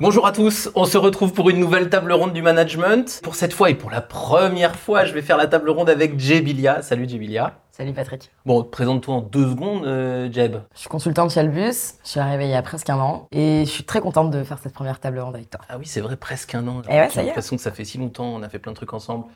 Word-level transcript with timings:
Bonjour 0.00 0.26
à 0.26 0.32
tous, 0.32 0.70
on 0.74 0.86
se 0.86 0.96
retrouve 0.96 1.34
pour 1.34 1.50
une 1.50 1.58
nouvelle 1.58 1.90
table 1.90 2.10
ronde 2.12 2.32
du 2.32 2.40
management. 2.40 3.20
Pour 3.22 3.34
cette 3.34 3.52
fois 3.52 3.68
et 3.68 3.74
pour 3.74 3.90
la 3.90 4.00
première 4.00 4.74
fois, 4.76 5.04
je 5.04 5.12
vais 5.12 5.20
faire 5.20 5.36
la 5.36 5.46
table 5.46 5.68
ronde 5.68 5.90
avec 5.90 6.18
Jebilia. 6.18 6.80
Salut 6.80 7.06
Jebilia. 7.06 7.58
Salut 7.70 7.92
Patrick. 7.92 8.30
Bon, 8.46 8.64
présente-toi 8.64 9.14
en 9.14 9.20
deux 9.20 9.50
secondes, 9.50 9.84
euh, 9.84 10.32
Jeb. 10.32 10.56
Je 10.74 10.80
suis 10.80 10.88
consultante 10.88 11.30
chez 11.32 11.40
Albus, 11.40 11.96
je 12.02 12.08
suis 12.08 12.20
arrivée 12.20 12.44
il 12.46 12.50
y 12.50 12.54
a 12.54 12.62
presque 12.62 12.88
un 12.88 12.98
an 12.98 13.28
et 13.30 13.64
je 13.66 13.70
suis 13.70 13.84
très 13.84 14.00
contente 14.00 14.30
de 14.30 14.42
faire 14.42 14.58
cette 14.58 14.72
première 14.72 15.00
table 15.00 15.18
ronde 15.20 15.34
avec 15.34 15.50
toi. 15.50 15.60
Ah 15.68 15.76
oui, 15.78 15.84
c'est 15.86 16.00
vrai, 16.00 16.16
presque 16.16 16.54
un 16.54 16.66
an. 16.66 16.80
Eh 16.88 16.92
ouais, 16.92 17.08
ça 17.08 17.14
J'ai 17.16 17.20
y 17.20 17.22
est. 17.24 17.26
l'impression 17.26 17.56
que 17.56 17.62
ça 17.62 17.70
fait 17.70 17.84
si 17.84 17.98
longtemps, 17.98 18.24
on 18.34 18.42
a 18.42 18.48
fait 18.48 18.58
plein 18.58 18.72
de 18.72 18.76
trucs 18.76 18.94
ensemble. 18.94 19.26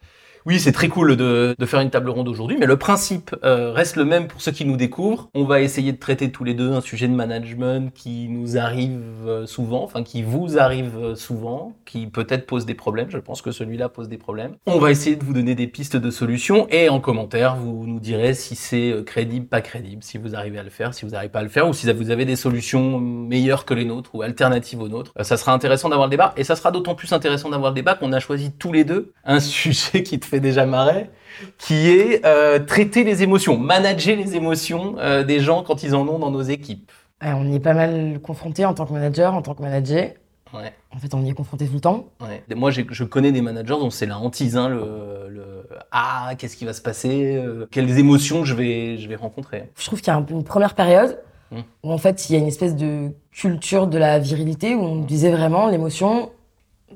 Oui, 0.47 0.61
c'est 0.61 0.73
très 0.73 0.89
cool 0.89 1.17
de, 1.17 1.57
de 1.59 1.67
faire 1.67 1.81
une 1.81 1.89
table 1.89 2.11
ronde 2.11 2.29
aujourd'hui, 2.29 2.59
mais 2.61 2.67
le 2.67 2.77
principe 2.77 3.35
euh, 3.45 3.73
reste 3.73 3.97
le 3.97 4.05
même 4.05 4.27
pour 4.27 4.43
ceux 4.43 4.53
qui 4.53 4.67
nous 4.67 4.77
découvrent. 4.77 5.31
On 5.33 5.45
va 5.45 5.63
essayer 5.63 5.91
de 5.91 5.97
traiter 5.97 6.31
tous 6.31 6.45
les 6.45 6.53
deux 6.53 6.71
un 6.73 6.83
sujet 6.83 7.09
de 7.09 7.15
management 7.15 7.91
qui 7.95 8.29
nous 8.29 8.59
arrive 8.59 9.01
euh, 9.27 9.47
souvent, 9.47 9.83
enfin 9.83 10.03
qui 10.03 10.23
vous 10.23 10.59
arrive 10.59 10.99
euh, 10.99 11.15
souvent, 11.15 11.73
qui 11.87 12.07
peut-être 12.09 12.45
pose 12.45 12.67
des 12.67 12.75
problèmes. 12.75 13.09
Je 13.09 13.17
pense 13.17 13.41
que 13.41 13.53
celui-là 13.53 13.89
pose 13.89 14.11
des 14.11 14.19
problèmes. 14.19 14.53
On 14.67 14.79
va 14.79 14.91
essayer 14.91 15.17
de 15.17 15.25
vous 15.25 15.33
donner 15.33 15.55
des 15.55 15.67
pistes 15.67 15.97
de 15.97 16.11
solutions 16.11 16.67
et 16.69 16.91
en 16.91 17.01
commentaire, 17.01 17.57
vous 17.57 17.87
nous 17.87 17.99
direz 17.99 18.35
si 18.35 18.55
c'est 18.55 18.91
euh, 18.91 19.03
crédible, 19.03 19.47
pas 19.47 19.63
crédible, 19.63 20.03
si 20.03 20.19
vous 20.19 20.35
arrivez 20.35 20.59
à 20.59 20.63
le 20.63 20.69
faire, 20.69 20.93
si 20.93 21.07
vous 21.07 21.13
n'arrivez 21.13 21.33
pas 21.33 21.41
à 21.41 21.45
le 21.45 21.49
faire, 21.49 21.67
ou 21.67 21.73
si 21.73 21.91
vous 21.91 22.11
avez 22.11 22.27
des 22.27 22.37
solutions 22.37 23.01
meilleures 23.01 23.65
que 23.65 23.73
les 23.73 23.87
nôtres 23.87 24.15
ou 24.15 24.21
alternatives 24.21 24.83
aux 24.83 24.89
nôtres. 24.89 25.13
Ça 25.23 25.39
sera 25.39 25.55
intéressant 25.55 25.89
d'avoir 25.89 26.09
le 26.09 26.11
débat 26.11 26.35
et 26.37 26.45
ça 26.45 26.55
sera 26.55 26.71
d'autant 26.71 26.95
plus 26.95 27.15
intéressant 27.15 27.49
d'avoir 27.49 27.71
le 27.71 27.77
débat 27.77 27.95
qu'on 27.95 28.13
a 28.13 28.21
choisi 28.21 28.53
tous 28.53 28.73
les 28.73 28.85
deux 28.85 29.15
un 29.25 29.41
sujet 29.55 30.03
qui 30.03 30.21
te 30.21 30.34
déjà 30.41 30.67
marrer, 30.67 31.11
qui 31.59 31.91
est 31.91 32.25
euh, 32.25 32.59
traiter 32.59 33.05
les 33.05 33.23
émotions, 33.23 33.57
manager 33.57 34.17
les 34.17 34.37
émotions 34.37 34.97
euh, 34.99 35.25
des 35.25 35.41
gens 35.41 35.63
quand 35.63 35.83
ils 35.83 35.95
en 35.95 36.07
ont 36.09 36.19
dans 36.19 36.31
nos 36.31 36.43
équipes. 36.43 36.91
On 37.23 37.47
y 37.47 37.57
est 37.57 37.61
pas 37.61 37.75
mal 37.75 38.21
confronté 38.23 38.65
en 38.65 38.75
tant 38.75 38.87
que 38.87 38.93
manager, 38.93 39.35
en 39.35 39.43
tant 39.43 39.55
que 39.55 39.63
manager. 39.63 40.11
Ouais. 40.53 40.73
En 40.95 40.99
fait, 40.99 41.15
on 41.15 41.25
y 41.25 41.31
est 41.31 41.35
confronté 41.35 41.67
tout 41.67 41.75
le 41.75 41.81
temps. 41.81 42.07
Ouais. 42.21 42.45
Moi, 42.55 42.71
je 42.71 43.05
connais 43.05 43.33
des 43.33 43.41
managers 43.41 43.75
dont 43.81 43.91
c'est 43.91 44.07
la 44.07 44.19
hantise, 44.19 44.57
hein, 44.57 44.69
le, 44.69 45.29
le 45.31 45.67
ah, 45.91 46.33
qu'est-ce 46.37 46.57
qui 46.57 46.65
va 46.65 46.73
se 46.73 46.83
passer, 46.83 47.37
euh, 47.37 47.67
quelles 47.71 47.99
émotions 47.99 48.45
je 48.45 48.55
vais, 48.55 48.99
je 48.99 49.09
vais 49.09 49.17
rencontrer. 49.17 49.71
Je 49.77 49.87
trouve 49.87 50.01
qu'il 50.01 50.13
y 50.13 50.17
a 50.17 50.25
une 50.31 50.45
première 50.45 50.75
période 50.75 51.19
Mm. 51.55 51.61
où 51.85 51.93
en 51.93 51.99
fait 51.99 52.29
il 52.29 52.33
y 52.33 52.37
a 52.37 52.39
une 52.39 52.47
espèce 52.47 52.75
de 52.75 53.11
culture 53.31 53.87
de 53.87 53.99
la 53.99 54.19
virilité 54.19 54.75
où 54.75 54.81
on 54.81 54.97
disait 54.97 55.31
vraiment 55.31 55.69
l'émotion, 55.69 56.31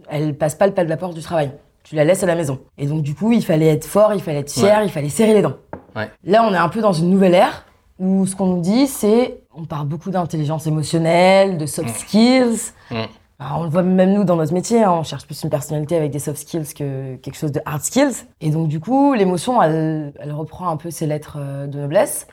elle 0.08 0.36
passe 0.36 0.54
pas 0.54 0.66
le 0.66 0.74
pas 0.74 0.84
de 0.84 0.88
la 0.88 0.96
porte 0.96 1.14
du 1.14 1.22
travail. 1.22 1.52
Tu 1.88 1.94
la 1.96 2.04
laisses 2.04 2.22
à 2.22 2.26
la 2.26 2.34
maison. 2.34 2.58
Et 2.76 2.86
donc 2.86 3.02
du 3.02 3.14
coup, 3.14 3.32
il 3.32 3.42
fallait 3.44 3.68
être 3.68 3.86
fort, 3.86 4.12
il 4.12 4.20
fallait 4.20 4.40
être 4.40 4.52
fier, 4.52 4.82
il 4.82 4.90
fallait 4.90 5.08
serrer 5.08 5.32
les 5.34 5.42
dents. 5.42 5.56
Ouais. 5.96 6.10
Là, 6.24 6.44
on 6.46 6.52
est 6.52 6.58
un 6.58 6.68
peu 6.68 6.80
dans 6.80 6.92
une 6.92 7.08
nouvelle 7.08 7.34
ère 7.34 7.64
où 7.98 8.26
ce 8.26 8.36
qu'on 8.36 8.46
nous 8.46 8.60
dit, 8.60 8.86
c'est 8.86 9.40
on 9.56 9.64
parle 9.64 9.88
beaucoup 9.88 10.10
d'intelligence 10.10 10.66
émotionnelle, 10.66 11.56
de 11.58 11.66
soft 11.66 11.88
Mm. 11.88 11.92
skills. 11.94 12.72
Mm. 12.90 12.94
Alors, 13.40 13.60
on 13.60 13.64
le 13.64 13.70
voit 13.70 13.82
même 13.82 14.12
nous 14.14 14.24
dans 14.24 14.36
notre 14.36 14.52
métier, 14.52 14.82
hein, 14.82 14.92
on 14.92 15.02
cherche 15.04 15.24
plus 15.24 15.42
une 15.44 15.50
personnalité 15.50 15.96
avec 15.96 16.10
des 16.10 16.18
soft 16.18 16.38
skills 16.38 16.74
que 16.74 17.16
quelque 17.16 17.36
chose 17.36 17.52
de 17.52 17.60
hard 17.64 17.82
skills. 17.82 18.26
Et 18.40 18.50
donc 18.50 18.68
du 18.68 18.80
coup, 18.80 19.14
l'émotion, 19.14 19.62
elle, 19.62 20.12
elle 20.20 20.32
reprend 20.32 20.68
un 20.68 20.76
peu 20.76 20.90
ses 20.90 21.06
lettres 21.06 21.36
euh, 21.40 21.66
de 21.68 21.78
noblesse, 21.78 22.26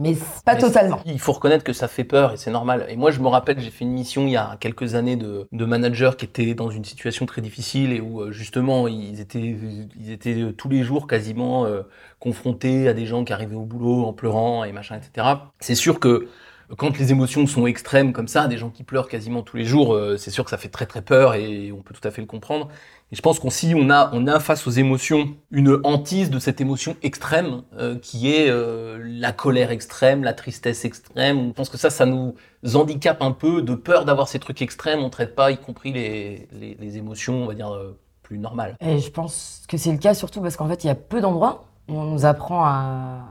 mais 0.00 0.16
pas 0.46 0.54
Mais 0.54 0.60
totalement. 0.60 1.00
Il 1.04 1.20
faut 1.20 1.32
reconnaître 1.32 1.62
que 1.62 1.74
ça 1.74 1.86
fait 1.86 2.04
peur 2.04 2.32
et 2.32 2.38
c'est 2.38 2.50
normal. 2.50 2.86
Et 2.88 2.96
moi, 2.96 3.10
je 3.10 3.20
me 3.20 3.28
rappelle, 3.28 3.60
j'ai 3.60 3.70
fait 3.70 3.84
une 3.84 3.92
mission 3.92 4.26
il 4.26 4.32
y 4.32 4.36
a 4.36 4.56
quelques 4.58 4.94
années 4.94 5.16
de, 5.16 5.46
de 5.52 5.64
managers 5.66 6.12
qui 6.16 6.24
étaient 6.24 6.54
dans 6.54 6.70
une 6.70 6.86
situation 6.86 7.26
très 7.26 7.42
difficile 7.42 7.92
et 7.92 8.00
où 8.00 8.22
euh, 8.22 8.32
justement 8.32 8.88
ils 8.88 9.20
étaient, 9.20 9.56
ils 10.00 10.10
étaient 10.10 10.40
euh, 10.40 10.52
tous 10.52 10.70
les 10.70 10.82
jours 10.84 11.06
quasiment 11.06 11.66
euh, 11.66 11.82
confrontés 12.18 12.88
à 12.88 12.94
des 12.94 13.04
gens 13.04 13.24
qui 13.24 13.34
arrivaient 13.34 13.56
au 13.56 13.66
boulot 13.66 14.06
en 14.06 14.14
pleurant 14.14 14.64
et 14.64 14.72
machin, 14.72 14.96
etc. 14.96 15.26
C'est 15.60 15.74
sûr 15.74 16.00
que 16.00 16.28
quand 16.76 16.98
les 16.98 17.10
émotions 17.10 17.46
sont 17.46 17.66
extrêmes 17.66 18.12
comme 18.12 18.28
ça, 18.28 18.46
des 18.46 18.56
gens 18.56 18.70
qui 18.70 18.84
pleurent 18.84 19.08
quasiment 19.08 19.42
tous 19.42 19.56
les 19.56 19.64
jours, 19.64 19.94
euh, 19.94 20.16
c'est 20.16 20.30
sûr 20.30 20.44
que 20.44 20.50
ça 20.50 20.58
fait 20.58 20.68
très 20.68 20.86
très 20.86 21.02
peur 21.02 21.34
et 21.34 21.72
on 21.72 21.82
peut 21.82 21.94
tout 21.94 22.06
à 22.06 22.10
fait 22.10 22.20
le 22.20 22.26
comprendre. 22.26 22.68
Et 23.12 23.16
je 23.16 23.22
pense 23.22 23.40
qu'on 23.40 23.50
si 23.50 23.74
on 23.76 23.90
a 23.90 24.10
on 24.12 24.26
a 24.28 24.38
face 24.38 24.66
aux 24.68 24.70
émotions 24.70 25.34
une 25.50 25.80
hantise 25.82 26.30
de 26.30 26.38
cette 26.38 26.60
émotion 26.60 26.96
extrême 27.02 27.62
euh, 27.76 27.98
qui 27.98 28.32
est 28.32 28.48
euh, 28.48 28.98
la 29.02 29.32
colère 29.32 29.72
extrême, 29.72 30.22
la 30.22 30.32
tristesse 30.32 30.84
extrême. 30.84 31.48
Je 31.48 31.52
pense 31.52 31.68
que 31.70 31.76
ça 31.78 31.90
ça 31.90 32.06
nous 32.06 32.34
handicape 32.74 33.20
un 33.22 33.32
peu 33.32 33.62
de 33.62 33.74
peur 33.74 34.04
d'avoir 34.04 34.28
ces 34.28 34.38
trucs 34.38 34.62
extrêmes. 34.62 35.00
On 35.00 35.10
traite 35.10 35.34
pas 35.34 35.50
y 35.50 35.56
compris 35.58 35.92
les 35.92 36.48
les, 36.52 36.76
les 36.78 36.96
émotions 36.98 37.42
on 37.42 37.46
va 37.46 37.54
dire 37.54 37.72
euh, 37.72 37.98
plus 38.22 38.38
normales. 38.38 38.76
Et 38.80 39.00
je 39.00 39.10
pense 39.10 39.62
que 39.68 39.76
c'est 39.76 39.90
le 39.90 39.98
cas 39.98 40.14
surtout 40.14 40.40
parce 40.40 40.56
qu'en 40.56 40.68
fait, 40.68 40.84
il 40.84 40.86
y 40.86 40.90
a 40.90 40.94
peu 40.94 41.20
d'endroits 41.20 41.64
où 41.88 41.94
on 41.98 42.04
nous 42.04 42.24
apprend 42.26 42.64
à, 42.64 43.24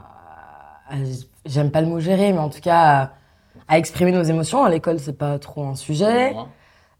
à- 0.89 0.95
j'aime 1.45 1.71
pas 1.71 1.79
le 1.81 1.87
mot 1.87 2.01
gérer, 2.01 2.33
mais 2.33 2.39
en 2.39 2.49
tout 2.49 2.59
cas 2.59 3.13
à, 3.67 3.73
à 3.75 3.77
exprimer 3.77 4.11
nos 4.11 4.23
émotions. 4.23 4.63
À 4.65 4.69
l'école, 4.69 4.99
c'est 4.99 5.17
pas 5.17 5.39
trop 5.39 5.63
un 5.65 5.75
sujet. 5.75 6.33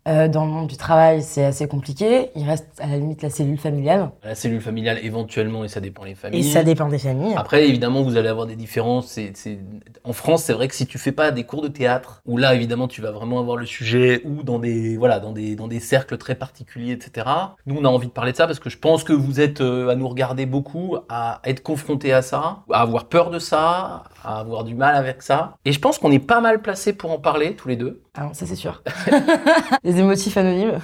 Euh, 0.09 0.27
dans 0.27 0.45
le 0.45 0.51
monde 0.51 0.67
du 0.67 0.77
travail, 0.77 1.21
c'est 1.21 1.45
assez 1.45 1.67
compliqué. 1.67 2.31
Il 2.35 2.47
reste 2.47 2.67
à 2.79 2.87
la 2.87 2.97
limite 2.97 3.21
la 3.21 3.29
cellule 3.29 3.59
familiale. 3.59 4.09
La 4.23 4.33
cellule 4.33 4.61
familiale 4.61 4.97
éventuellement 5.03 5.63
et 5.63 5.67
ça 5.67 5.81
dépend 5.81 6.03
les 6.03 6.15
familles. 6.15 6.39
Et 6.39 6.43
ça 6.43 6.63
dépend 6.63 6.89
des 6.89 6.97
familles. 6.97 7.35
Après, 7.37 7.67
évidemment, 7.67 8.01
vous 8.01 8.17
allez 8.17 8.29
avoir 8.29 8.47
des 8.47 8.55
différences. 8.55 9.07
C'est, 9.07 9.31
c'est... 9.35 9.59
En 10.03 10.13
France, 10.13 10.43
c'est 10.43 10.53
vrai 10.53 10.67
que 10.67 10.73
si 10.73 10.87
tu 10.87 10.97
fais 10.97 11.11
pas 11.11 11.29
des 11.29 11.43
cours 11.43 11.61
de 11.61 11.67
théâtre, 11.67 12.23
où 12.25 12.37
là, 12.37 12.55
évidemment, 12.55 12.87
tu 12.87 13.01
vas 13.01 13.11
vraiment 13.11 13.39
avoir 13.39 13.55
le 13.55 13.67
sujet, 13.67 14.21
ou 14.25 14.41
dans 14.41 14.57
des, 14.57 14.97
voilà, 14.97 15.19
dans 15.19 15.31
des, 15.31 15.55
dans 15.55 15.67
des 15.67 15.79
cercles 15.79 16.17
très 16.17 16.35
particuliers, 16.35 16.93
etc. 16.93 17.27
Nous, 17.67 17.77
on 17.77 17.85
a 17.85 17.89
envie 17.89 18.07
de 18.07 18.11
parler 18.11 18.31
de 18.31 18.37
ça 18.37 18.47
parce 18.47 18.59
que 18.59 18.71
je 18.71 18.79
pense 18.79 19.03
que 19.03 19.13
vous 19.13 19.39
êtes 19.39 19.61
euh, 19.61 19.89
à 19.89 19.95
nous 19.95 20.07
regarder 20.07 20.47
beaucoup, 20.47 20.97
à 21.09 21.39
être 21.43 21.61
confrontés 21.61 22.13
à 22.13 22.23
ça, 22.23 22.63
à 22.71 22.81
avoir 22.81 23.05
peur 23.05 23.29
de 23.29 23.37
ça, 23.37 24.05
à 24.23 24.39
avoir 24.39 24.63
du 24.63 24.73
mal 24.73 24.95
avec 24.95 25.21
ça. 25.21 25.55
Et 25.65 25.71
je 25.71 25.79
pense 25.79 25.99
qu'on 25.99 26.11
est 26.11 26.19
pas 26.19 26.41
mal 26.41 26.61
placés 26.61 26.93
pour 26.93 27.11
en 27.11 27.19
parler, 27.19 27.55
tous 27.55 27.67
les 27.67 27.75
deux. 27.75 28.01
Alors, 28.19 28.35
ça, 28.35 28.45
c'est 28.45 28.57
sûr. 28.57 28.83
les 29.85 29.97
émotifs 29.97 30.35
anonymes. 30.35 30.77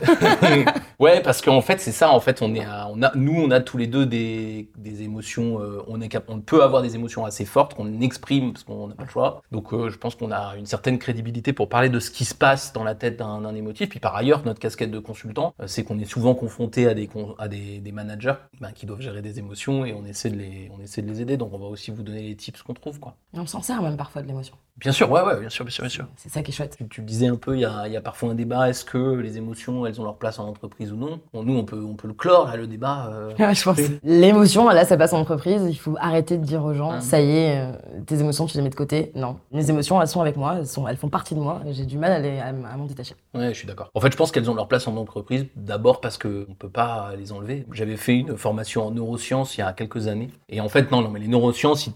ouais, 1.00 1.22
parce 1.22 1.42
qu'en 1.42 1.60
fait, 1.60 1.82
c'est 1.82 1.92
ça. 1.92 2.10
En 2.12 2.22
fait, 2.22 2.42
on 2.42 2.56
est, 2.56 2.64
à- 2.64 2.88
on 2.90 3.02
a, 3.04 3.12
nous, 3.14 3.34
on 3.42 3.52
a 3.52 3.60
tous 3.60 3.78
les 3.78 3.88
deux 3.88 4.06
des, 4.06 4.70
des 4.78 5.02
émotions. 5.02 5.60
euh, 5.62 5.84
on 5.90 6.00
est, 6.00 6.08
cap- 6.08 6.30
on 6.30 6.40
peut 6.40 6.64
avoir 6.64 6.82
des 6.82 6.96
émotions 6.96 7.26
assez 7.26 7.44
fortes 7.44 7.74
qu'on 7.74 8.00
exprime 8.00 8.54
parce 8.54 8.64
qu'on 8.64 8.88
n'a 8.88 8.96
pas 8.96 9.04
le 9.04 9.10
choix. 9.10 9.42
Donc, 9.52 9.74
euh, 9.74 9.90
je 9.90 9.98
pense 9.98 10.16
qu'on 10.16 10.32
a 10.32 10.56
une 10.58 10.66
certaine 10.66 10.98
crédibilité 10.98 11.52
pour 11.52 11.68
parler 11.68 11.90
de 11.90 12.00
ce 12.00 12.10
qui 12.10 12.24
se 12.24 12.34
passe 12.34 12.72
dans 12.72 12.86
la 12.86 12.96
tête 12.96 13.18
d'un 13.18 13.54
émotif. 13.54 13.90
Puis 13.90 14.00
par 14.00 14.16
ailleurs, 14.16 14.46
notre 14.46 14.60
casquette 14.62 14.92
de 14.92 15.00
consultant, 15.00 15.54
euh, 15.62 15.68
c'est 15.68 15.84
qu'on 15.84 16.00
est 16.00 16.06
souvent 16.06 16.36
confronté 16.36 16.88
à 16.88 16.94
des, 16.94 17.10
à 17.38 17.50
des, 17.50 17.80
des 17.80 17.92
managers 17.92 18.36
ben, 18.62 18.72
qui 18.72 18.86
doivent 18.86 19.02
gérer 19.02 19.22
des 19.22 19.40
émotions 19.40 19.84
et 19.86 19.92
on 19.94 20.06
essaie 20.06 20.30
de 20.30 20.38
les, 20.38 20.72
on 20.74 20.82
essaie 20.82 21.02
de 21.02 21.10
les 21.10 21.22
aider. 21.22 21.36
Donc, 21.36 21.50
on 21.54 21.58
va 21.60 21.66
aussi 21.66 21.92
vous 21.92 22.02
donner 22.04 22.22
les 22.22 22.36
tips 22.38 22.62
qu'on 22.62 22.74
trouve, 22.74 23.02
quoi. 23.02 23.18
Et 23.36 23.40
on 23.40 23.46
s'en 23.46 23.62
sert 23.62 23.82
même 23.82 23.98
parfois 23.98 24.22
de 24.22 24.28
l'émotion. 24.28 24.56
Bien 24.78 24.92
sûr, 24.92 25.10
ouais, 25.10 25.22
ouais, 25.22 25.40
bien 25.40 25.48
sûr, 25.50 25.64
bien 25.64 25.72
sûr, 25.72 25.84
bien 25.84 25.90
sûr. 25.90 26.06
C'est 26.18 26.28
ça 26.30 26.44
qui 26.44 26.52
est 26.52 26.54
chouette. 26.54 26.76
Tu, 26.78 26.86
tu 26.90 27.00
le 27.02 27.08
disais 27.08 27.28
un 27.28 27.38
peu, 27.38 27.56
il 27.56 27.62
y 27.62 27.66
a, 27.66 27.88
il 27.88 27.94
y 27.94 27.98
a 27.98 28.02
parfois 28.02 28.32
un 28.32 28.36
débat. 28.36 28.70
Est-ce 28.70 28.84
que 28.84 28.98
les 29.16 29.38
émotions, 29.38 29.86
elles 29.86 30.02
ont 30.02 30.04
leur 30.04 30.18
place 30.18 30.38
en 30.38 30.48
entreprise 30.50 30.92
ou 30.92 30.98
non? 30.98 31.22
Bon, 31.34 31.44
Nous, 31.44 31.56
on 31.58 31.64
peut, 31.64 31.82
on 31.82 31.94
peut 31.96 32.10
le 32.10 32.14
clore, 32.14 32.48
là, 32.48 32.58
le 32.58 32.68
débat. 32.68 33.10
euh, 33.10 33.32
Ouais, 33.40 33.56
je 33.56 33.64
pense. 33.64 33.80
L'émotion, 34.04 34.68
là, 34.68 34.84
ça 34.84 34.98
passe 34.98 35.14
en 35.14 35.20
entreprise. 35.20 35.62
Il 35.70 35.76
faut 35.76 35.96
arrêter 36.00 36.38
de 36.38 36.44
dire 36.44 36.64
aux 36.64 36.74
gens, 36.74 36.92
Hein. 36.92 37.00
ça 37.02 37.22
y 37.22 37.30
est, 37.32 37.58
euh, 37.58 37.72
tes 38.06 38.20
émotions, 38.20 38.46
tu 38.48 38.58
les 38.58 38.64
mets 38.64 38.70
de 38.70 38.76
côté. 38.76 39.14
Non. 39.16 39.38
Mes 39.54 39.70
émotions, 39.70 40.02
elles 40.02 40.10
sont 40.10 40.20
avec 40.20 40.36
moi.Elles, 40.36 40.68
sont, 40.68 40.88
elles 40.90 40.98
font 40.98 41.10
partie 41.10 41.36
de 41.36 41.40
moi. 41.40 41.62
J'ai 41.72 41.86
du 41.86 41.98
mal 41.98 42.12
à, 42.12 42.20
les- 42.20 42.40
à 42.40 42.48
à 42.48 42.52
m'en 42.78 42.86
détacher. 42.86 43.16
Ouais, 43.34 43.50
je 43.54 43.58
suis 43.58 43.68
d'accord. 43.68 43.90
En 43.94 44.02
fait, 44.02 44.12
je 44.12 44.18
pense 44.18 44.32
qu'elles 44.32 44.50
ont 44.50 44.56
leur 44.56 44.68
place 44.68 44.88
en 44.90 44.98
entreprise, 44.98 45.46
d'abord 45.56 46.02
parce 46.02 46.18
que 46.18 46.46
on 46.50 46.54
peut 46.54 46.70
pas 46.70 47.12
les 47.18 47.32
enlever. 47.32 47.66
J'avais 47.72 47.96
fait 47.98 48.16
une 48.18 48.36
formation 48.38 48.86
en 48.88 48.92
neurosciences 48.92 49.58
il 49.58 49.62
y 49.62 49.64
a 49.64 49.72
quelques 49.72 50.08
années, 50.08 50.30
et 50.50 50.60
en 50.60 50.68
fait, 50.68 50.92
non, 50.92 51.02
non, 51.02 51.10
mais 51.10 51.20
les 51.22 51.28
neurosciences, 51.30 51.88
ils, 51.88 51.94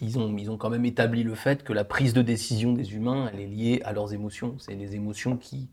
ils 0.00 0.18
ont, 0.18 0.34
ils 0.36 0.50
ont 0.50 0.56
quand 0.56 0.70
même 0.70 0.84
établi 0.84 1.22
le 1.22 1.34
fait 1.36 1.62
que 1.62 1.72
la 1.72 1.84
prise 1.84 2.14
de 2.16 2.22
décision 2.22 2.72
des 2.72 2.94
humains, 2.94 3.30
elle 3.32 3.40
est 3.40 3.46
liée 3.46 3.80
à 3.84 3.92
leurs 3.92 4.12
émotions. 4.12 4.56
C'est 4.58 4.74
les 4.74 4.94
émotions 4.94 5.36
qui 5.36 5.68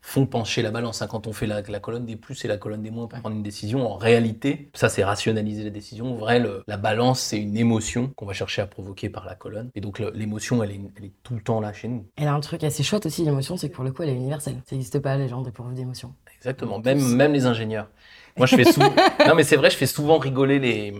font 0.00 0.24
pencher 0.26 0.62
la 0.62 0.70
balance. 0.70 1.02
hein. 1.02 1.08
Quand 1.08 1.26
on 1.26 1.32
fait 1.32 1.48
la, 1.48 1.62
la 1.62 1.80
colonne 1.80 2.06
des 2.06 2.14
plus 2.14 2.44
et 2.44 2.48
la 2.48 2.58
colonne 2.58 2.82
des 2.82 2.92
moins 2.92 3.08
pour 3.08 3.18
prendre 3.18 3.34
une 3.34 3.42
décision, 3.42 3.90
en 3.90 3.96
réalité, 3.96 4.70
ça 4.74 4.88
c'est 4.88 5.02
rationaliser 5.02 5.64
la 5.64 5.70
décision. 5.70 6.12
En 6.12 6.16
vrai, 6.16 6.38
le- 6.38 6.62
la 6.68 6.76
balance, 6.76 7.18
c'est 7.20 7.38
une 7.40 7.56
émotion 7.56 8.12
qu'on 8.14 8.24
va 8.26 8.32
chercher 8.32 8.62
à 8.62 8.68
provoquer 8.68 9.08
par 9.08 9.24
la 9.24 9.34
colonne. 9.34 9.70
Et 9.74 9.80
donc 9.80 9.98
l'émotion, 9.98 10.62
elle 10.62 10.70
est, 10.70 10.80
elle 10.96 11.04
est 11.06 11.12
tout 11.24 11.34
le 11.34 11.40
temps 11.40 11.60
là 11.60 11.72
chez 11.72 11.88
nous. 11.88 12.06
Elle 12.16 12.28
a 12.28 12.34
un 12.34 12.40
truc 12.40 12.62
assez 12.62 12.84
chouette 12.84 13.06
aussi, 13.06 13.24
l'émotion, 13.24 13.56
c'est 13.56 13.68
que 13.68 13.74
pour 13.74 13.82
le 13.82 13.90
coup, 13.90 14.04
elle 14.04 14.10
est 14.10 14.14
universelle. 14.14 14.62
Ça 14.68 14.76
n'existe 14.76 15.00
pas, 15.00 15.16
les 15.16 15.28
gens 15.28 15.42
dépourvus 15.42 15.74
d'émotions. 15.74 16.14
Exactement, 16.36 16.78
même, 16.78 17.00
même 17.16 17.32
les 17.32 17.46
ingénieurs. 17.46 17.88
Moi, 18.36 18.46
je 18.46 18.54
fais 18.54 18.64
souvent. 18.64 18.92
non, 19.26 19.34
mais 19.34 19.42
c'est 19.42 19.56
vrai, 19.56 19.70
je 19.70 19.76
fais 19.76 19.86
souvent 19.86 20.18
rigoler 20.18 20.60
les, 20.60 20.94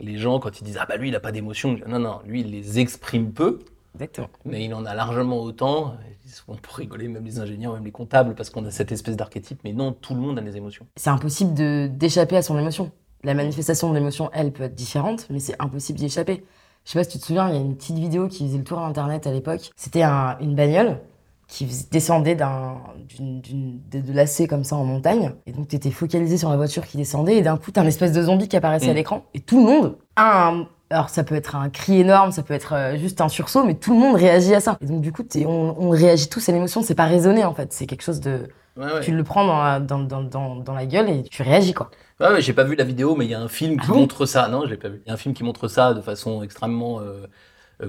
les 0.00 0.16
gens 0.18 0.40
quand 0.40 0.58
ils 0.60 0.64
disent 0.64 0.78
Ah, 0.80 0.86
bah 0.88 0.96
lui, 0.96 1.08
il 1.10 1.14
a 1.14 1.20
pas 1.20 1.30
d'émotion. 1.30 1.78
Non, 1.86 2.00
non, 2.00 2.18
lui, 2.26 2.40
il 2.40 2.50
les 2.50 2.80
exprime 2.80 3.30
peu, 3.32 3.60
Exactement. 3.94 4.28
mais 4.44 4.64
il 4.64 4.74
en 4.74 4.84
a 4.86 4.94
largement 4.94 5.40
autant. 5.40 5.94
Ils 6.24 6.30
sont 6.30 6.54
pour 6.56 6.74
rigoler, 6.74 7.08
même 7.08 7.24
les 7.24 7.38
ingénieurs, 7.40 7.72
même 7.74 7.84
les 7.84 7.90
comptables, 7.90 8.34
parce 8.34 8.50
qu'on 8.50 8.64
a 8.66 8.70
cette 8.70 8.92
espèce 8.92 9.16
d'archétype. 9.16 9.60
Mais 9.64 9.72
non, 9.72 9.92
tout 9.92 10.14
le 10.14 10.20
monde 10.20 10.38
a 10.38 10.42
des 10.42 10.56
émotions. 10.56 10.86
C'est 10.96 11.10
impossible 11.10 11.54
d'échapper 11.96 12.36
à 12.36 12.42
son 12.42 12.58
émotion. 12.58 12.90
La 13.24 13.34
manifestation 13.34 13.90
de 13.90 13.94
l'émotion, 13.96 14.30
elle, 14.32 14.52
peut 14.52 14.62
être 14.64 14.74
différente, 14.74 15.26
mais 15.30 15.40
c'est 15.40 15.56
impossible 15.58 15.98
d'y 15.98 16.06
échapper. 16.06 16.44
Je 16.84 16.92
sais 16.92 16.98
pas 16.98 17.04
si 17.04 17.10
tu 17.10 17.18
te 17.18 17.24
souviens, 17.24 17.48
il 17.48 17.54
y 17.54 17.58
a 17.58 17.60
une 17.60 17.76
petite 17.76 17.98
vidéo 17.98 18.28
qui 18.28 18.46
faisait 18.46 18.58
le 18.58 18.64
tour 18.64 18.78
d'internet 18.78 19.26
à 19.26 19.32
l'époque. 19.32 19.70
C'était 19.76 20.02
un- 20.02 20.38
une 20.40 20.54
bagnole 20.54 21.00
qui 21.48 21.66
descendait 21.90 22.34
d'un, 22.34 22.76
de, 23.18 24.00
de 24.00 24.12
lacets 24.12 24.46
comme 24.46 24.64
ça 24.64 24.76
en 24.76 24.84
montagne. 24.84 25.32
Et 25.46 25.52
donc, 25.52 25.68
tu 25.68 25.76
étais 25.76 25.90
focalisé 25.90 26.36
sur 26.36 26.50
la 26.50 26.56
voiture 26.56 26.86
qui 26.86 26.96
descendait. 26.98 27.38
Et 27.38 27.42
d'un 27.42 27.56
coup, 27.56 27.70
t'as 27.72 27.82
un 27.82 27.86
espèce 27.86 28.12
de 28.12 28.22
zombie 28.22 28.48
qui 28.48 28.56
apparaissait 28.56 28.86
Mm. 28.86 28.90
à 28.90 28.94
l'écran. 28.94 29.24
Et 29.34 29.40
tout 29.40 29.56
le 29.58 29.64
monde 29.64 29.96
a 30.16 30.48
un. 30.50 30.68
Alors, 30.90 31.10
ça 31.10 31.22
peut 31.22 31.34
être 31.34 31.54
un 31.54 31.68
cri 31.68 32.00
énorme, 32.00 32.32
ça 32.32 32.42
peut 32.42 32.54
être 32.54 32.72
euh, 32.74 32.96
juste 32.96 33.20
un 33.20 33.28
sursaut, 33.28 33.62
mais 33.64 33.74
tout 33.74 33.92
le 33.92 33.98
monde 33.98 34.16
réagit 34.16 34.54
à 34.54 34.60
ça. 34.60 34.78
Et 34.80 34.86
donc, 34.86 35.02
du 35.02 35.12
coup, 35.12 35.22
on, 35.36 35.74
on 35.78 35.90
réagit 35.90 36.28
tous 36.30 36.48
à 36.48 36.52
l'émotion. 36.52 36.82
C'est 36.82 36.94
pas 36.94 37.04
raisonné, 37.04 37.44
en 37.44 37.52
fait. 37.54 37.72
C'est 37.74 37.86
quelque 37.86 38.02
chose 38.02 38.20
de. 38.20 38.48
Ouais, 38.76 38.92
ouais. 38.92 39.00
Tu 39.00 39.14
le 39.14 39.22
prends 39.24 39.46
dans 39.46 39.62
la, 39.62 39.80
dans, 39.80 39.98
dans, 39.98 40.22
dans, 40.22 40.56
dans 40.56 40.72
la 40.72 40.86
gueule 40.86 41.10
et 41.10 41.22
tu 41.24 41.42
réagis, 41.42 41.74
quoi. 41.74 41.90
Ouais, 42.20 42.28
ouais, 42.32 42.40
j'ai 42.40 42.52
pas 42.54 42.64
vu 42.64 42.74
la 42.74 42.84
vidéo, 42.84 43.14
mais 43.16 43.26
il 43.26 43.30
y 43.30 43.34
a 43.34 43.40
un 43.40 43.48
film 43.48 43.78
qui 43.78 43.86
Ah 43.90 43.94
montre 43.94 44.24
ça. 44.26 44.48
Non, 44.48 44.64
je 44.64 44.70
l'ai 44.70 44.76
pas 44.76 44.88
vu. 44.88 45.02
Il 45.04 45.08
y 45.08 45.10
a 45.10 45.14
un 45.14 45.18
film 45.18 45.34
qui 45.34 45.44
montre 45.44 45.68
ça 45.68 45.94
de 45.94 46.00
façon 46.00 46.42
extrêmement 46.42 47.00
euh, 47.00 47.26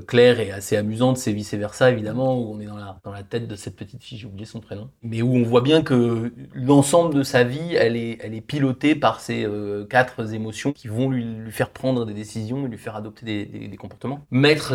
claire 0.08 0.40
et 0.40 0.52
assez 0.52 0.78
amusante. 0.78 1.18
C'est 1.18 1.34
vice 1.34 1.54
versa, 1.54 1.90
évidemment, 1.92 2.38
où 2.40 2.54
on 2.54 2.60
est 2.60 2.66
dans 2.66 2.78
la, 2.78 3.00
dans 3.04 3.12
la 3.12 3.24
tête 3.24 3.48
de 3.48 3.56
cette 3.56 3.76
petite 3.76 4.04
fille, 4.04 4.18
j'ai 4.18 4.28
oublié 4.28 4.46
son 4.46 4.60
prénom. 4.60 4.90
Mais 5.02 5.22
où 5.22 5.34
on 5.36 5.44
voit 5.44 5.62
bien 5.62 5.82
que 5.82 6.32
l'ensemble 6.54 7.14
de 7.16 7.24
sa 7.24 7.44
vie, 7.44 7.76
elle 7.76 7.96
est, 7.96 8.18
elle 8.22 8.34
est 8.34 8.42
pilotée 8.42 8.96
par 8.96 9.20
ces 9.20 9.46
euh, 9.46 9.86
quatre 9.86 10.34
émotions 10.34 10.72
qui 10.74 10.88
vont 10.88 11.10
lui, 11.10 11.24
lui 11.24 11.52
faire 11.52 11.70
prendre 11.72 12.06
des 12.06 12.14
décisions 12.14 12.66
et 12.66 12.70
lui 12.70 12.78
faire 12.78 12.96
adopter 12.96 13.26
des, 13.26 13.46
des- 13.46 13.68
des 13.68 13.78
comportements. 13.78 14.22
Mettre 14.32 14.74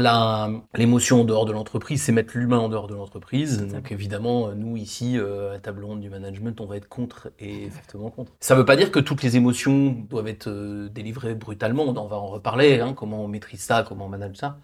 l'émotion 0.77 1.21
en 1.21 1.25
dehors 1.25 1.45
de 1.47 1.53
l'entreprise, 1.53 2.03
c'est 2.03 2.13
mettre 2.13 2.37
l'humain 2.37 2.59
en 2.59 2.69
dehors 2.69 2.87
de 2.87 2.95
l'entreprise. 2.95 3.67
Donc 3.69 3.93
évidemment, 3.93 4.49
euh, 4.49 4.55
nous 4.55 4.77
ici, 4.77 5.19
euh, 5.19 5.55
à 5.55 5.59
table 5.59 5.85
ronde 5.85 6.01
du 6.01 6.11
management, 6.11 6.61
on 6.61 6.67
va 6.67 6.77
être 6.77 6.89
contre 6.89 7.31
et 7.39 7.71
fortement 7.71 8.11
contre. 8.11 8.33
Ça 8.41 8.55
veut 8.55 8.65
pas 8.65 8.77
dire 8.77 8.91
que 8.91 9.01
toutes 9.01 9.23
les 9.23 9.37
émotions 9.37 9.91
doivent 10.09 10.29
être 10.29 10.49
euh, 10.49 10.89
délivrées 10.89 11.35
brutalement. 11.35 11.85
On 11.85 12.07
va 12.09 12.17
en 12.17 12.27
reparler. 12.27 12.81
Hein, 12.81 12.95
comment 12.95 13.25
on 13.25 13.29
maîtrise 13.29 13.61
ça, 13.61 13.85
comment 13.87 14.07
on 14.07 14.09
manage 14.09 14.37
ça. 14.37 14.59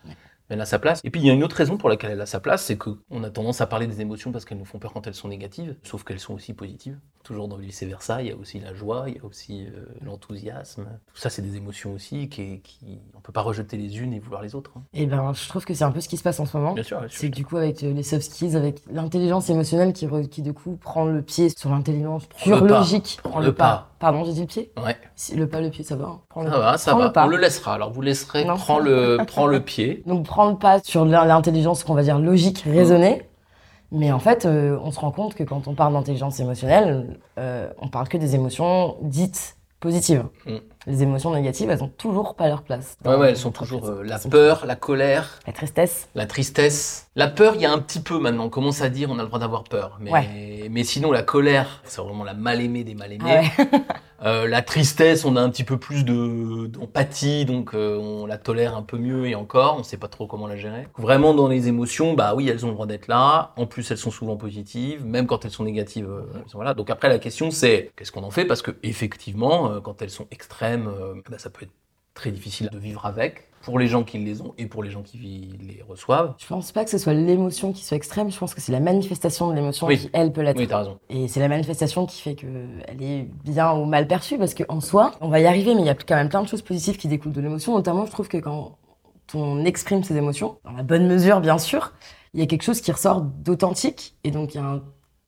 Elle 0.50 0.61
a 0.61 0.67
sa 0.67 0.79
place. 0.79 1.00
Et 1.05 1.11
puis 1.11 1.20
il 1.20 1.26
y 1.26 1.31
a 1.31 1.32
une 1.32 1.43
autre 1.44 1.56
raison 1.56 1.76
pour 1.79 1.88
laquelle 1.88 2.11
elle 2.11 2.20
a 2.20 2.26
sa 2.26 2.41
place, 2.41 2.64
c'est 2.64 2.76
qu'on 2.76 3.23
a 3.25 3.31
tendance 3.31 3.61
à 3.61 3.67
parler 3.67 3.87
des 3.87 4.00
émotions 4.00 4.32
parce 4.32 4.44
qu'elles 4.44 4.58
nous 4.58 4.64
font 4.64 4.79
peur 4.79 4.93
quand 4.93 5.06
elles 5.06 5.14
sont 5.14 5.29
négatives, 5.29 5.76
sauf 5.82 6.05
qu'elles 6.05 6.20
sont 6.20 6.35
aussi 6.35 6.52
positives. 6.52 6.99
Toujours 7.23 7.49
dans 7.49 7.56
le 7.56 7.62
vice 7.62 7.82
versa, 7.82 8.20
il 8.23 8.29
y 8.29 8.32
a 8.32 8.37
aussi 8.37 8.61
la 8.61 8.75
joie, 8.75 9.05
il 9.08 9.17
y 9.17 9.19
a 9.19 9.25
aussi 9.25 9.67
euh, 9.67 9.85
l'enthousiasme. 10.02 10.85
Tout 11.12 11.20
ça, 11.20 11.31
c'est 11.31 11.43
des 11.43 11.56
émotions 11.56 11.93
aussi 11.94 12.29
qui, 12.29 12.61
qui 12.61 12.99
on 13.17 13.20
peut 13.20 13.32
pas 13.32 13.43
rejeter 13.43 13.76
les 13.76 13.99
unes 14.00 14.12
et 14.12 14.19
vouloir 14.19 14.43
les 14.43 14.55
autres. 14.55 14.73
hein. 14.76 14.82
Et 14.94 15.06
ben, 15.06 15.32
je 15.35 15.49
trouve 15.49 15.64
que 15.64 15.75
c'est 15.75 15.85
un 15.85 15.91
peu 15.93 16.00
ce 16.00 16.08
qui 16.08 16.17
se 16.17 16.23
passe 16.23 16.41
en 16.41 16.47
ce 16.47 16.56
moment. 16.56 16.73
Bien 16.73 16.82
sûr. 16.82 17.00
C'est 17.08 17.31
que 17.31 17.37
du 17.37 17.44
coup, 17.44 17.56
avec 17.56 17.82
euh, 17.82 17.93
les 17.93 18.02
soft 18.02 18.23
skills, 18.31 18.56
avec 18.56 18.81
l'intelligence 18.91 19.50
émotionnelle 19.50 19.93
qui, 19.93 20.06
re- 20.06 20.29
qui, 20.29 20.43
du 20.43 20.52
coup, 20.52 20.76
prend 20.76 21.05
le 21.05 21.23
pied 21.23 21.49
sur 21.50 21.70
l'intelligence 21.70 22.26
pure 22.43 22.64
logique. 22.64 23.19
Prend 23.23 23.41
le 23.41 23.52
pas. 23.52 23.88
Pardon, 23.99 24.25
j'ai 24.25 24.32
dit 24.32 24.41
le 24.41 24.47
pied? 24.47 24.73
Ouais. 24.82 24.97
Le 25.37 25.47
pas, 25.47 25.61
le 25.61 25.69
pied, 25.69 25.85
ça 25.85 25.94
va. 25.94 26.06
hein. 26.06 26.20
Prends 26.31 26.43
le, 26.43 26.50
Ça 26.50 26.58
va, 26.58 26.79
ça 26.79 26.93
prends 26.93 27.00
va. 27.11 27.25
On 27.26 27.29
le 27.29 27.37
laissera. 27.37 27.75
Alors 27.75 27.93
vous 27.93 28.00
laisserez. 28.00 28.47
Non. 28.47 28.56
Prends 28.56 28.79
le, 28.79 29.19
prends 29.26 29.47
le 29.47 29.61
pied. 29.61 30.02
Donc, 30.06 30.25
le 30.48 30.56
pas 30.56 30.81
sur 30.82 31.04
l'in- 31.04 31.25
l'intelligence 31.25 31.84
qu'on 31.84 31.94
va 31.94 32.02
dire 32.02 32.19
logique, 32.19 32.62
raisonnée. 32.66 33.22
Mais 33.92 34.12
en 34.12 34.20
fait, 34.20 34.46
euh, 34.46 34.78
on 34.84 34.92
se 34.92 35.00
rend 35.00 35.10
compte 35.10 35.34
que 35.34 35.42
quand 35.42 35.66
on 35.66 35.75
parle 35.75 35.94
d'intelligence 35.94 36.38
émotionnelle, 36.38 37.19
euh, 37.38 37.69
on 37.78 37.88
parle 37.88 38.08
que 38.08 38.16
des 38.19 38.34
émotions 38.37 38.96
dites 39.02 39.56
positives. 39.81 40.25
Mm. 40.46 40.56
Les 40.87 41.02
émotions 41.02 41.34
négatives, 41.34 41.69
elles 41.70 41.82
ont 41.82 41.88
toujours 41.98 42.34
pas 42.37 42.46
leur 42.48 42.62
place. 42.62 42.96
Ouais, 43.04 43.16
ouais, 43.16 43.31
elles 43.31 43.37
sont 43.37 43.50
toujours 43.50 43.87
euh, 43.87 44.02
la 44.04 44.19
peur, 44.19 44.64
la 44.66 44.76
colère, 44.76 45.40
La 45.46 45.52
tristesse. 45.52 46.08
la 46.14 46.26
tristesse. 46.26 47.08
La 47.20 47.28
peur, 47.28 47.55
il 47.55 47.61
y 47.61 47.67
a 47.67 47.70
un 47.70 47.78
petit 47.81 48.00
peu 48.00 48.19
maintenant. 48.19 48.44
On 48.44 48.49
commence 48.49 48.81
à 48.81 48.88
dire 48.88 49.11
on 49.11 49.19
a 49.19 49.20
le 49.22 49.26
droit 49.28 49.38
d'avoir 49.38 49.64
peur. 49.64 49.99
Mais, 50.00 50.11
Ouais. 50.11 50.69
mais 50.70 50.84
sinon, 50.84 51.12
la 51.12 51.22
colère, 51.22 51.82
c'est 51.84 52.00
vraiment 52.00 52.25
la 52.25 52.32
mal-aimée 52.32 52.82
des 52.82 52.94
mal-aimés. 52.94 53.50
Ah 53.58 53.62
ouais. 53.62 53.81
Euh, 54.22 54.46
la 54.46 54.61
tristesse, 54.61 55.25
on 55.25 55.34
a 55.37 55.40
un 55.40 55.49
petit 55.49 55.64
peu 55.64 55.78
plus 55.78 56.05
de 56.05 56.67
d'empathie, 56.67 57.46
donc 57.46 57.72
euh, 57.72 57.96
on 57.96 58.26
la 58.26 58.37
tolère 58.37 58.76
un 58.76 58.82
peu 58.82 58.99
mieux 58.99 59.26
et 59.26 59.34
encore, 59.34 59.76
on 59.78 59.82
sait 59.82 59.96
pas 59.96 60.08
trop 60.08 60.26
comment 60.26 60.46
la 60.46 60.56
gérer. 60.56 60.88
Vraiment 60.99 61.32
dans 61.32 61.49
les 61.49 61.69
émotions, 61.69 62.12
bah 62.12 62.34
oui, 62.34 62.46
elles 62.46 62.67
ont 62.67 62.69
le 62.69 62.75
droit 62.75 62.84
d'être 62.84 63.08
là. 63.08 63.52
En 63.56 63.64
plus, 63.64 63.90
elles 63.90 63.96
sont 63.96 64.11
souvent 64.11 64.37
positives, 64.37 65.06
même 65.06 65.26
quand 65.26 65.46
elles 65.46 65.50
sont 65.50 65.64
négatives, 65.64 66.11
euh, 66.11 66.20
elles 66.34 66.50
sont 66.50 66.61
là. 66.61 66.75
Donc 66.75 66.90
après, 66.90 67.08
la 67.08 67.19
question 67.19 67.50
c'est 67.50 67.93
qu'est-ce 67.96 68.12
qu'on 68.12 68.23
en 68.23 68.31
fait? 68.31 68.44
Parce 68.44 68.61
que 68.61 68.73
effectivement, 68.82 69.81
quand 69.81 70.02
elles 70.02 70.11
sont 70.11 70.26
extrêmes, 70.31 70.90
bah, 71.31 71.38
ça 71.38 71.49
peut 71.49 71.62
être 71.64 71.73
très 72.12 72.31
difficile 72.31 72.69
de 72.70 72.78
vivre 72.78 73.06
avec 73.06 73.49
pour 73.62 73.79
les 73.79 73.87
gens 73.89 74.03
qui 74.05 74.19
les 74.19 74.41
ont 74.41 74.55
et 74.59 74.67
pour 74.67 74.83
les 74.83 74.91
gens 74.91 75.03
qui 75.03 75.19
les 75.61 75.83
reçoivent. 75.87 76.35
Je 76.39 76.47
pense 76.47 76.73
pas 76.73 76.85
que 76.85 76.91
ce 76.91 76.99
soit 76.99 77.12
l'émotion 77.12 77.73
qui 77.73 77.85
soit 77.85 77.97
extrême, 77.97 78.31
je 78.31 78.39
pense 78.39 78.55
que 78.55 78.61
c'est 78.61 78.73
la 78.73 78.81
manifestation 78.81 79.49
de 79.51 79.55
l'émotion 79.55 79.87
Oui. 79.87 79.99
qui, 79.99 80.11
elle, 80.12 80.33
peut 80.33 80.41
l'être. 80.41 80.57
Oui, 80.59 80.67
t'as 80.67 80.79
raison. 80.79 80.99
Et 81.11 81.29
c'est 81.29 81.41
la 81.41 81.49
manifestation 81.49 82.07
qui 82.07 82.21
fait 82.23 82.35
qu'elle 82.35 83.03
est 83.03 83.29
bien 83.45 83.73
ou 83.73 83.85
mal 83.85 84.07
perçue, 84.07 84.39
parce 84.39 84.55
qu'en 84.55 84.81
soi, 84.81 85.12
on 85.21 85.29
va 85.29 85.41
y 85.41 85.47
arriver, 85.47 85.75
mais 85.75 85.83
il 85.83 85.87
y 85.87 85.91
a 85.91 85.95
quand 85.95 86.17
même 86.17 86.29
plein 86.31 86.43
de 86.43 86.49
choses 86.49 86.62
positives 86.62 86.97
qui 86.97 87.09
découlent 87.09 87.33
de 87.33 87.41
l'émotion. 87.41 87.75
Notamment, 87.75 88.07
je 88.07 88.11
trouve 88.11 88.29
que 88.29 88.39
quand 88.39 88.79
on 89.35 89.65
exprime 89.65 90.03
ses 90.05 90.17
émotions, 90.17 90.59
dans 90.65 90.73
la 90.73 90.83
bonne 90.83 91.07
mesure, 91.07 91.41
bien 91.41 91.59
sûr, 91.59 91.93
il 92.33 92.41
y 92.41 92.43
a 92.43 92.47
quelque 92.47 92.62
chose 92.62 92.81
qui 92.81 92.91
ressort 92.93 93.21
d'authentique, 93.21 94.15
et 94.25 94.31
donc 94.31 94.55
il 94.55 94.59
y 94.59 94.61
a 94.61 94.65
un, 94.65 94.83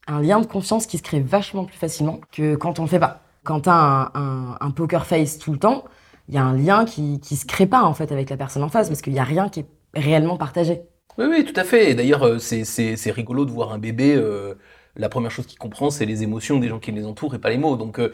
un 0.08 0.20
lien 0.22 0.40
de 0.40 0.46
confiance 0.46 0.86
qui 0.86 0.96
se 0.98 1.02
crée 1.02 1.20
vachement 1.20 1.64
plus 1.64 1.76
facilement 1.76 2.18
que 2.32 2.56
quand 2.56 2.78
on 2.78 2.82
le 2.82 2.88
fait 2.88 2.98
pas. 2.98 3.20
Quand 3.44 3.60
t'as 3.60 3.74
un, 3.74 4.10
un, 4.14 4.56
un 4.60 4.70
poker 4.70 5.04
face 5.04 5.36
tout 5.38 5.52
le 5.52 5.58
temps, 5.58 5.84
il 6.32 6.36
y 6.36 6.38
a 6.38 6.44
un 6.44 6.56
lien 6.56 6.86
qui, 6.86 7.20
qui 7.20 7.36
se 7.36 7.44
crée 7.44 7.66
pas, 7.66 7.82
en 7.82 7.92
fait, 7.92 8.10
avec 8.10 8.30
la 8.30 8.38
personne 8.38 8.62
en 8.62 8.70
face, 8.70 8.88
parce 8.88 9.02
qu'il 9.02 9.12
y 9.12 9.18
a 9.18 9.24
rien 9.24 9.50
qui 9.50 9.60
est 9.60 9.66
réellement 9.94 10.38
partagé. 10.38 10.80
Oui, 11.18 11.26
oui, 11.28 11.44
tout 11.44 11.58
à 11.60 11.64
fait. 11.64 11.94
D'ailleurs, 11.94 12.22
euh, 12.26 12.38
c'est- 12.38 13.10
rigolo 13.10 13.44
de 13.44 13.50
voir 13.50 13.72
un 13.72 13.78
bébé. 13.78 14.14
euh, 14.16 14.54
la 14.96 15.08
première 15.10 15.30
chose 15.30 15.46
qu'il 15.46 15.58
comprend, 15.58 15.90
c'est 15.90 16.06
les 16.06 16.22
émotions 16.22 16.58
des 16.58 16.68
gens 16.68 16.78
qui 16.78 16.90
les 16.92 17.04
entourent 17.06 17.34
et 17.34 17.38
pas 17.38 17.50
les 17.50 17.58
mots. 17.58 17.76
Donc, 17.76 17.98
euh, 17.98 18.12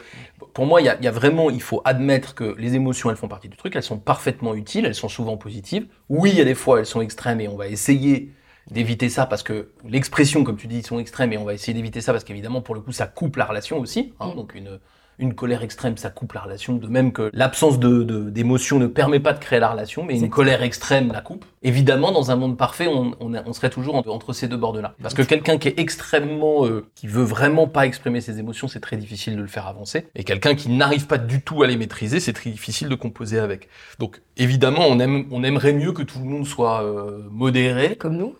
pour 0.53 0.65
moi, 0.65 0.81
il 0.81 0.85
y 0.85 1.03
y 1.05 1.07
a 1.07 1.11
vraiment, 1.11 1.49
il 1.49 1.61
faut 1.61 1.81
admettre 1.85 2.35
que 2.35 2.55
les 2.57 2.75
émotions, 2.75 3.09
elles 3.09 3.15
font 3.17 3.27
partie 3.29 3.47
du 3.49 3.55
truc. 3.57 3.75
Elles 3.75 3.83
sont 3.83 3.99
parfaitement 3.99 4.53
utiles. 4.53 4.85
Elles 4.85 4.95
sont 4.95 5.09
souvent 5.09 5.37
positives. 5.37 5.87
Oui, 6.09 6.31
il 6.33 6.37
y 6.37 6.41
a 6.41 6.45
des 6.45 6.55
fois, 6.55 6.79
elles 6.79 6.85
sont 6.85 7.01
extrêmes 7.01 7.39
et 7.41 7.47
on 7.47 7.55
va 7.57 7.67
essayer 7.67 8.31
d'éviter 8.71 9.09
ça 9.09 9.25
parce 9.25 9.43
que 9.43 9.71
l'expression, 9.85 10.43
comme 10.43 10.57
tu 10.57 10.67
dis, 10.67 10.83
sont 10.83 10.99
extrêmes 10.99 11.33
et 11.33 11.37
on 11.37 11.45
va 11.45 11.53
essayer 11.53 11.73
d'éviter 11.73 12.01
ça 12.01 12.11
parce 12.13 12.23
qu'évidemment, 12.25 12.61
pour 12.61 12.75
le 12.75 12.81
coup, 12.81 12.91
ça 12.91 13.07
coupe 13.07 13.35
la 13.37 13.45
relation 13.45 13.79
aussi. 13.79 14.13
hein. 14.19 14.31
Mm. 14.33 14.35
donc, 14.35 14.55
une, 14.55 14.79
une 15.19 15.35
colère 15.35 15.61
extrême, 15.63 15.97
ça 15.97 16.09
coupe 16.09 16.33
la 16.33 16.41
relation. 16.41 16.75
De 16.75 16.87
même 16.87 17.11
que 17.11 17.29
l'absence 17.33 17.77
de, 17.79 18.03
de- 18.03 18.29
d'émotion 18.29 18.79
ne 18.79 18.87
permet 18.87 19.19
pas 19.19 19.33
de 19.33 19.39
créer 19.39 19.59
la 19.59 19.69
relation, 19.69 20.03
mais 20.03 20.17
une 20.17 20.29
colère 20.29 20.63
extrême 20.63 21.11
la 21.11 21.21
coupe. 21.21 21.45
Évidemment, 21.61 22.11
dans 22.11 22.31
un 22.31 22.35
monde 22.37 22.57
parfait, 22.57 22.87
on, 22.87 23.13
on, 23.19 23.33
a- 23.33 23.43
on 23.45 23.53
serait 23.53 23.69
toujours 23.69 23.95
entre, 23.95 24.09
entre 24.09 24.31
ces 24.33 24.47
deux 24.47 24.57
bords-là. 24.57 24.95
Parce 25.01 25.13
que 25.13 25.21
quelqu'un 25.21 25.57
qui 25.57 25.67
est 25.67 25.77
extrêmement, 25.79 26.65
euh, 26.65 26.85
qui 26.95 27.07
veut 27.07 27.23
vraiment 27.23 27.67
pas 27.67 27.85
exprimer 27.85 28.21
ses 28.21 28.39
émotions, 28.39 28.67
c'est 28.67 28.79
très 28.79 28.97
difficile 28.97 29.35
de 29.35 29.41
le 29.41 29.47
faire 29.47 29.67
avancer. 29.67 30.07
Et 30.15 30.23
quelqu'un 30.23 30.55
qui 30.55 30.69
n'arrive 30.69 31.05
pas 31.07 31.17
du 31.17 31.41
tout 31.41 31.61
à 31.63 31.67
les 31.67 31.75
maîtriser, 31.77 32.19
c'est 32.19 32.33
très 32.33 32.49
difficile 32.49 32.87
de 32.89 32.95
composer 32.95 33.39
avec. 33.39 33.67
Donc, 33.99 34.21
évidemment, 34.37 34.85
on 34.87 34.99
aime, 34.99 35.25
on 35.31 35.43
aimerait 35.43 35.73
mieux 35.73 35.91
que 35.91 36.01
tout 36.03 36.19
le 36.19 36.25
monde 36.25 36.45
soit 36.47 36.83
euh, 36.83 37.23
modéré. 37.29 37.95
Comme 37.97 38.15
nous. 38.17 38.35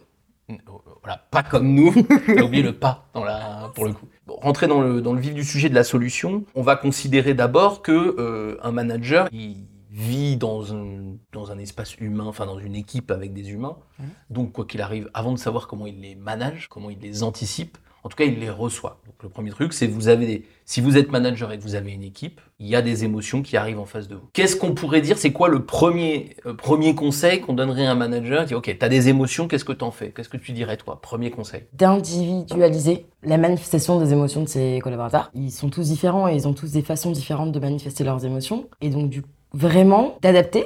Voilà, 1.09 1.25
pas 1.31 1.41
comme 1.41 1.73
nous. 1.73 1.91
T'as 2.27 2.44
oublié 2.44 2.61
le 2.61 2.73
pas 2.73 3.07
dans 3.15 3.23
la, 3.23 3.71
pour 3.73 3.85
le 3.85 3.94
coup. 3.94 4.06
Bon, 4.27 4.35
rentrer 4.35 4.67
dans 4.67 4.79
le, 4.79 5.01
dans 5.01 5.13
le 5.13 5.19
vif 5.19 5.33
du 5.33 5.44
sujet 5.44 5.67
de 5.67 5.73
la 5.73 5.83
solution, 5.83 6.44
on 6.53 6.61
va 6.61 6.75
considérer 6.75 7.33
d'abord 7.33 7.81
que 7.81 8.15
euh, 8.19 8.57
un 8.61 8.71
manager, 8.71 9.27
il 9.31 9.65
vit 9.89 10.38
dans 10.38 10.71
un, 10.75 11.15
dans 11.31 11.50
un 11.50 11.57
espace 11.57 11.97
humain, 11.97 12.25
enfin 12.25 12.45
dans 12.45 12.59
une 12.59 12.75
équipe 12.75 13.09
avec 13.09 13.33
des 13.33 13.50
humains. 13.50 13.77
Mhm. 13.97 14.06
Donc, 14.29 14.51
quoi 14.51 14.65
qu'il 14.65 14.83
arrive, 14.83 15.09
avant 15.15 15.31
de 15.31 15.39
savoir 15.39 15.67
comment 15.67 15.88
il 15.88 16.00
les 16.00 16.13
manage, 16.13 16.67
comment 16.69 16.91
il 16.91 17.00
les 17.00 17.23
anticipe, 17.23 17.79
en 18.04 18.10
tout 18.10 18.16
cas, 18.16 18.25
il 18.25 18.40
les 18.40 18.50
reçoit. 18.50 19.00
Donc, 19.06 19.16
le 19.24 19.30
premier 19.30 19.50
truc, 19.51 19.74
c'est 19.74 19.88
vous 19.88 20.07
avez 20.07 20.46
si 20.66 20.81
vous 20.81 20.98
êtes 20.98 21.12
manager 21.12 21.51
et 21.51 21.57
que 21.57 21.63
vous 21.63 21.75
avez 21.75 21.92
une 21.92 22.04
équipe, 22.04 22.42
il 22.59 22.68
y 22.68 22.76
a 22.76 22.81
des 22.81 23.04
émotions 23.04 23.42
qui 23.42 23.57
arrivent 23.57 23.80
en 23.80 23.85
face 23.85 24.07
de 24.07 24.16
vous. 24.16 24.28
Qu'est-ce 24.33 24.56
qu'on 24.56 24.73
pourrait 24.73 25.02
dire? 25.02 25.18
C'est 25.18 25.31
quoi 25.31 25.50
le 25.50 25.66
premier, 25.66 26.35
euh, 26.45 26.54
premier 26.54 26.94
conseil 26.94 27.42
qu'on 27.42 27.54
donnerait 27.54 27.88
à 27.88 27.92
un 27.92 27.95
manager 27.95 28.45
ok, 28.52 28.76
t'as 28.80 28.90
des 28.90 29.09
émotions, 29.09 29.47
qu'est-ce 29.47 29.66
que 29.66 29.73
t'en 29.73 29.92
fais? 29.92 30.12
Qu'est-ce 30.12 30.30
que 30.30 30.38
tu 30.38 30.52
dirais 30.52 30.78
toi? 30.78 31.00
Premier 31.02 31.31
conseil. 31.31 31.64
d'individualiser 31.73 33.06
la 33.23 33.38
manifestation 33.38 34.00
des 34.00 34.14
émotions 34.14 34.44
de 34.44 34.47
ses 34.47 34.80
collaborateurs. 34.83 35.31
Ils 35.33 35.52
sont 35.52 35.69
tous 35.69 35.88
différents 35.88 36.28
et 36.28 36.35
ils 36.35 36.47
ont 36.47 36.54
tous 36.54 36.71
des 36.71 36.81
façons 36.81 37.12
différentes 37.12 37.52
de 37.52 37.59
manifester 37.59 38.04
leurs 38.04 38.23
émotions. 38.26 38.69
Et 38.81 38.90
donc, 38.90 39.09
du 39.09 39.23
vraiment 39.54 40.18
d'adapter 40.21 40.66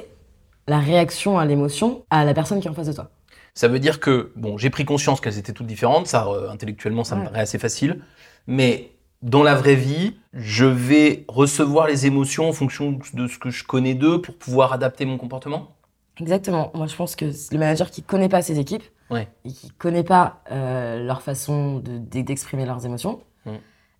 la 0.66 0.78
réaction 0.78 1.38
à 1.38 1.44
l'émotion 1.44 2.04
à 2.10 2.24
la 2.24 2.34
personne 2.34 2.60
qui 2.60 2.66
est 2.66 2.70
en 2.70 2.74
face 2.74 2.86
de 2.86 2.92
toi. 2.92 3.10
Ça 3.54 3.68
veut 3.68 3.78
dire 3.78 4.00
que, 4.00 4.32
bon, 4.34 4.58
j'ai 4.58 4.68
pris 4.68 4.84
conscience 4.84 5.20
qu'elles 5.20 5.38
étaient 5.38 5.52
toutes 5.52 5.68
différentes, 5.68 6.08
ça, 6.08 6.26
euh, 6.26 6.50
intellectuellement, 6.50 7.04
ça 7.04 7.14
me 7.14 7.24
paraît 7.24 7.40
assez 7.40 7.58
facile, 7.58 8.00
mais 8.48 8.90
dans 9.22 9.44
la 9.44 9.54
vraie 9.54 9.76
vie, 9.76 10.16
je 10.32 10.64
vais 10.64 11.24
recevoir 11.28 11.86
les 11.86 12.04
émotions 12.06 12.48
en 12.48 12.52
fonction 12.52 12.98
de 13.14 13.26
ce 13.28 13.38
que 13.38 13.50
je 13.50 13.62
connais 13.64 13.94
d'eux 13.94 14.20
pour 14.20 14.36
pouvoir 14.36 14.72
adapter 14.72 15.04
mon 15.04 15.16
comportement 15.18 15.76
Exactement. 16.20 16.70
Moi, 16.74 16.86
je 16.88 16.94
pense 16.96 17.16
que 17.16 17.24
le 17.24 17.58
manager 17.58 17.90
qui 17.90 18.02
connaît 18.02 18.28
pas 18.28 18.42
ses 18.42 18.58
équipes 18.58 18.82
Ouais. 19.10 19.28
et 19.44 19.50
qui 19.50 19.70
connaît 19.70 20.04
pas 20.04 20.42
euh, 20.50 21.04
leur 21.04 21.22
façon 21.22 21.78
de- 21.78 21.98
de- 21.98 22.20
d'exprimer 22.22 22.66
leurs 22.66 22.84
émotions, 22.86 23.20
Mm. 23.46 23.50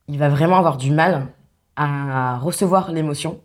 il 0.08 0.18
va 0.18 0.28
vraiment 0.30 0.56
avoir 0.58 0.76
du 0.78 0.90
mal 0.90 1.28
à 1.76 2.38
recevoir 2.38 2.90
l'émotion 2.92 3.40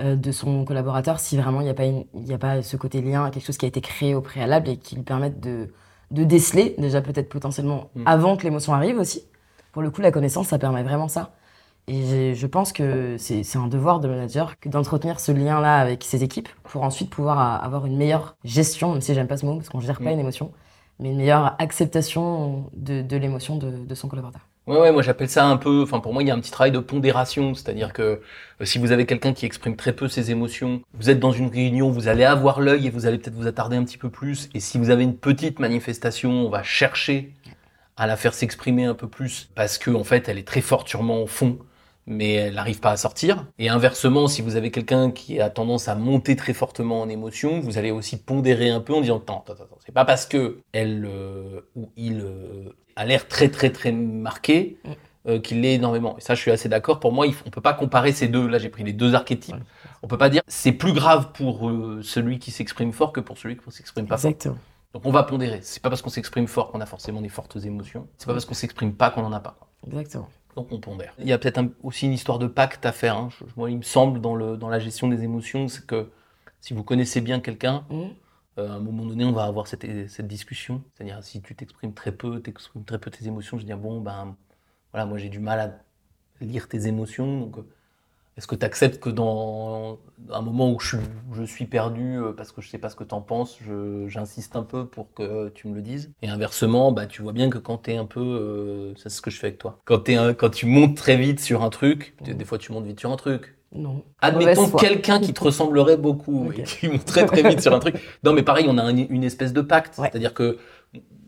de 0.00 0.32
son 0.32 0.64
collaborateur 0.64 1.18
si 1.20 1.36
vraiment 1.36 1.60
il 1.60 1.64
n'y 1.64 1.70
a, 1.70 1.74
pas 1.74 1.84
une- 1.86 2.04
il 2.14 2.26
y 2.26 2.32
a 2.34 2.38
pas 2.38 2.62
ce 2.62 2.76
côté 2.76 3.00
lien, 3.02 3.30
quelque 3.30 3.44
chose 3.46 3.58
qui 3.58 3.64
a 3.64 3.68
été 3.68 3.80
créé 3.80 4.14
au 4.14 4.20
préalable 4.20 4.68
et 4.68 4.76
qui 4.76 4.94
lui 4.96 5.02
permette 5.02 5.40
de, 5.40 5.68
de 6.10 6.24
déceler, 6.24 6.74
déjà 6.78 7.00
peut-être 7.02 7.28
potentiellement 7.28 7.90
Mm. 7.94 8.02
avant 8.06 8.36
que 8.36 8.44
l'émotion 8.44 8.72
arrive 8.74 8.98
aussi. 8.98 9.24
Pour 9.72 9.82
le 9.82 9.90
coup, 9.90 10.00
la 10.00 10.10
connaissance, 10.12 10.48
ça 10.48 10.58
permet 10.58 10.82
vraiment 10.82 11.08
ça. 11.08 11.32
Et 11.88 12.34
je 12.34 12.46
pense 12.46 12.72
que 12.72 13.16
c'est 13.18 13.42
c'est 13.44 13.58
un 13.58 13.66
devoir 13.68 14.00
de 14.00 14.08
manager 14.08 14.58
que 14.60 14.68
d'entretenir 14.68 15.20
ce 15.20 15.32
lien-là 15.32 15.78
avec 15.78 16.04
ses 16.04 16.22
équipes 16.22 16.48
pour 16.64 16.82
ensuite 16.84 17.10
pouvoir 17.10 17.64
avoir 17.64 17.86
une 17.86 17.96
meilleure 17.96 18.36
gestion, 18.44 18.92
même 18.92 19.00
si 19.00 19.14
j'aime 19.14 19.26
pas 19.28 19.36
ce 19.38 19.46
mot, 19.46 19.56
parce 19.56 19.68
qu'on 19.70 19.80
gère 19.80 19.98
pas 19.98 20.10
Mm. 20.10 20.14
une 20.14 20.20
émotion, 20.20 20.52
mais 21.00 21.10
une 21.10 21.16
meilleure 21.18 21.56
acceptation 21.60 22.70
de, 22.74 23.02
de 23.02 23.16
l'émotion 23.16 23.56
de, 23.56 23.70
de 23.86 23.94
son 23.94 24.08
collaborateur. 24.08 24.47
Ouais, 24.68 24.78
ouais, 24.78 24.92
moi 24.92 25.00
j'appelle 25.00 25.30
ça 25.30 25.46
un 25.46 25.56
peu, 25.56 25.80
enfin 25.82 25.98
pour 25.98 26.12
moi 26.12 26.22
il 26.22 26.28
y 26.28 26.30
a 26.30 26.34
un 26.34 26.40
petit 26.40 26.50
travail 26.50 26.70
de 26.72 26.78
pondération, 26.78 27.54
c'est-à-dire 27.54 27.94
que 27.94 28.02
euh, 28.60 28.64
si 28.66 28.78
vous 28.78 28.92
avez 28.92 29.06
quelqu'un 29.06 29.32
qui 29.32 29.46
exprime 29.46 29.76
très 29.76 29.94
peu 29.94 30.08
ses 30.08 30.30
émotions, 30.30 30.82
vous 30.92 31.08
êtes 31.08 31.18
dans 31.18 31.32
une 31.32 31.48
réunion, 31.48 31.90
vous 31.90 32.06
allez 32.06 32.24
avoir 32.24 32.60
l'œil 32.60 32.86
et 32.86 32.90
vous 32.90 33.06
allez 33.06 33.16
peut-être 33.16 33.34
vous 33.34 33.46
attarder 33.46 33.76
un 33.76 33.84
petit 33.84 33.96
peu 33.96 34.10
plus, 34.10 34.50
et 34.52 34.60
si 34.60 34.76
vous 34.76 34.90
avez 34.90 35.04
une 35.04 35.16
petite 35.16 35.58
manifestation, 35.58 36.30
on 36.32 36.50
va 36.50 36.62
chercher 36.62 37.32
à 37.96 38.06
la 38.06 38.16
faire 38.18 38.34
s'exprimer 38.34 38.84
un 38.84 38.94
peu 38.94 39.08
plus 39.08 39.50
parce 39.54 39.78
que 39.78 39.90
en 39.90 40.04
fait, 40.04 40.28
elle 40.28 40.38
est 40.38 40.46
très 40.46 40.60
forte 40.60 40.88
sûrement 40.88 41.22
au 41.22 41.26
fond, 41.26 41.58
mais 42.08 42.32
elle 42.34 42.54
n'arrive 42.54 42.80
pas 42.80 42.90
à 42.90 42.96
sortir. 42.96 43.46
Et 43.58 43.68
inversement, 43.68 44.26
si 44.26 44.42
vous 44.42 44.56
avez 44.56 44.70
quelqu'un 44.70 45.10
qui 45.10 45.40
a 45.40 45.50
tendance 45.50 45.88
à 45.88 45.94
monter 45.94 46.34
très 46.36 46.54
fortement 46.54 47.02
en 47.02 47.08
émotion, 47.08 47.60
vous 47.60 47.78
allez 47.78 47.90
aussi 47.90 48.16
pondérer 48.16 48.70
un 48.70 48.80
peu 48.80 48.94
en 48.94 49.00
disant 49.00 49.18
attends, 49.18 49.44
attends, 49.46 49.62
attends, 49.62 49.78
c'est 49.84 49.92
pas 49.92 50.04
parce 50.04 50.26
que 50.26 50.60
elle 50.72 51.06
euh, 51.06 51.60
ou 51.76 51.90
il 51.96 52.20
euh, 52.20 52.74
a 52.96 53.04
l'air 53.04 53.28
très 53.28 53.48
très 53.50 53.70
très 53.70 53.92
marqué 53.92 54.78
Mm. 54.84 54.90
euh, 55.28 55.40
qu'il 55.40 55.60
l'est 55.60 55.74
énormément. 55.74 56.16
Et 56.16 56.20
ça, 56.20 56.34
je 56.34 56.40
suis 56.40 56.50
assez 56.50 56.68
d'accord. 56.68 57.00
Pour 57.00 57.12
moi, 57.12 57.26
on 57.44 57.50
peut 57.50 57.60
pas 57.60 57.74
comparer 57.74 58.12
ces 58.12 58.28
deux. 58.28 58.46
Là, 58.46 58.58
j'ai 58.58 58.70
pris 58.70 58.84
les 58.84 58.92
deux 58.92 59.14
archétypes. 59.14 59.54
Ouais. 59.54 59.60
On 60.02 60.06
peut 60.08 60.18
pas 60.18 60.30
dire 60.30 60.42
c'est 60.46 60.72
plus 60.72 60.92
grave 60.92 61.32
pour 61.32 61.70
celui 62.02 62.38
qui 62.38 62.50
s'exprime 62.50 62.92
fort 62.92 63.12
que 63.12 63.20
pour 63.20 63.36
celui 63.36 63.56
qui 63.56 63.62
s'exprime 63.70 64.06
pas 64.06 64.16
fort. 64.16 64.30
Exactement. 64.30 64.58
Donc 64.94 65.04
on 65.04 65.10
va 65.10 65.24
pondérer. 65.24 65.60
C'est 65.62 65.82
pas 65.82 65.90
parce 65.90 66.00
qu'on 66.00 66.10
s'exprime 66.10 66.46
fort 66.46 66.70
qu'on 66.70 66.80
a 66.80 66.86
forcément 66.86 67.20
des 67.20 67.28
fortes 67.28 67.56
émotions. 67.56 68.06
C'est 68.16 68.26
pas 68.26 68.32
parce 68.32 68.46
qu'on 68.46 68.54
s'exprime 68.54 68.94
pas 68.94 69.10
qu'on 69.10 69.24
en 69.24 69.32
a 69.32 69.40
pas. 69.40 69.58
Exactement. 69.86 70.28
Donc 70.58 70.72
on 70.72 70.80
pondère. 70.80 71.14
Il 71.20 71.26
y 71.28 71.32
a 71.32 71.38
peut-être 71.38 71.58
un- 71.58 71.70
aussi 71.84 72.06
une 72.06 72.12
histoire 72.12 72.40
de 72.40 72.48
pacte 72.48 72.84
à 72.84 72.90
faire. 72.90 73.16
hein. 73.16 73.28
Je- 73.30 73.44
moi, 73.56 73.70
il 73.70 73.76
me 73.78 73.82
semble 73.82 74.20
dans, 74.20 74.34
le, 74.34 74.56
dans 74.56 74.68
la 74.68 74.80
gestion 74.80 75.06
des 75.06 75.22
émotions, 75.22 75.68
c'est 75.68 75.86
que 75.86 76.10
si 76.60 76.74
vous 76.74 76.82
connaissez 76.82 77.20
bien 77.20 77.38
quelqu'un, 77.38 77.84
Mhm. 77.90 78.10
euh, 78.58 78.68
à 78.68 78.72
un 78.74 78.80
moment 78.80 79.04
donné, 79.06 79.24
on 79.24 79.30
va 79.30 79.44
avoir 79.44 79.68
cette, 79.68 79.86
cette 80.08 80.26
discussion. 80.26 80.82
C'est-à-dire 80.94 81.22
si 81.22 81.40
tu 81.42 81.54
t'exprimes 81.54 81.94
très 81.94 82.10
peu, 82.10 82.40
t'exprimes 82.40 82.84
très 82.84 82.98
peu 82.98 83.08
tes 83.08 83.24
émotions, 83.28 83.56
je 83.56 83.64
dis 83.64 83.72
bon 83.74 84.00
ben 84.00 84.36
voilà, 84.92 85.06
moi 85.06 85.16
j'ai 85.18 85.28
du 85.28 85.38
mal 85.38 85.60
à 85.60 86.44
lire 86.44 86.66
tes 86.68 86.88
émotions. 86.88 87.40
Donc 87.42 87.58
euh, 87.58 87.62
est-ce 88.38 88.46
que 88.46 88.54
tu 88.54 88.64
acceptes 88.64 89.00
que 89.00 89.10
dans 89.10 89.98
un 90.30 90.40
moment 90.40 90.70
où 90.72 90.78
je, 90.78 90.96
suis- 90.96 91.06
où 91.30 91.34
je 91.34 91.42
suis 91.42 91.66
perdu 91.66 92.16
euh, 92.18 92.32
parce 92.32 92.52
que 92.52 92.60
je 92.62 92.68
sais 92.70 92.78
pas 92.78 92.88
ce 92.88 92.94
que 92.96 93.02
tu 93.04 93.14
en 93.14 93.20
penses, 93.20 93.58
j'insiste 94.06 94.54
un 94.56 94.62
peu 94.62 94.86
pour 94.86 95.12
que 95.12 95.48
tu 95.50 95.66
me 95.68 95.74
le 95.74 95.82
dises? 95.82 96.12
Et 96.22 96.28
inversement, 96.28 96.92
bah, 96.92 97.06
tu 97.06 97.20
vois 97.20 97.32
bien 97.32 97.50
que 97.50 97.58
quand 97.58 97.78
tu 97.84 97.90
es 97.90 97.96
un 97.96 98.06
peu. 98.06 98.20
euh, 98.20 98.92
c'est 98.96 99.10
ce 99.10 99.20
que 99.20 99.30
je 99.30 99.38
fais 99.38 99.48
avec 99.48 99.58
toi. 99.58 99.80
Quand, 99.84 100.08
un- 100.08 100.32
quand 100.34 100.50
tu 100.50 100.66
montes 100.66 100.96
très 100.96 101.16
vite 101.16 101.40
sur 101.40 101.62
un 101.62 101.70
truc, 101.70 102.14
tu- 102.24 102.32
des 102.34 102.44
fois 102.44 102.58
tu 102.58 102.72
montes 102.72 102.86
vite 102.86 103.00
sur 103.00 103.10
un 103.12 103.16
truc. 103.16 103.56
Non. 103.74 104.02
Admettons 104.22 104.70
quelqu'un 104.70 105.20
qui 105.20 105.34
te 105.34 105.44
ressemblerait 105.44 105.98
beaucoup 105.98 106.52
et 106.52 106.62
qui 106.62 106.88
monte 106.88 107.04
très 107.04 107.26
très 107.26 107.42
vite 107.46 107.60
sur 107.60 107.74
un 107.74 107.80
truc. 107.80 107.96
Non, 108.24 108.32
mais 108.32 108.42
pareil, 108.42 108.66
on 108.68 108.78
a 108.78 108.82
un- 108.82 108.96
une 108.96 109.24
espèce 109.24 109.52
de 109.52 109.60
pacte. 109.60 109.98
Ouais. 109.98 110.08
C'est-à-dire 110.10 110.32
que 110.32 110.58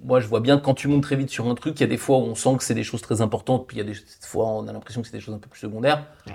moi, 0.02 0.20
je 0.20 0.26
vois 0.28 0.40
bien 0.40 0.58
que 0.58 0.64
quand 0.64 0.72
tu 0.74 0.88
montes 0.88 1.02
très 1.02 1.16
vite 1.16 1.28
sur 1.28 1.46
un 1.48 1.54
truc, 1.54 1.78
il 1.78 1.82
y 1.82 1.84
a 1.84 1.86
des 1.88 1.98
fois 1.98 2.16
où 2.18 2.22
on 2.22 2.34
sent 2.34 2.56
que 2.56 2.64
c'est 2.64 2.72
des 2.74 2.84
choses 2.84 3.02
très 3.02 3.20
importantes, 3.20 3.66
puis 3.66 3.76
il 3.76 3.80
y 3.80 3.82
a 3.82 3.84
des 3.84 3.98
fois 4.22 4.46
on 4.48 4.66
a 4.68 4.72
l'impression 4.72 5.02
que 5.02 5.08
c'est 5.08 5.12
des 5.16 5.20
choses 5.20 5.34
un 5.34 5.38
peu 5.38 5.50
plus 5.50 5.60
secondaires. 5.60 6.06
Ouais. 6.26 6.34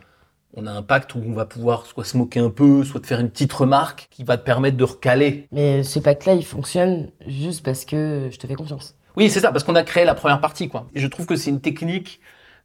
On 0.58 0.68
a 0.68 0.72
un 0.72 0.82
pacte 0.82 1.16
où 1.16 1.22
on 1.26 1.34
va 1.34 1.46
pouvoir 1.46 1.86
soit 1.86 2.06
se 2.06 2.16
moquer 2.16 2.40
un 2.40 2.50
peu, 2.50 2.86
soit 2.86 3.02
te 3.02 3.08
faire 3.08 3.20
une 3.20 3.30
petite 3.30 3.52
remarque 3.52 4.08
qui 4.10 4.24
va 4.24 4.38
te 4.38 4.46
permettre 4.46 4.78
de 4.78 4.86
recaler. 4.86 5.48
Mais 5.52 5.84
ce 5.84 6.00
pacte-là, 6.00 6.34
il 6.34 6.46
fonctionne 6.46 7.12
juste 7.28 7.64
parce 7.64 7.84
que 7.84 8.30
je 8.32 8.38
te 8.38 8.48
fais 8.48 8.56
confiance. 8.56 8.96
Oui, 9.18 9.30
c'est 9.30 9.42
ça, 9.42 9.52
parce 9.52 9.66
qu'on 9.66 9.76
a 9.76 9.84
créé 9.84 10.06
la 10.06 10.16
première 10.16 10.40
partie, 10.40 10.70
quoi. 10.70 10.88
Et 10.96 11.02
je 11.02 11.08
trouve 11.08 11.26
que 11.26 11.36
c'est 11.36 11.50
une 11.50 11.60
technique, 11.60 12.22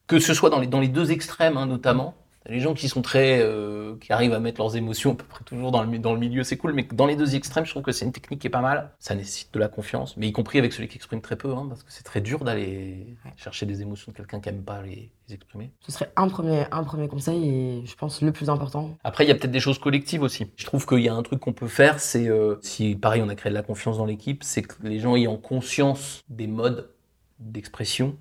que 0.06 0.20
ce 0.20 0.34
soit 0.34 0.50
dans 0.50 0.60
les, 0.60 0.68
dans 0.68 0.80
les 0.80 0.88
deux 0.88 1.10
extrêmes, 1.10 1.56
hein, 1.56 1.66
notamment. 1.66 2.14
Les 2.48 2.58
gens 2.60 2.72
qui 2.72 2.88
sont 2.88 3.02
très, 3.02 3.40
euh, 3.42 3.96
qui 4.00 4.12
arrivent 4.14 4.32
à 4.32 4.40
mettre 4.40 4.60
leurs 4.60 4.74
émotions 4.74 5.12
à 5.12 5.14
peu 5.14 5.24
près 5.26 5.44
toujours 5.44 5.70
dans 5.72 5.82
le, 5.82 5.88
mi- 5.88 5.98
dans 5.98 6.14
le 6.14 6.18
milieu, 6.18 6.42
c'est 6.42 6.56
cool, 6.56 6.72
mais 6.72 6.86
dans 6.90 7.06
les 7.06 7.14
deux 7.14 7.34
extrêmes, 7.36 7.66
je 7.66 7.70
trouve 7.70 7.82
que 7.82 7.92
c'est 7.92 8.06
une 8.06 8.12
technique 8.12 8.40
qui 8.40 8.46
est 8.46 8.50
pas 8.50 8.62
mal. 8.62 8.92
Ça 8.98 9.14
nécessite 9.14 9.52
de 9.52 9.58
la 9.58 9.68
confiance, 9.68 10.16
mais 10.16 10.26
y 10.26 10.32
compris 10.32 10.58
avec 10.58 10.72
celui 10.72 10.88
qui 10.88 10.96
exprime 10.96 11.20
très 11.20 11.36
peu, 11.36 11.52
hein, 11.52 11.66
parce 11.68 11.82
que 11.82 11.92
c'est 11.92 12.02
très 12.02 12.22
dur 12.22 12.42
d'aller 12.42 13.14
chercher 13.36 13.66
des 13.66 13.82
émotions 13.82 14.10
de 14.10 14.16
quelqu'un 14.16 14.40
qui 14.40 14.48
aime 14.48 14.62
pas 14.62 14.80
les, 14.80 15.10
les 15.28 15.34
exprimer. 15.34 15.70
Ce 15.80 15.92
serait 15.92 16.10
un 16.16 16.28
premier, 16.28 16.64
un 16.72 16.82
premier 16.82 17.08
conseil 17.08 17.46
et 17.48 17.82
je 17.86 17.94
pense 17.94 18.22
le 18.22 18.32
plus 18.32 18.48
important. 18.48 18.96
Après, 19.04 19.24
il 19.24 19.28
y 19.28 19.32
a 19.32 19.34
peut-être 19.34 19.50
des 19.50 19.60
choses 19.60 19.78
collectives 19.78 20.22
aussi. 20.22 20.46
Je 20.56 20.64
trouve 20.64 20.86
qu'il 20.86 21.00
y 21.00 21.08
a 21.10 21.14
un 21.14 21.22
truc 21.22 21.40
qu'on 21.40 21.52
peut 21.52 21.68
faire, 21.68 22.00
c'est 22.00 22.26
euh, 22.26 22.56
si 22.62 22.94
pareil, 22.96 23.20
on 23.22 23.28
a 23.28 23.34
créé 23.34 23.50
de 23.50 23.54
la 23.54 23.62
confiance 23.62 23.98
dans 23.98 24.06
l'équipe, 24.06 24.44
c'est 24.44 24.62
que 24.62 24.74
les 24.82 24.98
gens 24.98 25.14
ayant 25.14 25.36
conscience 25.36 26.22
des 26.30 26.46
modes 26.46 26.88
d'expression 27.38 28.16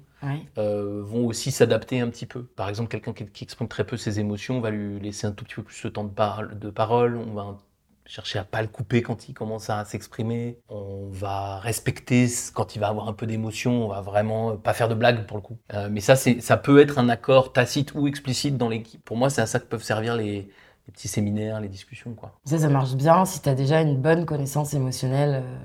Euh, 0.57 1.01
vont 1.03 1.25
aussi 1.27 1.51
s'adapter 1.51 1.99
un 1.99 2.09
petit 2.09 2.25
peu. 2.25 2.43
Par 2.43 2.69
exemple, 2.69 2.89
quelqu'un 2.89 3.13
qui, 3.13 3.25
qui 3.27 3.43
exprime 3.43 3.67
très 3.67 3.85
peu 3.85 3.97
ses 3.97 4.19
émotions, 4.19 4.57
on 4.57 4.61
va 4.61 4.71
lui 4.71 4.99
laisser 4.99 5.27
un 5.27 5.31
tout 5.31 5.45
petit 5.45 5.55
peu 5.55 5.63
plus 5.63 5.83
le 5.83 5.91
temps 5.91 6.03
de, 6.03 6.09
par- 6.09 6.47
de 6.55 6.69
parole, 6.69 7.17
on 7.17 7.33
va 7.33 7.57
chercher 8.05 8.39
à 8.39 8.43
pas 8.43 8.63
le 8.63 8.67
couper 8.67 9.03
quand 9.03 9.29
il 9.29 9.33
commence 9.35 9.69
à 9.69 9.85
s'exprimer, 9.85 10.57
on 10.67 11.07
va 11.11 11.59
respecter 11.59 12.27
quand 12.55 12.75
il 12.75 12.79
va 12.79 12.87
avoir 12.87 13.07
un 13.07 13.13
peu 13.13 13.27
d'émotion, 13.27 13.85
on 13.85 13.87
va 13.87 14.01
vraiment 14.01 14.57
pas 14.57 14.73
faire 14.73 14.89
de 14.89 14.95
blagues 14.95 15.27
pour 15.27 15.37
le 15.37 15.43
coup. 15.43 15.57
Euh, 15.75 15.89
mais 15.91 15.99
ça, 16.01 16.15
ça 16.15 16.57
peut 16.57 16.79
être 16.81 16.97
un 16.97 17.07
accord 17.07 17.53
tacite 17.53 17.93
ou 17.93 18.07
explicite 18.07 18.57
dans 18.57 18.67
l'équipe. 18.69 19.03
Pour 19.05 19.15
moi, 19.15 19.29
c'est 19.29 19.41
à 19.41 19.45
ça 19.45 19.59
que 19.59 19.65
peuvent 19.65 19.83
servir 19.83 20.15
les, 20.15 20.49
les 20.87 20.91
petits 20.91 21.07
séminaires, 21.07 21.61
les 21.61 21.69
discussions. 21.69 22.15
Quoi. 22.15 22.33
Ça, 22.45 22.57
ça 22.57 22.67
marche 22.69 22.95
bien 22.95 23.25
si 23.25 23.41
tu 23.43 23.49
as 23.49 23.53
déjà 23.55 23.79
une 23.81 24.01
bonne 24.01 24.25
connaissance 24.25 24.73
émotionnelle 24.73 25.43
euh, 25.43 25.59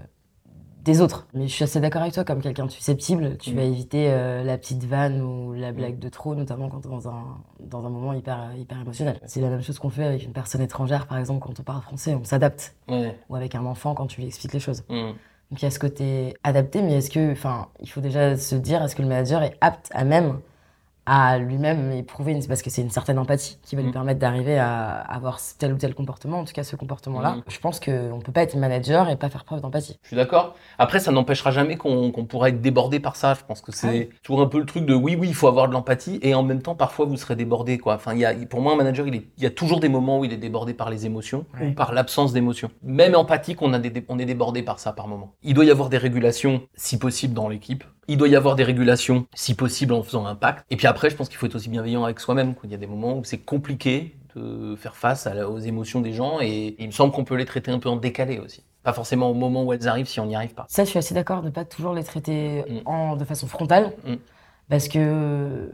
des 0.85 1.01
autres. 1.01 1.27
Mais 1.35 1.49
je 1.49 1.53
suis 1.53 1.65
assez 1.65 1.81
d'accord 1.81 2.03
avec 2.03 2.15
toi, 2.15 2.25
comme 2.25 2.41
quelqu'un 2.41 2.67
de 2.67 2.71
susceptible, 2.71 3.37
tu 3.39 3.53
Mm. 3.53 3.57
vas 3.57 3.63
éviter 3.63 4.11
euh, 4.11 4.45
la 4.45 4.59
petite 4.59 4.85
vanne 4.85 5.23
ou 5.23 5.53
la 5.55 5.73
blague 5.73 5.99
de 5.99 6.09
trop, 6.09 6.35
notamment 6.35 6.69
quand 6.69 6.87
dans 6.87 7.09
un, 7.09 7.39
dans 7.61 7.85
un 7.87 7.89
moment 7.91 8.13
hyper, 8.13 8.51
hyper 8.57 8.81
émotionnel. 8.81 9.19
C'est 9.27 9.41
la 9.41 9.49
même 9.49 9.63
chose 9.63 9.79
qu'on 9.79 9.91
fait 9.91 10.05
avec 10.05 10.23
une 10.25 10.33
personne 10.33 10.61
étrangère, 10.61 11.07
par 11.07 11.19
exemple, 11.19 11.41
quand 11.47 11.59
on 11.59 11.63
parle 11.63 11.83
français, 11.83 12.15
on 12.15 12.25
s'adapte. 12.25 12.75
Ou 12.89 13.35
avec 13.37 13.55
un 13.55 13.65
enfant 13.65 13.95
quand 13.95 14.07
tu 14.07 14.21
lui 14.21 14.27
expliques 14.29 14.53
les 14.53 14.61
choses. 14.61 14.83
Mm. 14.89 15.13
Donc 15.51 15.61
il 15.61 15.65
y 15.65 15.67
a 15.67 15.71
ce 15.71 15.79
côté 15.79 16.35
adapté, 16.43 16.83
mais 16.83 16.95
est-ce 16.95 17.11
que, 17.11 17.33
enfin, 17.33 17.69
il 17.81 17.89
faut 17.89 18.01
déjà 18.01 18.37
se 18.37 18.55
dire, 18.55 18.83
est-ce 18.83 18.97
que 18.97 19.03
le 19.03 19.09
manager 19.09 19.43
est 19.43 19.57
apte 19.61 19.91
à 19.95 20.05
même 20.05 20.39
à 21.07 21.39
lui-même 21.39 21.93
éprouver, 21.93 22.33
une, 22.33 22.47
parce 22.47 22.63
que 22.63 22.71
c'est 22.71 22.81
une 22.83 22.91
certaine 22.91 23.19
empathie 23.19 23.59
qui 23.63 23.77
va 23.77 23.83
lui 23.83 23.89
Mm. 23.91 23.93
permettre 23.93 24.21
d'arriver 24.21 24.59
à 24.59 24.91
avoir 25.01 25.39
tel 25.59 25.73
ou 25.73 25.77
tel 25.77 25.95
comportement, 25.95 26.39
en 26.41 26.45
tout 26.45 26.53
cas 26.55 26.65
ce 26.65 26.77
comportement-là. 26.77 27.37
Mm. 27.37 27.43
Je 27.49 27.59
pense 27.59 27.79
qu'on 27.81 28.21
peut 28.25 28.33
pas 28.33 28.43
être 28.43 28.57
manager 28.57 29.09
et 29.11 29.17
pas 29.17 29.29
faire 29.29 29.45
preuve 29.45 29.61
d'empathie. 29.61 29.99
Je 30.03 30.09
suis 30.09 30.17
d'accord. 30.17 30.55
Après, 30.79 31.01
ça 31.01 31.13
n'empêchera 31.13 31.51
jamais 31.51 31.77
qu'on 31.77 32.11
pourra 32.29 32.49
être 32.49 32.61
débordé 32.63 33.01
par 33.01 33.17
ça. 33.17 33.35
Je 33.35 33.45
pense 33.47 33.61
que 33.61 33.73
c'est 33.73 33.89
Ouais. 33.89 34.09
toujours 34.23 34.41
un 34.43 34.47
peu 34.47 34.59
le 34.59 34.67
truc 34.67 34.87
de 34.87 34.95
oui, 34.95 35.17
oui, 35.19 35.29
il 35.29 35.35
faut 35.35 35.49
avoir 35.49 35.69
de 35.69 35.73
l'empathie 35.75 36.19
et 36.23 36.35
en 36.35 36.43
même 36.43 36.63
temps, 36.63 36.75
parfois, 36.75 37.05
vous 37.07 37.17
serez 37.17 37.37
débordé. 37.37 37.79
Quoi. 37.79 37.95
Enfin, 37.95 38.15
il 38.15 38.21
y 38.21 38.25
a, 38.25 38.33
pour 38.47 38.61
moi, 38.61 38.73
un 38.73 38.77
manager, 38.77 39.07
il, 39.07 39.15
est- 39.17 39.29
y 39.39 39.47
a 39.47 39.51
toujours 39.51 39.81
des 39.81 39.89
moments 39.89 40.19
où 40.21 40.25
il 40.25 40.33
est 40.33 40.37
débordé 40.39 40.73
par 40.75 40.91
les 40.91 41.07
émotions 41.07 41.45
Ouais. 41.61 41.69
ou 41.69 41.73
par 41.75 41.93
l'absence 41.93 42.33
d'émotions. 42.33 42.71
Même 42.83 43.15
empathique, 43.15 43.61
on, 43.63 43.73
a 43.75 43.79
des, 43.79 43.93
on 44.09 44.19
est 44.19 44.25
débordé 44.25 44.63
par 44.63 44.79
ça 44.79 44.93
par 44.93 45.07
moment. 45.09 45.35
Il 45.43 45.55
doit 45.55 45.65
y 45.67 45.71
avoir 45.71 45.89
des 45.91 45.99
régulations, 45.99 46.63
si 46.75 46.99
possible, 46.99 47.35
dans 47.35 47.49
l'équipe. 47.49 47.85
Il 48.09 48.17
doit 48.19 48.29
y 48.29 48.37
avoir 48.37 48.55
des 48.57 48.65
régulations, 48.65 49.27
si 49.35 49.55
possible, 49.55 49.93
en 49.95 50.03
faisant 50.03 50.27
un 50.27 50.35
pacte. 50.35 50.65
Et 50.71 50.77
puis 50.77 50.87
après, 50.87 51.11
je 51.11 51.17
pense 51.17 51.29
qu'il 51.29 51.39
faut 51.39 51.47
être 51.47 51.55
aussi 51.55 51.69
bienveillant 51.69 52.05
avec 52.05 52.21
soi-même. 52.21 52.55
Il 52.65 52.71
y 52.71 52.75
a 52.75 52.79
des 52.79 52.87
moments 52.87 53.19
où 53.19 53.25
c'est 53.25 53.39
compliqué 53.39 54.17
de 54.37 54.75
faire 54.77 54.97
face 54.97 55.27
à 55.27 55.35
la- 55.35 55.49
aux 55.49 55.59
émotions 55.61 56.01
des 56.01 56.13
gens 56.13 56.41
et 56.41 56.75
il 56.79 56.87
me 56.87 56.93
semble 56.93 57.13
qu'on 57.13 57.25
peut 57.25 57.37
les 57.37 57.45
traiter 57.45 57.71
un 57.71 57.79
peu 57.79 57.89
en 57.89 57.97
décalé 57.97 58.39
aussi. 58.41 58.63
Pas 58.83 58.93
forcément 58.93 59.31
au 59.31 59.35
moment 59.35 59.63
où 59.65 59.73
elles 59.73 59.87
arrivent 59.89 60.09
si 60.09 60.19
on 60.21 60.27
n'y 60.27 60.35
arrive 60.37 60.55
pas. 60.55 60.67
Ça, 60.69 60.85
je 60.85 60.91
suis 60.91 60.99
assez 60.99 61.15
d'accord 61.15 61.41
de 61.43 61.51
pas 61.51 61.65
toujours 61.65 61.95
les 61.95 62.03
traiter 62.05 62.65
Mm. 62.69 62.79
en, 62.89 63.17
de 63.17 63.25
façon 63.25 63.47
frontale, 63.47 63.93
Mm. 64.07 64.15
parce 64.69 64.89
que 64.89 65.71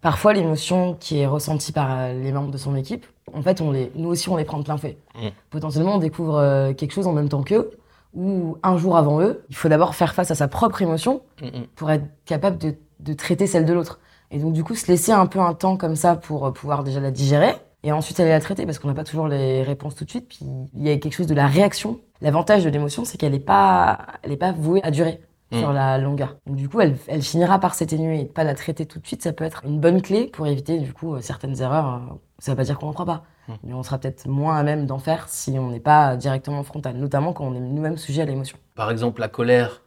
parfois 0.00 0.32
l'émotion 0.32 0.94
qui 0.94 1.18
est 1.18 1.26
ressentie 1.26 1.72
par 1.72 1.88
euh, 1.90 2.12
les 2.22 2.32
membres 2.32 2.50
de 2.52 2.58
son 2.58 2.76
équipe, 2.76 3.04
en 3.34 3.42
fait, 3.42 3.60
on 3.60 3.72
les, 3.72 3.90
nous 3.96 4.08
aussi, 4.08 4.28
on 4.28 4.36
les 4.36 4.44
prend 4.44 4.58
de 4.58 4.64
plein 4.64 4.78
fait. 4.78 4.96
Mm. 5.16 5.28
Potentiellement, 5.50 5.96
on 5.96 5.98
découvre 5.98 6.36
euh, 6.38 6.72
quelque 6.72 6.92
chose 6.92 7.06
en 7.08 7.12
même 7.12 7.28
temps 7.28 7.42
qu'eux, 7.42 7.70
ou 8.16 8.56
un 8.62 8.76
jour 8.76 8.96
avant 8.96 9.20
eux. 9.20 9.44
Il 9.50 9.56
faut 9.56 9.68
d'abord 9.68 9.94
faire 9.94 10.14
face 10.14 10.30
à 10.30 10.34
sa 10.34 10.48
propre 10.48 10.82
émotion 10.82 11.22
Mm, 11.42 11.46
mm. 11.46 11.66
pour 11.76 11.90
être 11.90 12.04
capable 12.24 12.58
de, 12.58 12.74
de 13.00 13.12
traiter 13.12 13.46
celle 13.46 13.64
de 13.66 13.72
l'autre. 13.72 14.00
Et 14.30 14.38
donc, 14.38 14.52
du 14.54 14.64
coup, 14.64 14.74
se 14.74 14.86
laisser 14.88 15.12
un 15.12 15.26
peu 15.26 15.38
un 15.38 15.54
temps 15.54 15.76
comme 15.76 15.94
ça 15.94 16.16
pour 16.16 16.46
euh, 16.46 16.50
pouvoir 16.50 16.82
déjà 16.82 16.98
la 17.00 17.10
digérer 17.12 17.54
et 17.84 17.92
ensuite 17.92 18.18
aller 18.18 18.30
la 18.30 18.40
traiter 18.40 18.64
parce 18.66 18.78
qu'on 18.80 18.88
n'a 18.88 18.94
pas 18.94 19.04
toujours 19.04 19.28
les 19.28 19.62
réponses 19.62 19.94
tout 19.94 20.04
de 20.04 20.10
suite. 20.10 20.28
Puis, 20.28 20.40
il 20.74 20.82
y 20.82 20.90
a 20.90 20.96
quelque 20.98 21.12
chose 21.14 21.26
de 21.28 21.34
la 21.34 21.46
réaction. 21.46 22.00
L'avantage 22.22 22.64
de 22.64 22.70
l'émotion, 22.70 23.04
c'est 23.04 23.18
qu'elle 23.18 23.32
n'est 23.32 23.38
pas, 23.38 23.98
elle 24.22 24.32
est 24.32 24.36
pas 24.36 24.52
vouée 24.52 24.80
à 24.82 24.90
durer 24.90 25.20
Mm. 25.52 25.58
sur 25.60 25.72
la 25.72 25.96
longueur. 25.98 26.34
Donc, 26.48 26.56
du 26.56 26.68
coup, 26.68 26.80
elle, 26.80 26.96
elle 27.06 27.22
finira 27.22 27.60
par 27.60 27.76
s'atténuer 27.76 28.20
et 28.20 28.24
de 28.24 28.28
pas 28.28 28.42
la 28.42 28.54
traiter 28.56 28.84
tout 28.84 28.98
de 28.98 29.06
suite, 29.06 29.22
ça 29.22 29.32
peut 29.32 29.44
être 29.44 29.62
une 29.64 29.78
bonne 29.78 30.02
clé 30.02 30.26
pour 30.26 30.44
éviter, 30.48 30.80
du 30.80 30.92
coup, 30.92 31.14
euh, 31.14 31.20
certaines 31.20 31.60
erreurs. 31.62 31.86
Euh, 31.94 32.14
Ça 32.40 32.50
veut 32.50 32.56
pas 32.56 32.64
dire 32.64 32.76
qu'on 32.80 32.86
n'en 32.86 32.92
fera 32.92 33.04
pas. 33.04 33.22
Mais 33.62 33.74
on 33.74 33.82
sera 33.82 33.98
peut-être 33.98 34.26
moins 34.26 34.56
à 34.56 34.62
même 34.62 34.86
d'en 34.86 34.98
faire 34.98 35.28
si 35.28 35.58
on 35.58 35.70
n'est 35.70 35.80
pas 35.80 36.16
directement 36.16 36.62
frontal, 36.62 36.96
notamment 36.96 37.32
quand 37.32 37.44
on 37.44 37.54
est 37.54 37.60
nous-mêmes 37.60 37.96
sujet 37.96 38.22
à 38.22 38.24
l'émotion. 38.24 38.58
Par 38.74 38.90
exemple, 38.90 39.20
la 39.20 39.28
colère 39.28 39.82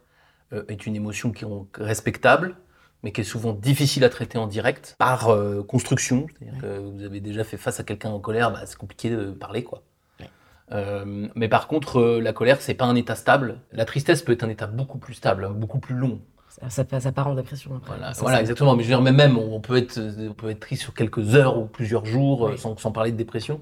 euh, 0.52 0.64
est 0.68 0.86
une 0.86 0.96
émotion 0.96 1.32
qui 1.32 1.44
est 1.44 1.48
respectable, 1.74 2.56
mais 3.02 3.12
qui 3.12 3.22
est 3.22 3.24
souvent 3.24 3.52
difficile 3.52 4.04
à 4.04 4.08
traiter 4.08 4.38
en 4.38 4.46
direct 4.46 4.94
par 4.98 5.28
euh, 5.28 5.62
construction. 5.62 6.26
C'est-à-dire 6.38 6.60
que 6.60 6.78
vous 6.78 7.02
avez 7.02 7.20
déjà 7.20 7.44
fait 7.44 7.56
face 7.56 7.80
à 7.80 7.84
quelqu'un 7.84 8.10
en 8.10 8.20
colère, 8.20 8.50
bah, 8.50 8.60
c'est 8.66 8.76
compliqué 8.76 9.10
de 9.10 9.30
parler, 9.30 9.64
quoi. 9.64 9.82
Ouais. 10.20 10.26
Euh, 10.72 11.28
mais 11.34 11.48
par 11.48 11.66
contre, 11.66 12.00
euh, 12.00 12.20
la 12.20 12.32
colère, 12.32 12.60
c'est 12.60 12.74
pas 12.74 12.84
un 12.84 12.96
état 12.96 13.14
stable. 13.14 13.58
La 13.72 13.84
tristesse 13.84 14.22
peut 14.22 14.32
être 14.32 14.44
un 14.44 14.48
état 14.48 14.66
beaucoup 14.66 14.98
plus 14.98 15.14
stable, 15.14 15.44
hein, 15.44 15.50
beaucoup 15.50 15.78
plus 15.78 15.94
long. 15.94 16.20
Ça, 16.68 16.84
ça, 17.00 17.12
part 17.12 17.28
en 17.28 17.34
dépression 17.34 17.70
après. 17.76 17.96
Voilà, 17.96 18.12
Ça, 18.12 18.22
voilà 18.22 18.36
ça- 18.38 18.40
exactement. 18.42 18.74
Mais 18.74 18.82
je 18.82 18.88
veux 18.88 18.94
dire, 18.94 19.02
mais 19.02 19.12
même, 19.12 19.38
on 19.38 19.60
peut 19.60 19.76
être, 19.76 20.00
on 20.28 20.32
peut 20.34 20.50
être 20.50 20.60
triste 20.60 20.82
sur 20.82 20.94
quelques 20.94 21.34
heures 21.36 21.56
ou 21.58 21.66
plusieurs 21.66 22.04
jours, 22.04 22.42
Oui. 22.50 22.58
sans, 22.58 22.76
sans 22.76 22.90
parler 22.92 23.12
de 23.12 23.16
dépression. 23.16 23.60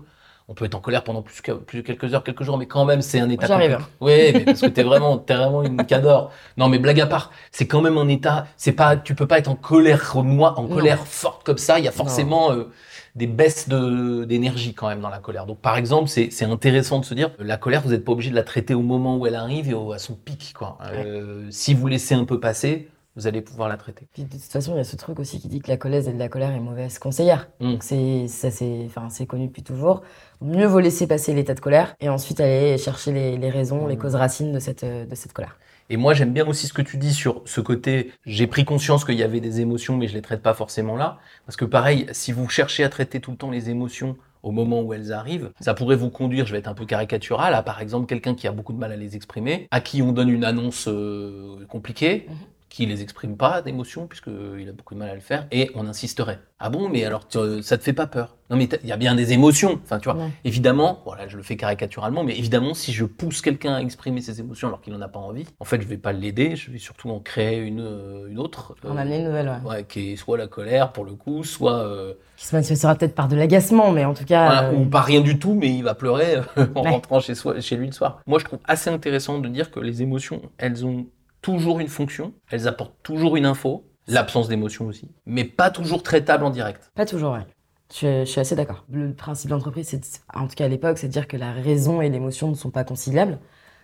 On 0.51 0.55
peut 0.55 0.65
être 0.65 0.75
en 0.75 0.81
colère 0.81 1.05
pendant 1.05 1.21
plus, 1.21 1.43
que, 1.43 1.53
plus 1.53 1.83
de 1.83 1.87
quelques 1.87 2.15
heures, 2.15 2.25
quelques 2.25 2.43
jours, 2.43 2.57
mais 2.57 2.65
quand 2.67 2.87
même, 2.87 3.03
c'est 3.03 3.21
un 3.21 3.29
état. 3.29 3.47
J'arrive. 3.47 3.73
compli- 3.73 3.83
Oui, 4.01 4.31
mais 4.33 4.41
parce 4.47 4.63
que 4.63 4.67
t'es 4.69 4.83
vraiment, 4.91 5.19
t'es 5.19 5.35
vraiment 5.35 5.63
une 5.63 5.85
cador. 5.85 6.33
Non, 6.57 6.69
mais 6.71 6.79
blague 6.79 7.01
à 7.03 7.07
part, 7.07 7.31
c'est 7.53 7.67
quand 7.67 7.83
même 7.83 7.99
un 7.99 8.09
état. 8.09 8.47
C'est 8.57 8.73
pas, 8.73 8.97
tu 8.97 9.15
peux 9.15 9.27
pas 9.27 9.39
être 9.39 9.49
en 9.49 9.57
colère 9.57 10.17
moi, 10.25 10.59
en 10.59 10.63
Non. 10.63 10.75
colère 10.75 11.07
forte 11.07 11.45
comme 11.45 11.59
ça. 11.59 11.79
Il 11.79 11.85
y 11.85 11.89
a 11.89 11.93
forcément 11.93 12.53
euh, 12.53 12.71
des 13.15 13.27
baisses 13.27 13.69
de 13.69 14.25
d'énergie 14.25 14.75
quand 14.75 14.89
même 14.89 15.01
dans 15.01 15.09
la 15.09 15.19
colère. 15.19 15.47
Donc, 15.47 15.59
par 15.61 15.77
exemple, 15.77 16.09
c'est 16.09 16.45
intéressant 16.45 17.01
de 17.01 17.05
se 17.05 17.15
dire, 17.15 17.31
la 17.39 17.57
colère, 17.57 17.83
vous 17.83 17.91
n'êtes 17.91 18.05
pas 18.05 18.13
obligé 18.13 18.31
de 18.31 18.35
la 18.37 18.43
traiter 18.45 18.75
au 18.75 18.83
moment 18.83 19.17
où 19.17 19.27
elle 19.27 19.35
arrive 19.35 19.69
et 19.71 19.75
au- 19.75 19.93
à 19.93 19.99
son 19.99 20.15
pic, 20.15 20.53
quoi. 20.57 20.79
Euh, 20.93 21.47
Si 21.51 21.75
vous 21.75 21.87
laissez 21.87 22.15
un 22.15 22.25
peu 22.25 22.39
passer, 22.41 22.89
vous 23.17 23.27
allez 23.27 23.41
pouvoir 23.41 23.69
la 23.69 23.77
traiter. 23.77 24.07
Puis 24.13 24.23
de 24.25 24.31
toute 24.31 24.43
façon, 24.43 24.75
il 24.75 24.77
y 24.79 24.81
a 24.81 24.85
ce 24.85 24.95
truc 24.95 25.19
aussi 25.19 25.41
qui 25.41 25.49
dit 25.49 25.59
que 25.61 25.69
la 25.69 25.77
colère, 25.77 26.03
la 26.17 26.29
colère 26.29 26.53
est 26.53 26.61
mauvaise 26.61 27.01
conseillère. 27.01 27.49
Mm. 27.61 27.73
Donc 27.73 27.83
c'est 27.83 28.29
ça 28.29 28.51
c'est 28.53 28.85
enfin 28.87 29.09
c'est 29.11 29.27
connu 29.27 29.49
depuis 29.49 29.65
toujours. 29.65 30.03
Mieux 30.41 30.67
vaut 30.67 30.79
laisser 30.79 31.09
passer 31.09 31.35
l'état 31.35 31.55
de 31.55 31.61
colère 31.61 31.97
et 32.01 32.09
ensuite 32.09 32.39
aller 32.41 32.79
chercher 32.79 33.11
les, 33.13 33.37
les 33.37 33.51
raisons, 33.51 33.89
les 33.89 33.97
Mm. 33.97 33.99
causes 33.99 34.15
racines 34.15 34.53
de 34.53 34.61
cette 34.61 34.85
de 34.85 35.15
cette 35.17 35.33
colère. 35.33 35.59
Et 35.91 35.97
moi, 35.97 36.15
j'aime 36.15 36.33
bien 36.33 36.47
aussi 36.47 36.67
ce 36.67 36.73
que 36.73 36.83
tu 36.83 36.97
dis 36.99 37.15
sur 37.15 37.43
ce 37.47 37.61
côté. 37.61 38.13
J'ai 38.27 38.47
pris 38.47 38.65
conscience 38.65 39.05
qu'il 39.05 39.15
y 39.17 39.23
avait 39.23 39.41
des 39.41 39.61
émotions, 39.61 39.97
mais 39.97 40.07
je 40.09 40.15
les 40.15 40.23
traite 40.23 40.43
pas 40.43 40.55
forcément 40.55 40.97
là. 40.97 41.19
Parce 41.47 41.57
que 41.57 41.65
pareil, 41.65 42.07
si 42.13 42.33
vous 42.33 42.49
cherchez 42.49 42.85
à 42.85 42.89
traiter 42.89 43.21
tout 43.21 43.31
le 43.31 43.37
temps 43.39 43.51
les 43.51 43.71
émotions 43.71 44.17
au 44.43 44.53
moment 44.53 44.83
où 44.83 44.93
elles 44.93 45.13
arrivent, 45.13 45.51
ça 45.61 45.75
pourrait 45.75 45.97
vous 45.97 46.11
conduire, 46.11 46.47
je 46.47 46.53
vais 46.53 46.59
être 46.59 46.69
un 46.69 46.75
peu 46.75 46.87
caricatural, 46.87 47.55
à 47.55 47.63
par 47.63 47.81
exemple 47.81 48.07
quelqu'un 48.07 48.35
qui 48.35 48.47
a 48.47 48.53
beaucoup 48.53 48.73
de 48.73 48.79
mal 48.79 48.93
à 48.93 48.97
les 48.97 49.17
exprimer, 49.17 49.67
à 49.71 49.81
qui 49.81 50.01
on 50.01 50.13
donne 50.13 50.29
une 50.29 50.45
annonce 50.45 50.87
euh, 50.89 51.65
compliquée, 51.69 52.27
Mhm. 52.29 52.37
Qui 52.69 52.85
les 52.87 53.03
exprime 53.03 53.37
pas 53.37 53.63
d'émotions, 53.63 54.07
puisqu'il 54.07 54.69
a 54.69 54.73
beaucoup 54.73 54.95
de 54.95 54.99
mal 54.99 55.09
à 55.11 55.15
le 55.15 55.21
faire, 55.21 55.47
et 55.51 55.71
on 55.75 55.87
insisterait. 55.87 56.39
Ah 56.61 56.71
bon, 56.71 56.89
mais 56.89 57.05
alors 57.05 57.27
tu- 57.27 57.39
euh, 57.39 57.63
ça 57.63 57.79
te 57.79 57.83
fait 57.85 57.93
pas 57.93 58.07
peur? 58.07 58.37
Non 58.51 58.57
mais 58.57 58.69
il 58.83 58.89
y 58.89 58.93
a 58.93 58.97
bien 58.97 59.15
des 59.15 59.33
émotions, 59.33 59.79
enfin 59.85 59.99
tu 59.99 60.09
vois. 60.11 60.19
Ouais. 60.19 60.31
Évidemment, 60.45 61.01
voilà, 61.05 61.29
je 61.29 61.37
le 61.37 61.43
fais 61.43 61.57
caricaturalement, 61.57 62.25
mais 62.25 62.37
évidemment, 62.37 62.75
si 62.75 62.93
je 62.93 63.05
pousse 63.05 63.41
quelqu'un 63.43 63.75
à 63.75 63.81
exprimer 63.81 64.21
ses 64.21 64.41
émotions 64.41 64.69
alors 64.69 64.81
qu'il 64.81 64.93
n'en 64.93 65.01
a 65.01 65.09
pas 65.09 65.21
envie, 65.21 65.45
en 65.61 65.65
fait, 65.65 65.81
je 65.81 65.87
vais 65.87 65.99
pas 65.99 66.13
l'aider, 66.13 66.57
je 66.57 66.71
vais 66.71 66.79
surtout 66.79 67.11
en 67.11 67.21
créer 67.21 67.59
une, 67.59 67.81
euh, 67.81 68.29
une 68.29 68.39
autre. 68.39 68.75
En 68.85 68.97
euh, 68.97 69.01
amener 69.01 69.19
une 69.19 69.27
nouvelle, 69.27 69.49
ouais. 69.65 69.71
ouais, 69.71 69.85
qui 69.85 70.13
est 70.13 70.17
soit 70.17 70.37
la 70.37 70.47
colère 70.49 70.93
pour 70.93 71.05
le 71.05 71.13
coup, 71.15 71.45
soit 71.45 71.79
euh, 71.85 72.15
Qui 72.37 72.47
se 72.47 72.55
manifestera 72.57 72.95
peut-être 72.97 73.15
par 73.15 73.29
de 73.29 73.37
l'agacement, 73.37 73.93
mais 73.93 74.05
en 74.05 74.15
tout 74.15 74.25
cas. 74.25 74.45
voilà, 74.47 74.69
euh, 74.71 74.75
ou 74.77 74.85
pas 74.87 75.03
rien 75.03 75.21
du 75.21 75.39
tout, 75.39 75.55
mais 75.55 75.69
il 75.75 75.83
va 75.85 75.95
pleurer 75.95 76.37
euh, 76.37 76.43
en 76.75 76.83
Ouais. 76.85 76.91
rentrant 76.91 77.21
chez, 77.21 77.35
soi, 77.35 77.61
chez 77.61 77.77
lui 77.77 77.87
le 77.87 77.93
soir. 77.93 78.21
Moi, 78.27 78.39
je 78.41 78.45
trouve 78.45 78.59
assez 78.67 78.91
intéressant 78.91 79.39
de 79.39 79.49
dire 79.49 79.71
que 79.71 79.79
les 79.81 80.03
émotions, 80.03 80.43
elles 80.59 80.85
ont 80.85 81.07
toujours 81.43 81.81
une 81.81 81.89
fonction, 81.89 82.33
elles 82.51 82.69
apportent 82.69 82.97
toujours 83.03 83.37
une 83.37 83.47
info, 83.47 83.85
l'absence 84.07 84.49
d'émotion 84.49 84.87
aussi, 84.87 85.11
mais 85.27 85.45
pas 85.45 85.71
toujours 85.71 86.03
traitable 86.03 86.45
en 86.45 86.51
direct. 86.51 86.91
Pas 86.95 87.07
toujours, 87.07 87.33
ouais. 87.33 87.47
Je, 87.95 88.25
suis- 88.27 88.41
assez 88.41 88.55
d'accord. 88.55 88.85
Le 88.91 89.15
principe 89.15 89.49
de 89.51 89.55
l'entreprise, 89.55 89.89
c'est, 89.89 90.21
en 90.35 90.47
tout 90.47 90.55
cas 90.55 90.67
à 90.67 90.69
l'époque, 90.69 90.99
c'est 90.99 91.09
de 91.09 91.13
dire 91.13 91.27
que 91.27 91.37
la 91.39 91.53
raison 91.53 92.03
et 92.03 92.11
l'émotion 92.11 92.49
ne 92.49 92.55
sont 92.55 92.71
pas 92.71 92.85
conciliables. 92.85 93.39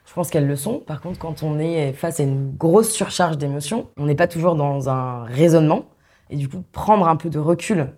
Je 0.07 0.13
pense 0.13 0.29
qu'elles 0.29 0.47
le 0.47 0.57
sont. 0.57 0.81
Par 0.81 1.01
contre, 1.01 1.19
quand 1.19 1.43
on 1.43 1.59
est 1.59 1.95
face 1.95 2.21
à 2.21 2.25
une 2.25 2.55
grosse 2.55 2.91
surcharge 2.91 3.39
d'émotions, 3.39 3.89
on 3.97 4.05
n'est 4.05 4.15
pas 4.15 4.29
toujours 4.29 4.57
dans 4.57 4.91
un 4.91 5.25
raisonnement. 5.25 5.87
Et 6.29 6.37
du 6.37 6.51
coup, 6.51 6.63
prendre 6.73 7.09
un 7.09 7.17
peu 7.17 7.31
de 7.31 7.39
recul 7.39 7.95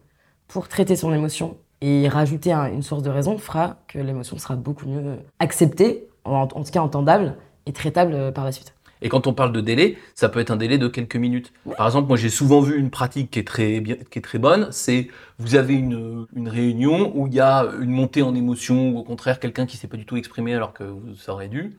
pour 0.47 0.69
traiter 0.69 0.95
son 0.95 1.13
émotion 1.13 1.57
et 1.81 2.09
rajouter 2.09 2.53
un- 2.53 2.67
une 2.73 2.83
source 2.83 3.03
de 3.03 3.11
raison 3.11 3.37
fera 3.39 3.79
que 3.89 3.99
l'émotion 3.99 4.39
sera 4.39 4.55
beaucoup 4.55 4.87
mieux 4.87 5.19
acceptée, 5.41 6.09
en, 6.25 6.43
en 6.43 6.47
tout 6.47 6.71
cas 6.71 6.81
entendable 6.83 7.35
et 7.67 7.73
traitable 7.73 8.15
euh, 8.15 8.31
par 8.31 8.45
la 8.45 8.53
suite. 8.53 8.76
Et 9.03 9.09
quand 9.09 9.27
on 9.27 9.35
parle 9.35 9.53
de 9.53 9.61
délai, 9.61 9.99
ça 10.15 10.29
peut 10.29 10.41
être 10.41 10.51
un 10.51 10.57
délai 10.57 10.79
de 10.79 10.89
quelques 10.89 11.17
minutes. 11.17 11.53
Par 11.77 11.87
exemple, 11.87 12.09
moi 12.09 12.17
j'ai 12.17 12.31
souvent 12.31 12.61
vu 12.61 12.79
une 12.79 12.91
pratique 12.91 13.31
qui 13.31 13.39
est 13.39 13.47
très 13.47 13.81
bien, 13.81 13.97
qui 14.11 14.19
est 14.19 14.23
très 14.23 14.39
bonne, 14.39 14.69
c'est 14.71 15.09
vous 15.39 15.55
avez 15.55 15.75
une, 15.75 16.27
une 16.35 16.49
réunion 16.49 17.13
où 17.15 17.27
il 17.27 17.35
y 17.35 17.41
a 17.41 17.67
une 17.81 17.91
montée 17.91 18.23
en 18.23 18.35
émotion 18.35 18.91
ou 18.91 18.99
au 18.99 19.03
contraire 19.03 19.39
quelqu'un 19.41 19.67
qui 19.67 19.77
s'est 19.77 19.89
pas 19.89 19.97
du 19.99 20.07
tout 20.07 20.17
exprimé 20.17 20.55
alors 20.55 20.73
que 20.73 20.85
vous 20.85 21.15
ça 21.17 21.33
aurait 21.33 21.49
dû. 21.49 21.77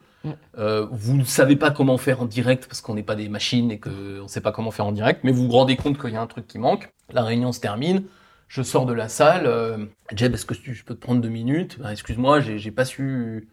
Euh, 0.57 0.85
vous 0.91 1.15
ne 1.15 1.23
savez 1.23 1.55
pas 1.55 1.71
comment 1.71 1.97
faire 1.97 2.21
en 2.21 2.25
direct 2.25 2.67
parce 2.67 2.81
qu'on 2.81 2.95
n'est 2.95 3.03
pas 3.03 3.15
des 3.15 3.29
machines 3.29 3.71
et 3.71 3.79
qu'on 3.79 3.89
ne 4.23 4.27
sait 4.27 4.41
pas 4.41 4.51
comment 4.51 4.71
faire 4.71 4.85
en 4.85 4.91
direct, 4.91 5.21
mais 5.23 5.31
vous 5.31 5.45
vous 5.45 5.51
rendez 5.53 5.77
compte 5.77 5.97
qu'il 5.99 6.11
y 6.11 6.17
a 6.17 6.21
un 6.21 6.27
truc 6.27 6.47
qui 6.47 6.59
manque. 6.59 6.89
La 7.13 7.23
réunion 7.23 7.53
se 7.53 7.61
termine, 7.61 8.03
je 8.49 8.61
sors 8.61 8.85
de 8.85 8.91
la 8.93 9.07
salle. 9.07 9.43
Euh, 9.45 9.85
Jeb, 10.13 10.33
est-ce 10.33 10.45
que 10.45 10.53
tu- 10.53 10.73
je 10.73 10.83
peux 10.83 10.95
te 10.95 10.99
prendre 10.99 11.21
deux 11.21 11.29
minutes? 11.29 11.79
Ben, 11.79 11.91
Excuse-moi, 11.91 12.41
j'ai 12.41 12.71
pas 12.71 12.83
su 12.83 13.47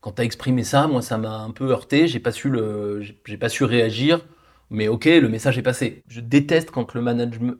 quand 0.00 0.12
tu 0.12 0.22
as 0.22 0.24
exprimé 0.24 0.64
ça, 0.64 0.86
moi 0.86 1.02
ça 1.02 1.18
m'a 1.18 1.38
un 1.38 1.50
peu 1.50 1.70
heurté, 1.70 2.08
j'ai 2.08 2.20
pas 2.20 2.32
su 2.32 2.48
le 2.48 3.02
j'ai- 3.24 3.36
pas 3.36 3.48
su 3.48 3.64
réagir, 3.64 4.20
mais 4.70 4.88
OK, 4.88 5.04
le 5.06 5.28
message 5.28 5.58
est 5.58 5.62
passé. 5.62 6.02
Je 6.08 6.20
déteste 6.20 6.70
quand 6.70 6.94
le 6.94 7.00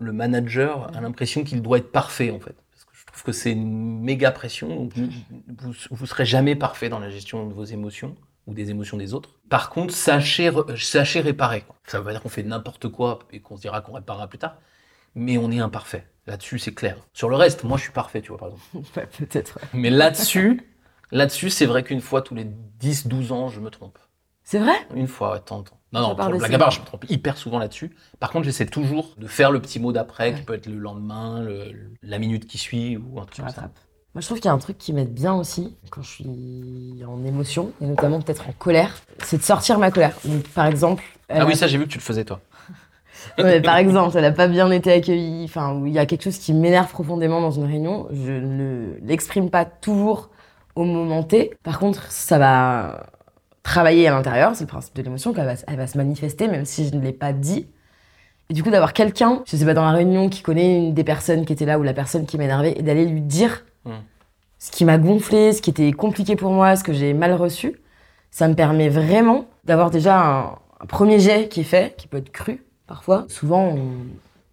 le 0.01 0.13
manager 0.13 0.91
a 0.97 1.01
l'impression 1.01 1.45
qu'il 1.45 1.63
doit 1.63 1.79
être 1.79 1.93
parfait 1.93 2.31
en 2.31 2.41
fait. 2.41 2.55
Parce 2.73 2.85
que 2.85 2.91
je 2.95 3.05
trouve 3.07 3.23
que 3.25 3.33
c'est 3.33 3.53
une 3.53 4.01
méga 4.01 4.31
pression, 4.31 4.69
donc 4.75 4.93
vous, 4.97 5.73
vous, 5.91 6.07
serez 6.07 6.25
jamais 6.25 6.57
parfait 6.57 6.89
dans 6.89 6.99
la 7.01 7.11
gestion 7.11 7.47
de 7.47 7.53
vos 7.55 7.65
émotions 7.65 8.15
ou 8.47 8.55
des 8.55 8.71
émotions 8.71 8.97
des 8.97 9.13
autres. 9.15 9.31
Par 9.49 9.71
contre, 9.71 9.93
sachez, 9.95 10.51
sachez 10.79 11.21
réparer. 11.21 11.63
quoi. 11.63 11.77
Ça 11.87 11.99
veut 11.99 12.05
pas 12.05 12.13
dire 12.13 12.23
qu'on 12.23 12.29
fait 12.31 12.43
n'importe 12.43 12.89
quoi 12.89 13.19
et 13.33 13.41
qu'on 13.41 13.57
se 13.57 13.63
dira 13.63 13.81
qu'on 13.83 13.93
réparera 13.93 14.29
plus 14.29 14.39
tard, 14.39 14.57
mais 15.15 15.37
on 15.39 15.51
est 15.51 15.61
imparfait. 15.61 16.07
Là-dessus, 16.27 16.59
c'est 16.59 16.75
clair. 16.75 16.97
Sur 17.13 17.29
le 17.29 17.37
reste, 17.37 17.65
moi, 17.65 17.77
je 17.77 17.83
suis 17.83 17.93
parfait, 17.93 18.23
tu 18.23 18.29
vois, 18.29 18.39
par 18.39 18.49
exemple. 18.49 19.09
Peut-être. 19.19 19.59
Mais 19.75 19.91
là-dessus, 19.91 20.70
là-dessus, 21.13 21.51
c'est 21.51 21.67
vrai 21.67 21.83
qu'une 21.83 22.01
fois 22.01 22.23
tous 22.23 22.35
les 22.35 22.47
10, 22.79 23.07
12 23.07 23.33
ans, 23.33 23.49
je 23.49 23.61
me 23.61 23.71
trompe. 23.71 23.99
C'est 24.45 24.59
vrai? 24.59 24.75
Une 24.95 25.07
fois, 25.07 25.33
ouais, 25.33 25.39
de 25.39 25.45
temps 25.45 25.59
en 25.59 25.63
temps. 25.63 25.77
Non, 25.93 26.01
non, 26.01 26.15
pour 26.17 26.31
blague 26.31 26.55
à 26.55 26.59
part, 26.59 26.71
je 26.71 26.81
me 26.81 26.87
trompe 26.87 27.05
hyper 27.09 27.37
souvent 27.37 27.59
là-dessus. 27.59 27.91
Par 28.21 28.31
contre, 28.31 28.45
j'essaie 28.45 28.67
toujours 28.67 29.15
de 29.19 29.27
faire 29.27 29.51
le 29.51 29.61
petit 29.61 29.81
mot 29.81 29.93
d'après, 29.93 30.35
qui 30.35 30.43
peut 30.43 30.55
être 30.55 30.67
le 30.67 30.79
lendemain, 30.79 31.41
le- 31.43 31.73
la 32.03 32.19
minute 32.19 32.47
qui 32.47 32.59
suit, 32.59 32.97
ou 32.97 33.21
un 33.21 33.25
truc 33.25 33.37
comme 33.45 33.49
ça. 33.55 33.71
Moi, 34.15 34.21
je 34.23 34.27
trouve 34.27 34.39
qu'il 34.39 34.47
y 34.47 34.49
a 34.49 34.53
un 34.53 34.59
truc 34.59 34.77
qui 34.77 34.93
m'aide 34.93 35.15
bien 35.15 35.35
aussi 35.35 35.77
quand 35.91 36.03
je 36.03 36.11
suis 36.11 37.05
en 37.07 37.25
émotion, 37.25 37.73
et 37.81 37.87
notamment 37.87 38.21
peut-être 38.21 38.49
en 38.49 38.53
colère, 38.53 38.93
c'est 39.23 39.37
de 39.39 39.43
sortir 39.43 39.79
ma 39.79 39.91
colère. 39.93 40.17
Donc, 40.25 40.43
par 40.49 40.67
exemple. 40.67 41.05
Ah 41.29 41.45
oui, 41.47 41.55
ça, 41.55 41.69
j'ai 41.69 41.79
vu 41.79 41.85
que 41.85 41.91
tu 41.91 41.99
le 41.99 42.03
faisais, 42.03 42.25
toi. 42.25 42.41
Ouais, 43.39 43.61
par 43.61 43.77
exemple, 43.79 44.17
elle 44.17 44.23
n'a 44.23 44.33
pas 44.33 44.49
bien 44.49 44.71
été 44.71 44.93
accueillie, 44.93 45.45
enfin, 45.45 45.75
où 45.75 45.87
il 45.87 45.93
y 45.93 45.99
a 45.99 46.07
quelque 46.07 46.23
chose 46.25 46.39
qui 46.39 46.53
m'énerve 46.55 46.91
profondément 46.91 47.41
dans 47.41 47.51
une 47.51 47.65
réunion, 47.65 48.09
je 48.13 48.33
ne 48.33 48.95
l'exprime 49.03 49.51
pas 49.51 49.65
toujours 49.65 50.31
au 50.83 50.85
moment 50.85 51.23
T. 51.23 51.53
Par 51.63 51.79
contre, 51.79 52.11
ça 52.11 52.39
va 52.39 53.07
travailler 53.63 54.09
à 54.09 54.13
l'intérieur, 54.13 54.55
c'est 54.55 54.65
le 54.65 54.69
principe 54.69 54.97
de 54.97 55.03
l'émotion, 55.03 55.33
qu'elle 55.33 55.47
va, 55.47 55.55
elle 55.67 55.77
va 55.77 55.87
se 55.87 55.99
manifester, 55.99 56.49
même 56.49 56.65
si 56.65 56.89
je 56.89 56.95
ne 56.95 57.01
l'ai 57.01 57.13
pas 57.13 57.33
dit. 57.33 57.69
Et 58.49 58.55
du 58.55 58.63
coup, 58.63 58.71
d'avoir 58.71 58.93
quelqu'un, 58.93 59.43
je 59.47 59.57
sais 59.57 59.65
pas, 59.65 59.75
dans 59.75 59.85
la 59.85 59.93
réunion, 59.93 60.29
qui 60.29 60.43
connaît 60.43 60.79
une 60.79 60.95
des 60.95 61.05
personnes 61.05 61.45
qui 61.45 61.53
était 61.53 61.67
là 61.67 61.79
ou 61.79 61.83
la 61.83 61.95
personne 61.95 62.27
qui 62.27 62.39
m'énervait, 62.39 62.75
et 62.77 62.83
d'aller 62.83 63.07
lui 63.07 63.21
dire 63.21 63.65
Hmm. 63.85 63.93
ce 64.59 64.71
qui 64.71 64.85
m'a 64.85 64.99
gonflé, 64.99 65.55
ce 65.55 65.63
qui 65.63 65.71
était 65.71 65.93
compliqué 65.93 66.37
pour 66.37 66.53
moi, 66.53 66.77
ce 66.77 66.85
que 66.85 66.93
j'ai 66.93 67.15
mal 67.15 67.33
reçu, 67.33 67.81
ça 68.31 68.47
me 68.47 68.55
permet 68.55 68.91
vraiment 68.91 69.47
d'avoir 69.65 69.91
déjà 69.91 70.21
un, 70.21 70.41
un 70.81 70.87
premier 70.87 71.19
jet 71.19 71.49
qui 71.49 71.61
est 71.61 71.65
fait, 71.65 71.97
qui 71.97 72.07
peut 72.09 72.19
être 72.19 72.31
cru 72.31 72.63
parfois. 72.87 73.25
Souvent, 73.29 73.69
on, 73.69 73.81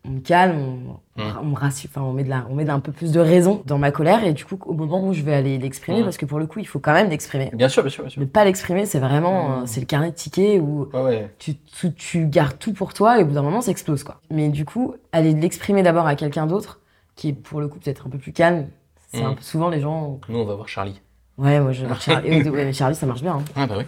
on 0.07 0.11
me 0.11 0.19
calme, 0.19 0.57
on, 0.59 1.21
Hmm. 1.21 1.33
on 1.41 1.45
me 1.45 1.55
rassure, 1.55 1.89
enfin, 1.91 2.01
on 2.03 2.13
met, 2.13 2.23
de 2.23 2.29
la, 2.29 2.45
on 2.49 2.53
met 2.55 2.69
un 2.69 2.79
peu 2.79 2.91
plus 2.91 3.11
de 3.11 3.19
raison 3.19 3.63
dans 3.65 3.79
ma 3.79 3.89
colère, 3.91 4.23
et 4.23 4.33
du 4.33 4.45
coup, 4.45 4.59
au 4.67 4.73
moment 4.73 5.03
où 5.03 5.13
je 5.13 5.23
vais 5.23 5.33
aller 5.33 5.57
l'exprimer, 5.57 6.01
Hmm. 6.01 6.03
parce 6.03 6.17
que 6.17 6.25
pour 6.27 6.37
le 6.37 6.45
coup, 6.45 6.59
il 6.59 6.67
faut 6.67 6.77
quand 6.79 6.93
même 6.93 7.09
l'exprimer. 7.09 7.49
Bien 7.53 7.69
sûr, 7.69 7.81
bien 7.81 7.89
sûr, 7.89 8.03
bien 8.03 8.09
sûr. 8.11 8.21
Ne 8.21 8.27
pas 8.27 8.45
l'exprimer, 8.45 8.85
c'est 8.85 8.99
vraiment, 8.99 9.61
euh, 9.61 9.63
c'est 9.65 9.79
le 9.79 9.87
carnet 9.87 10.11
de 10.11 10.15
tickets 10.15 10.61
où 10.61 10.87
Ouais, 10.93 11.01
ouais. 11.01 11.31
tu, 11.39 11.55
tu, 11.57 11.91
tu 11.93 12.27
gardes 12.27 12.59
tout 12.59 12.71
pour 12.73 12.93
toi 12.93 13.19
et 13.19 13.23
au 13.23 13.25
bout 13.25 13.33
d'un 13.33 13.41
moment, 13.41 13.61
ça 13.61 13.71
explose, 13.71 14.03
quoi. 14.03 14.21
Mais 14.29 14.49
du 14.49 14.63
coup, 14.63 14.93
aller 15.11 15.33
l'exprimer 15.33 15.81
d'abord 15.81 16.05
à 16.05 16.15
quelqu'un 16.15 16.45
d'autre, 16.45 16.79
qui 17.15 17.29
est 17.29 17.33
pour 17.33 17.59
le 17.61 17.67
coup 17.67 17.79
peut-être 17.79 18.05
un 18.05 18.09
peu 18.11 18.19
plus 18.19 18.31
calme, 18.31 18.67
c'est 19.11 19.23
un 19.23 19.33
peu 19.33 19.41
souvent 19.41 19.69
les 19.69 19.79
gens. 19.81 20.19
Nous, 20.29 20.37
on 20.37 20.45
va 20.45 20.53
voir 20.53 20.67
Charlie. 20.69 21.01
Ouais, 21.39 21.59
moi 21.59 21.71
je 21.71 21.81
vais 21.81 21.87
voir 21.87 22.01
Charlie. 22.01 22.29
ouais, 22.49 22.65
mais 22.65 22.73
Charlie, 22.73 22.95
ça 22.95 23.05
marche 23.07 23.21
bien. 23.21 23.33
hein. 23.37 23.43
Ah, 23.55 23.65
bah 23.67 23.75
oui. 23.77 23.83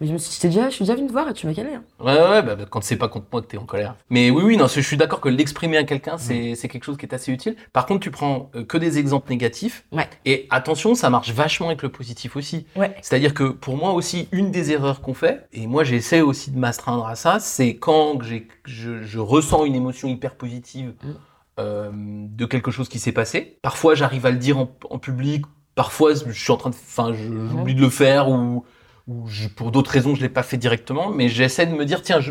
Mais 0.00 0.06
je 0.06 0.12
me 0.12 0.18
suis, 0.18 0.32
je 0.34 0.40
t'ai 0.40 0.48
déjà, 0.48 0.68
je 0.70 0.74
suis 0.74 0.84
déjà 0.84 0.94
venu 0.94 1.08
te 1.08 1.12
voir 1.12 1.28
et 1.28 1.32
tu 1.34 1.46
m'as 1.46 1.54
calé. 1.54 1.74
Hein. 1.74 1.82
Ouais, 1.98 2.12
ouais, 2.12 2.42
bah, 2.42 2.54
bah, 2.54 2.64
quand 2.70 2.82
c'est 2.84 2.96
pas 2.96 3.08
contre 3.08 3.26
moi 3.32 3.42
que 3.42 3.48
t'es 3.48 3.58
en 3.58 3.64
colère. 3.64 3.96
Mais 4.10 4.30
oui, 4.30 4.42
oui, 4.44 4.56
non, 4.56 4.68
je 4.68 4.80
suis 4.80 4.96
d'accord 4.96 5.20
que 5.20 5.28
l'exprimer 5.28 5.76
à 5.76 5.82
quelqu'un, 5.84 6.18
c'est 6.18 6.54
c'est 6.54 6.68
quelque 6.68 6.84
chose 6.84 6.96
qui 6.96 7.04
est 7.06 7.14
assez 7.14 7.32
utile. 7.32 7.56
Par 7.72 7.84
contre, 7.86 8.00
tu 8.00 8.10
prends 8.12 8.50
euh, 8.54 8.64
que 8.64 8.78
des 8.78 8.98
exemples 8.98 9.30
négatifs. 9.30 9.84
Ouais. 9.90 10.08
Et 10.24 10.46
attention, 10.50 10.94
ça 10.94 11.10
marche 11.10 11.30
vachement 11.32 11.66
avec 11.66 11.82
le 11.82 11.88
positif 11.88 12.36
aussi. 12.36 12.66
Ouais. 12.76 12.94
C'est-à-dire 13.02 13.34
que 13.34 13.44
pour 13.44 13.76
moi 13.76 13.92
aussi, 13.92 14.28
une 14.30 14.52
des 14.52 14.70
erreurs 14.70 15.00
qu'on 15.00 15.14
fait, 15.14 15.46
et 15.52 15.66
moi 15.66 15.82
j'essaie 15.82 16.20
aussi 16.20 16.52
de 16.52 16.58
m'astreindre 16.58 17.06
à 17.06 17.16
ça, 17.16 17.40
c'est 17.40 17.74
quand 17.76 18.20
je, 18.22 19.02
je 19.02 19.18
ressens 19.18 19.64
une 19.64 19.74
émotion 19.74 20.08
hyper 20.08 20.34
positive 20.36 20.94
Mm. 21.02 21.08
euh, 21.58 21.90
de 21.92 22.44
quelque 22.46 22.70
chose 22.70 22.88
qui 22.88 22.98
s'est 23.00 23.12
passé. 23.12 23.58
Parfois, 23.62 23.94
j'arrive 23.96 24.26
à 24.26 24.30
le 24.30 24.36
dire 24.38 24.58
en, 24.58 24.70
en 24.90 24.98
public. 24.98 25.44
Parfois, 25.74 26.12
je 26.14 26.30
suis 26.32 26.52
en 26.52 26.56
train 26.56 26.70
de, 26.70 26.74
enfin, 26.74 27.12
j'oublie 27.12 27.74
de 27.74 27.80
le 27.80 27.90
faire 27.90 28.28
ou 28.30 28.64
je- 29.26 29.48
pour 29.48 29.70
d'autres 29.70 29.90
raisons, 29.90 30.14
je 30.14 30.20
l'ai 30.20 30.28
pas 30.28 30.42
fait 30.42 30.56
directement, 30.56 31.10
mais 31.10 31.28
j'essaie 31.28 31.66
de 31.66 31.74
me 31.74 31.84
dire, 31.84 32.02
tiens, 32.02 32.20
je, 32.20 32.30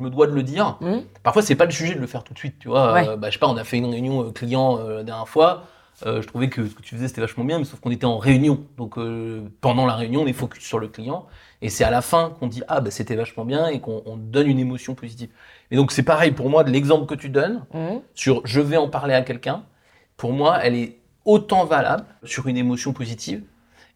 me 0.00 0.08
dois 0.08 0.26
de 0.26 0.32
le 0.32 0.42
dire. 0.42 0.78
Hum 0.80 1.02
Parfois, 1.22 1.42
c'est 1.42 1.56
pas 1.56 1.64
le 1.64 1.70
sujet 1.72 1.94
de 1.94 2.00
le 2.00 2.06
faire 2.06 2.24
tout 2.24 2.34
de 2.34 2.38
suite, 2.38 2.58
tu 2.58 2.68
vois. 2.68 2.92
Ouais. 2.92 3.08
Euh, 3.08 3.16
bah, 3.16 3.28
je 3.28 3.34
sais 3.34 3.38
pas, 3.38 3.48
on 3.48 3.56
a 3.56 3.64
fait 3.64 3.78
une 3.78 3.86
réunion 3.86 4.24
euh, 4.24 4.30
client 4.30 4.78
euh, 4.78 4.98
la 4.98 5.02
dernière 5.04 5.28
fois. 5.28 5.64
Je 6.04 6.26
trouvais 6.26 6.48
que 6.48 6.66
ce 6.66 6.74
que 6.74 6.82
tu 6.82 6.96
faisais, 6.96 7.08
c'était 7.08 7.20
vachement 7.22 7.44
bien, 7.44 7.58
mais 7.58 7.64
sauf 7.64 7.80
qu'on 7.80 7.92
était 7.92 8.04
en 8.04 8.18
réunion. 8.18 8.64
Donc, 8.76 8.98
pendant 9.60 9.86
la 9.86 9.94
réunion, 9.94 10.22
on 10.22 10.26
est 10.26 10.34
focus 10.34 10.62
sur 10.62 10.78
le 10.78 10.88
client. 10.88 11.24
Et 11.62 11.70
c'est 11.70 11.84
à 11.84 11.90
la 11.90 12.02
fin 12.02 12.34
qu'on 12.38 12.48
dit, 12.48 12.62
ah, 12.68 12.80
bah, 12.80 12.90
c'était 12.90 13.14
vachement 13.14 13.44
bien 13.46 13.68
et 13.68 13.80
qu'on 13.80 14.02
on 14.04 14.16
donne 14.16 14.48
une 14.48 14.58
émotion 14.58 14.94
positive. 14.94 15.30
Et 15.70 15.76
donc, 15.76 15.92
c'est 15.92 16.02
pareil 16.02 16.32
pour 16.32 16.50
moi, 16.50 16.62
de 16.62 16.70
l'exemple 16.70 17.06
que 17.06 17.14
tu 17.14 17.30
donnes 17.30 17.64
hum. 17.72 18.02
sur 18.14 18.42
je 18.44 18.60
vais 18.60 18.76
en 18.76 18.88
parler 18.88 19.14
à 19.14 19.22
quelqu'un, 19.22 19.62
pour 20.16 20.32
moi, 20.32 20.58
elle 20.62 20.74
est 20.74 20.98
autant 21.24 21.64
valable 21.64 22.04
sur 22.24 22.48
une 22.48 22.56
émotion 22.56 22.92
positive. 22.92 23.44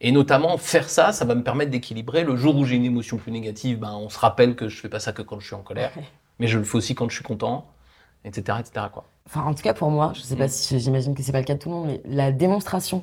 Et 0.01 0.13
notamment, 0.13 0.57
faire 0.59 0.89
ça, 0.89 1.13
ça 1.13 1.25
va 1.25 1.35
me 1.35 1.43
permettre 1.43 1.71
d'équilibrer. 1.71 2.23
Le 2.25 2.37
jour 2.37 2.57
où 2.57 2.65
j'ai 2.65 2.77
une 2.77 2.85
émotion 2.85 3.17
plus 3.17 3.33
négative, 3.33 3.79
ben, 3.81 3.93
on 4.01 4.09
se 4.09 4.19
rappelle 4.19 4.55
que 4.55 4.69
je 4.69 4.81
fais 4.81 4.89
pas 4.89 5.01
ça 5.01 5.13
que 5.13 5.23
quand 5.23 5.41
je 5.41 5.47
suis 5.47 5.57
en 5.57 5.63
colère, 5.63 5.91
Ouais. 5.97 6.05
mais 6.39 6.47
je 6.47 6.59
le 6.59 6.65
fais 6.65 6.77
aussi 6.77 6.95
quand 6.95 7.09
je 7.09 7.15
suis 7.17 7.25
content, 7.25 7.67
etc. 8.25 8.59
etc. 8.61 8.87
quoi. 8.93 9.05
Enfin, 9.27 9.43
en 9.43 9.55
tout 9.55 9.63
cas, 9.63 9.75
pour 9.75 9.91
moi, 9.91 10.13
je 10.15 10.21
sais 10.21 10.37
pas 10.37 10.47
Mm. 10.47 10.51
si 10.51 10.79
j'imagine 10.81 11.15
que 11.15 11.23
c'est 11.23 11.33
pas 11.33 11.41
le 11.41 11.45
cas 11.45 11.55
de 11.55 11.59
tout 11.59 11.69
le 11.69 11.75
monde, 11.75 11.87
mais 11.89 12.01
la 12.05 12.31
démonstration 12.33 13.03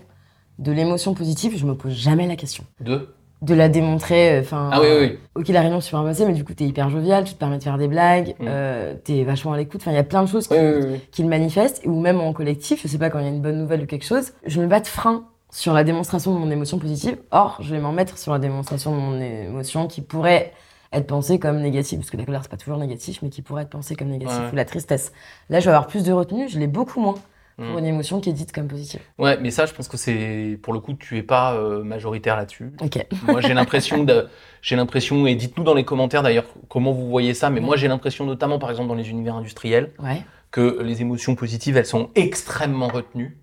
de 0.58 0.72
l'émotion 0.72 1.14
positive, 1.14 1.58
je 1.58 1.66
me 1.66 1.76
pose 1.76 1.92
jamais 1.94 2.28
la 2.28 2.36
question. 2.38 2.64
Deux. 2.80 3.14
de 3.42 3.54
la 3.54 3.68
démontrer. 3.70 4.40
Enfin, 4.40 4.70
Ah 4.74 4.80
oui, 4.82 4.88
oui, 4.90 4.98
oui. 5.12 5.20
ok, 5.36 5.48
la 5.50 5.60
réunion 5.62 5.80
s'est 5.82 5.88
super 5.90 6.04
passée, 6.04 6.26
mais 6.26 6.34
du 6.34 6.44
coup, 6.46 6.54
t'es 6.54 6.64
hyper 6.64 6.90
jovial, 6.90 7.26
tu 7.26 7.34
te 7.34 7.38
permets 7.38 7.58
de 7.60 7.64
faire 7.64 7.78
des 7.78 7.90
blagues, 7.90 8.30
Mm. 8.40 8.46
euh, 8.48 8.94
t'es 9.04 9.24
vachement 9.24 9.52
à 9.54 9.58
l'écoute. 9.58 9.82
Enfin, 9.82 9.92
il 9.92 9.96
y 9.96 10.00
a 10.00 10.04
plein 10.04 10.24
de 10.24 10.28
choses 10.30 10.48
qui, 10.48 11.22
le 11.22 11.28
manifestent, 11.30 11.84
ou 11.86 12.00
même 12.00 12.22
en 12.22 12.32
collectif, 12.34 12.82
je 12.82 12.88
sais 12.88 12.98
pas, 12.98 13.10
quand 13.12 13.20
il 13.20 13.26
y 13.26 13.28
a 13.28 13.32
une 13.32 13.42
bonne 13.42 13.60
nouvelle 13.60 13.84
ou 13.84 13.86
quelque 13.86 14.06
chose, 14.06 14.32
je 14.48 14.62
me 14.62 14.66
bats 14.68 14.80
de 14.80 14.88
frein 14.88 15.26
sur 15.56 15.74
la 15.74 15.84
démonstration 15.86 16.34
de 16.34 16.38
mon 16.40 16.52
émotion 16.52 16.78
positive. 16.80 17.18
Or, 17.32 17.58
je 17.62 17.74
vais 17.74 17.80
m'en 17.80 17.94
mettre 17.94 18.18
sur 18.18 18.34
la 18.34 18.40
démonstration 18.40 18.92
de 18.92 19.00
mon 19.00 19.20
émotion 19.22 19.88
qui 19.88 20.02
pourrait 20.02 20.54
être 20.92 21.08
pensée 21.08 21.40
comme 21.40 21.62
négative, 21.62 22.00
parce 22.00 22.10
que 22.10 22.18
la 22.18 22.26
colère, 22.26 22.42
c'est 22.44 22.52
pas 22.52 22.58
toujours 22.58 22.78
négatif, 22.78 23.20
mais 23.22 23.30
qui 23.30 23.42
pourrait 23.42 23.64
être 23.64 23.70
pensée 23.70 23.96
comme 23.96 24.10
négative, 24.10 24.38
Ouais. 24.40 24.52
ou 24.52 24.56
la 24.56 24.66
tristesse. 24.66 25.12
Là, 25.50 25.60
je 25.62 25.66
vais 25.66 25.72
avoir 25.72 25.88
plus 25.88 26.04
de 26.04 26.12
retenue, 26.12 26.48
je 26.50 26.60
l'ai 26.60 26.68
beaucoup 26.68 27.00
moins 27.00 27.16
pour 27.58 27.66
Mm. 27.66 27.80
une 27.80 27.86
émotion 27.86 28.20
qui 28.20 28.30
est 28.30 28.34
dite 28.34 28.52
comme 28.52 28.68
positive. 28.68 29.00
Ouais, 29.18 29.38
mais 29.40 29.50
ça, 29.50 29.66
je 29.66 29.74
pense 29.74 29.88
que 29.88 29.96
c'est 29.96 30.60
pour 30.62 30.74
le 30.74 30.80
coup, 30.82 30.94
tu 30.94 31.18
es 31.18 31.24
pas 31.24 31.54
euh, 31.54 31.84
majoritaire 31.84 32.36
là-dessus. 32.36 32.74
Ok. 32.82 33.06
Moi, 33.26 33.40
j'ai 33.40 33.54
l'impression 33.54 34.04
de, 34.04 34.28
j'ai 34.62 34.76
l'impression, 34.76 35.26
et 35.26 35.36
dites-nous 35.36 35.64
dans 35.64 35.74
les 35.74 35.86
commentaires 35.86 36.22
d'ailleurs 36.22 36.46
comment 36.68 36.92
vous 36.92 37.08
voyez 37.10 37.34
ça, 37.34 37.50
mais 37.50 37.62
moi, 37.62 37.78
j'ai 37.78 37.88
l'impression, 37.88 38.26
notamment 38.26 38.60
par 38.60 38.70
exemple 38.72 38.90
dans 38.90 38.96
les 38.96 39.10
univers 39.10 39.36
industriels, 39.36 39.92
Ouais. 40.00 40.22
que 40.52 40.82
les 40.84 41.02
émotions 41.02 41.36
positives, 41.36 41.78
elles 41.78 41.86
sont 41.86 42.10
extrêmement 42.16 42.88
retenues. 42.90 43.38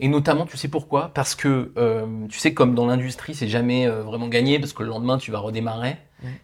Et 0.00 0.08
notamment, 0.08 0.44
tu 0.46 0.56
sais 0.56 0.68
pourquoi? 0.68 1.10
Parce 1.14 1.34
que, 1.34 1.72
euh, 1.76 2.06
tu 2.28 2.38
sais, 2.38 2.52
comme 2.52 2.74
dans 2.74 2.86
l'industrie, 2.86 3.34
c'est 3.34 3.48
jamais 3.48 3.86
euh, 3.86 4.02
vraiment 4.02 4.28
gagné, 4.28 4.58
parce 4.58 4.72
que 4.72 4.82
le 4.82 4.88
lendemain, 4.88 5.18
tu 5.18 5.30
vas 5.30 5.38
redémarrer. 5.38 5.96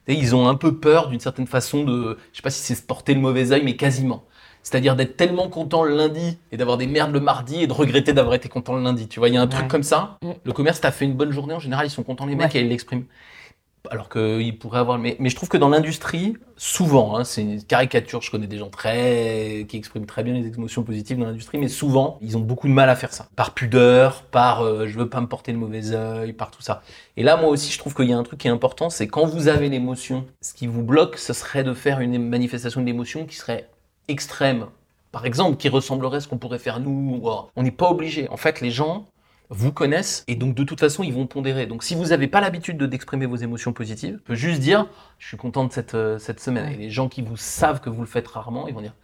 Ils 0.09 0.35
ont 0.37 0.47
un 0.47 0.57
peu 0.57 0.77
peur, 0.77 1.09
d'une 1.09 1.21
certaine 1.21 1.47
façon, 1.47 1.85
de, 1.85 2.19
je 2.33 2.37
sais 2.37 2.43
pas 2.43 2.51
si 2.51 2.61
c'est 2.61 2.75
se 2.75 2.83
porter 2.83 3.15
le 3.15 3.21
mauvais 3.21 3.51
œil, 3.53 3.63
mais 3.65 3.77
quasiment. 3.77 4.25
C'est-à-dire 4.63 4.95
d'être 4.95 5.17
tellement 5.17 5.49
content 5.49 5.85
le 5.85 5.97
lundi 5.97 6.37
et 6.53 6.59
d'avoir 6.59 6.77
des 6.77 6.87
merdes 6.87 7.13
le 7.13 7.21
mardi 7.21 7.63
et 7.63 7.67
de 7.67 7.73
regretter 7.73 8.13
d'avoir 8.13 8.35
été 8.35 8.51
content 8.51 8.75
le 8.77 8.83
lundi. 8.83 9.09
Tu 9.09 9.19
vois, 9.19 9.29
il 9.31 9.35
y 9.35 9.39
a 9.39 9.41
un 9.41 9.47
truc 9.47 9.69
comme 9.69 9.83
ça. 9.83 10.19
Mm. 10.23 10.31
Le 10.45 10.53
commerce 10.53 10.83
t'a 10.83 10.91
fait 10.93 11.07
une 11.07 11.15
bonne 11.15 11.33
journée, 11.33 11.55
en 11.55 11.59
général, 11.61 11.87
ils 11.87 11.91
sont 11.91 12.03
contents 12.03 12.27
les 12.27 12.35
mecs 12.35 12.53
Ouais. 12.53 12.61
et 12.61 12.63
ils 12.65 12.69
l'expriment. 12.69 13.05
Alors 13.91 14.09
qu'ils 14.11 14.59
pourraient 14.59 14.81
avoir. 14.81 14.99
Mais, 14.99 15.17
je 15.19 15.35
trouve 15.35 15.49
que 15.49 15.57
dans 15.57 15.71
l'industrie, 15.71 16.37
souvent, 16.57 17.17
hein, 17.17 17.25
c'est 17.25 17.41
une 17.41 17.63
caricature, 17.63 18.21
je 18.21 18.31
connais 18.31 18.47
des 18.47 18.59
gens 18.59 18.69
très 18.69 19.65
qui 19.69 19.79
expriment 19.79 20.05
très 20.05 20.23
bien 20.23 20.35
les 20.35 20.47
émotions 20.47 20.83
positives 20.83 21.19
dans 21.19 21.25
l'industrie, 21.25 21.57
mais 21.57 21.69
souvent, 21.69 22.19
ils 22.21 22.37
ont 22.37 22.41
beaucoup 22.41 22.69
de 22.69 22.73
mal 22.73 22.91
à 22.91 22.97
faire 22.97 23.13
ça. 23.13 23.29
Par 23.37 23.55
pudeur, 23.55 24.23
par 24.25 24.63
euh, 24.63 24.87
je 24.87 24.99
veux 24.99 25.09
pas 25.09 25.21
me 25.21 25.27
porter 25.27 25.53
le 25.53 25.59
mauvais 25.59 25.93
œil, 25.93 26.35
par 26.35 26.51
tout 26.51 26.61
ça. 26.61 26.83
Et 27.17 27.23
là, 27.23 27.37
moi 27.37 27.49
aussi, 27.49 27.73
je 27.73 27.79
trouve 27.79 27.95
qu'il 27.95 28.09
y 28.11 28.13
a 28.13 28.19
un 28.19 28.23
truc 28.23 28.41
qui 28.41 28.49
est 28.49 28.51
important, 28.51 28.91
c'est 28.91 29.09
quand 29.09 29.25
vous 29.25 29.49
avez 29.49 29.71
l'émotion, 29.71 30.27
ce 30.43 30.53
qui 30.53 30.67
vous 30.67 30.83
bloque, 30.83 31.17
ce 31.17 31.33
serait 31.33 31.65
de 31.65 31.73
faire 31.73 32.01
une 32.01 32.19
manifestation 32.19 32.83
d'émotion 32.83 33.25
qui 33.25 33.37
serait 33.37 33.69
extrême. 34.09 34.67
Par 35.13 35.27
exemple, 35.27 35.57
qui 35.57 35.69
ressemblerait 35.69 36.19
à 36.19 36.21
ce 36.21 36.29
qu'on 36.29 36.39
pourrait 36.39 36.59
faire 36.59 36.81
nous. 36.81 37.17
ou, 37.17 37.21
oh, 37.25 37.49
On 37.57 37.63
n'est 37.63 37.71
pas 37.71 37.91
obligé. 37.91 38.29
En 38.29 38.37
fait, 38.37 38.61
les 38.61 38.71
gens 38.71 39.07
vous 39.51 39.73
connaissent 39.73 40.25
et 40.29 40.37
donc 40.37 40.55
de 40.55 40.63
toute 40.65 40.81
façon 40.81 41.03
ils 41.03 41.13
vont 41.13 41.27
pondérer. 41.27 41.67
Donc 41.67 41.83
si 41.83 41.95
vous 41.95 42.07
n'avez 42.07 42.29
pas 42.29 42.41
l'habitude 42.41 42.79
de 42.79 42.87
d'exprimer 42.87 43.27
vos 43.27 43.37
émotions 43.37 43.73
positives, 43.73 44.15
vous 44.15 44.23
pouvez 44.23 44.39
juste 44.39 44.61
dire 44.61 44.89
je 45.19 45.27
suis 45.27 45.37
content 45.37 45.65
de 45.65 45.73
cette, 45.73 45.95
euh, 45.95 46.19
cette 46.19 46.41
semaine. 46.41 46.73
Et 46.73 46.77
les 46.77 46.91
gens 46.91 47.09
qui 47.09 47.21
vous 47.21 47.37
savent 47.37 47.81
que 47.81 47.91
vous 47.91 48.01
le 48.01 48.07
faites 48.07 48.29
rarement, 48.29 48.69
ils 48.69 48.75
vont 48.75 48.81
dire 48.81 48.95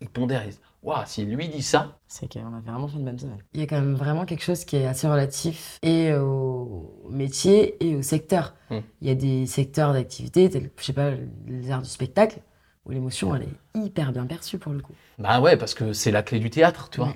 ils 0.00 0.08
pondèrent, 0.08 0.44
ils 0.44 0.50
disent 0.50 0.60
waouh 0.82 1.02
si 1.06 1.24
lui 1.24 1.48
dit 1.48 1.62
ça, 1.62 1.98
C'est 2.06 2.32
qu'on 2.32 2.54
a 2.54 2.60
vraiment 2.60 2.86
fait 2.86 2.96
une 2.96 3.04
bonne 3.04 3.18
semaine. 3.18 3.38
Il 3.52 3.60
y 3.60 3.62
a 3.64 3.66
quand 3.66 3.80
même 3.80 3.94
vraiment 3.94 4.24
quelque 4.24 4.44
chose 4.44 4.64
qui 4.64 4.76
est 4.76 4.86
assez 4.86 5.08
relatif 5.08 5.78
et 5.82 6.14
au 6.14 7.08
métier 7.10 7.76
et 7.84 7.96
au 7.96 8.02
secteur. 8.02 8.54
Mm. 8.70 8.78
Il 9.02 9.08
y 9.08 9.10
a 9.10 9.14
des 9.16 9.46
secteurs 9.46 9.92
d'activité, 9.92 10.48
tels, 10.48 10.70
je 10.78 10.84
sais 10.84 10.92
pas, 10.92 11.10
les 11.48 11.70
arts 11.70 11.82
du 11.82 11.88
spectacle, 11.88 12.38
où 12.84 12.92
l'émotion, 12.92 13.34
elle 13.34 13.42
est 13.42 13.84
hyper 13.84 14.12
bien 14.12 14.26
perçue 14.26 14.58
pour 14.58 14.72
le 14.72 14.80
coup. 14.80 14.94
bah 15.18 15.40
ouais 15.40 15.56
parce 15.56 15.74
que 15.74 15.92
c'est 15.92 16.12
la 16.12 16.22
clé 16.22 16.38
du 16.38 16.50
théâtre, 16.50 16.88
tu 16.90 17.00
vois. 17.00 17.14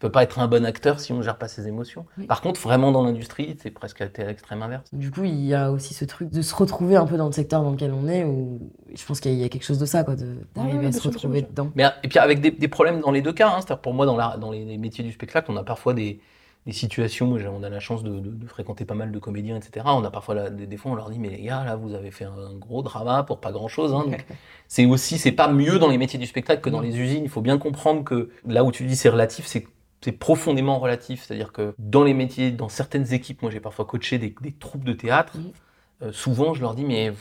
On 0.00 0.06
peut 0.06 0.12
pas 0.12 0.22
être 0.22 0.38
un 0.38 0.46
bon 0.46 0.64
acteur 0.64 1.00
si 1.00 1.12
on 1.12 1.22
gère 1.22 1.38
pas 1.38 1.48
ses 1.48 1.66
émotions. 1.66 2.06
Oui. 2.18 2.26
Par 2.26 2.40
contre, 2.40 2.60
vraiment 2.60 2.92
dans 2.92 3.02
l'industrie, 3.02 3.56
c'est 3.60 3.72
presque 3.72 4.00
à 4.00 4.06
l'extrême 4.18 4.62
inverse. 4.62 4.84
Du 4.92 5.10
coup, 5.10 5.24
il 5.24 5.44
y 5.44 5.54
a 5.54 5.72
aussi 5.72 5.92
ce 5.92 6.04
truc 6.04 6.30
de 6.30 6.40
se 6.40 6.54
retrouver 6.54 6.94
un 6.94 7.04
peu 7.04 7.16
dans 7.16 7.26
le 7.26 7.32
secteur 7.32 7.64
dans 7.64 7.72
lequel 7.72 7.92
on 7.92 8.06
est, 8.06 8.22
où 8.24 8.60
je 8.94 9.04
pense 9.04 9.18
qu'il 9.18 9.34
y 9.34 9.42
a 9.42 9.48
quelque 9.48 9.64
chose 9.64 9.80
de 9.80 9.86
ça, 9.86 10.04
quoi, 10.04 10.14
de- 10.14 10.36
d'arriver 10.54 10.86
à 10.86 10.92
se 10.92 11.02
retrouver 11.08 11.42
dedans. 11.42 11.72
Mais 11.74 11.84
et 12.04 12.08
puis 12.08 12.20
avec 12.20 12.40
des, 12.40 12.52
des 12.52 12.68
problèmes 12.68 13.00
dans 13.00 13.10
les 13.10 13.22
deux 13.22 13.32
cas. 13.32 13.48
Hein. 13.48 13.56
C'est-à-dire 13.58 13.80
pour 13.80 13.92
moi, 13.92 14.06
dans, 14.06 14.16
la, 14.16 14.36
dans 14.36 14.52
les, 14.52 14.64
les 14.64 14.78
métiers 14.78 15.02
du 15.02 15.10
spectacle, 15.10 15.50
on 15.50 15.56
a 15.56 15.64
parfois 15.64 15.94
des, 15.94 16.20
des 16.64 16.72
situations. 16.72 17.36
J'ai- 17.36 17.48
on 17.48 17.64
a 17.64 17.68
la 17.68 17.80
chance 17.80 18.04
de, 18.04 18.20
de- 18.20 18.30
de 18.30 18.46
fréquenter 18.46 18.84
pas 18.84 18.94
mal 18.94 19.10
de 19.10 19.18
comédiens, 19.18 19.56
etc. 19.56 19.84
On 19.88 20.04
a 20.04 20.12
parfois 20.12 20.36
la- 20.36 20.50
des, 20.50 20.68
des 20.68 20.76
fois, 20.76 20.92
on 20.92 20.94
leur 20.94 21.10
dit 21.10 21.18
mais 21.18 21.30
les 21.30 21.42
gars, 21.42 21.64
là, 21.64 21.74
vous 21.74 21.92
avez 21.94 22.12
fait 22.12 22.24
un 22.24 22.54
gros 22.54 22.82
drama 22.82 23.24
pour 23.24 23.40
pas 23.40 23.50
grand-chose. 23.50 23.92
Hein. 23.92 24.04
C'est 24.68 24.86
aussi, 24.86 25.18
c'est 25.18 25.32
pas 25.32 25.48
mieux 25.48 25.80
dans 25.80 25.88
les 25.88 25.98
métiers 25.98 26.20
du 26.20 26.26
spectacle 26.26 26.60
que 26.60 26.70
dans 26.70 26.80
les 26.82 26.96
usines. 27.00 27.24
Il 27.24 27.30
faut 27.30 27.40
bien 27.40 27.58
comprendre 27.58 28.04
que 28.04 28.30
là 28.46 28.62
où 28.62 28.70
tu 28.70 28.84
dis 28.84 28.94
c'est 28.94 29.08
relatif, 29.08 29.44
c'est 29.46 29.66
c'est 30.00 30.12
profondément 30.12 30.78
relatif. 30.78 31.24
C'est-à-dire 31.24 31.52
que 31.52 31.74
dans 31.78 32.04
les 32.04 32.14
métiers, 32.14 32.50
dans 32.50 32.68
certaines 32.68 33.12
équipes, 33.12 33.42
moi 33.42 33.50
j'ai 33.50 33.60
parfois 33.60 33.84
coaché 33.84 34.18
des, 34.18 34.34
des 34.40 34.52
troupes 34.52 34.84
de 34.84 34.92
théâtre. 34.92 35.34
Euh, 36.02 36.12
souvent, 36.12 36.54
je 36.54 36.60
leur 36.60 36.74
dis 36.74 36.84
mais 36.84 37.12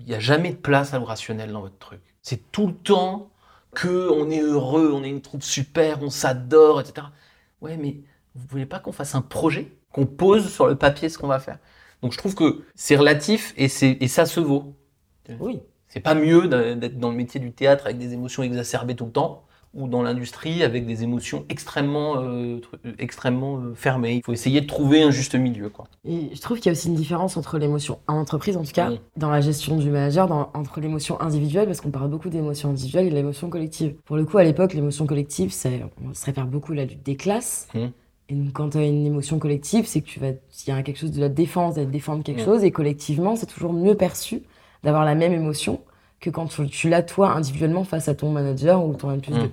il 0.00 0.06
n'y 0.06 0.14
a 0.14 0.20
jamais 0.20 0.50
de 0.50 0.56
place 0.56 0.94
au 0.94 1.04
rationnel 1.04 1.52
dans 1.52 1.60
votre 1.60 1.78
truc. 1.78 2.00
C'est 2.22 2.50
tout 2.52 2.66
le 2.66 2.74
temps 2.74 3.30
que 3.74 4.10
on 4.10 4.30
est 4.30 4.40
heureux, 4.40 4.92
on 4.92 5.04
est 5.04 5.10
une 5.10 5.20
troupe 5.20 5.42
super, 5.42 6.02
on 6.02 6.10
s'adore, 6.10 6.80
etc. 6.80 7.06
Ouais, 7.60 7.76
mais 7.76 7.96
vous 8.34 8.46
voulez 8.48 8.66
pas 8.66 8.78
qu'on 8.78 8.92
fasse 8.92 9.14
un 9.14 9.22
projet, 9.22 9.72
qu'on 9.92 10.06
pose 10.06 10.52
sur 10.52 10.66
le 10.66 10.76
papier 10.76 11.08
ce 11.08 11.18
qu'on 11.18 11.28
va 11.28 11.38
faire? 11.40 11.58
Donc 12.02 12.12
je 12.12 12.18
trouve 12.18 12.34
que 12.34 12.64
c'est 12.74 12.96
relatif 12.96 13.52
et, 13.56 13.64
et 13.64 14.08
ça 14.08 14.26
se 14.26 14.40
vaut. 14.40 14.74
Oui. 15.38 15.60
C'est 15.86 16.00
pas 16.00 16.14
mieux 16.14 16.46
d'être 16.48 16.98
dans 16.98 17.10
le 17.10 17.16
métier 17.16 17.40
du 17.40 17.52
théâtre 17.52 17.86
avec 17.86 17.98
des 17.98 18.12
émotions 18.12 18.42
exacerbées 18.42 18.94
tout 18.94 19.06
le 19.06 19.12
temps 19.12 19.44
ou 19.72 19.86
dans 19.86 20.02
l'industrie 20.02 20.62
avec 20.64 20.84
des 20.84 21.04
émotions 21.04 21.44
extrêmement, 21.48 22.16
euh, 22.16 22.58
tru- 22.58 22.94
extrêmement 22.98 23.58
euh, 23.58 23.72
fermées. 23.74 24.14
Il 24.16 24.22
faut 24.24 24.32
essayer 24.32 24.60
de 24.60 24.66
trouver 24.66 25.02
un 25.02 25.10
juste 25.12 25.36
milieu. 25.36 25.68
Quoi. 25.68 25.86
Et 26.04 26.30
je 26.34 26.40
trouve 26.40 26.56
qu'il 26.58 26.66
y 26.66 26.68
a 26.70 26.72
aussi 26.72 26.88
une 26.88 26.94
différence 26.96 27.36
entre 27.36 27.56
l'émotion, 27.58 27.98
en 28.08 28.14
entreprise 28.14 28.56
en 28.56 28.64
tout 28.64 28.72
cas, 28.72 28.90
dans 29.16 29.30
la 29.30 29.40
gestion 29.40 29.76
du 29.76 29.88
manager, 29.90 30.26
dans- 30.26 30.50
entre 30.54 30.80
l'émotion 30.80 31.20
individuelle, 31.20 31.66
parce 31.66 31.80
qu'on 31.80 31.90
parle 31.90 32.10
beaucoup 32.10 32.30
d'émotion 32.30 32.70
individuelle 32.70 33.06
et 33.06 33.10
de 33.10 33.14
l'émotion 33.14 33.48
collective. 33.48 33.94
Pour 34.06 34.16
le 34.16 34.24
coup, 34.24 34.38
à 34.38 34.44
l'époque, 34.44 34.74
l'émotion 34.74 35.06
collective, 35.06 35.52
c'est, 35.52 35.82
on 36.04 36.12
se 36.14 36.24
réfère 36.26 36.46
beaucoup 36.46 36.72
à 36.72 36.76
la 36.76 36.84
lutte 36.86 37.04
des 37.04 37.14
classes. 37.16 37.68
Mm. 37.74 37.78
Et 38.30 38.34
donc, 38.34 38.52
quand 38.52 38.70
tu 38.70 38.78
as 38.78 38.86
une 38.86 39.06
émotion 39.06 39.38
collective, 39.38 39.86
c'est 39.86 40.00
que 40.00 40.06
tu 40.06 40.18
vas, 40.18 40.28
il 40.30 40.68
y 40.68 40.70
a 40.72 40.82
quelque 40.82 40.98
chose 40.98 41.12
de 41.12 41.20
la 41.20 41.28
défense, 41.28 41.74
d'être 41.76 41.90
défendre 41.90 42.24
quelque 42.24 42.42
Mm. 42.42 42.44
chose, 42.44 42.64
et 42.64 42.72
collectivement, 42.72 43.36
c'est 43.36 43.46
toujours 43.46 43.72
mieux 43.72 43.94
perçu 43.94 44.42
d'avoir 44.82 45.04
la 45.04 45.14
même 45.14 45.32
émotion 45.32 45.80
que 46.20 46.28
quand 46.30 46.46
tu, 46.46 46.66
tu 46.68 46.88
l'as 46.88 47.02
toi 47.02 47.30
individuellement 47.32 47.82
face 47.84 48.08
à 48.08 48.14
ton 48.14 48.30
manager 48.30 48.84
ou 48.84 48.94
ton 48.94 49.10
N 49.10 49.20
plus 49.20 49.32
Mm. 49.32 49.38
2. 49.38 49.50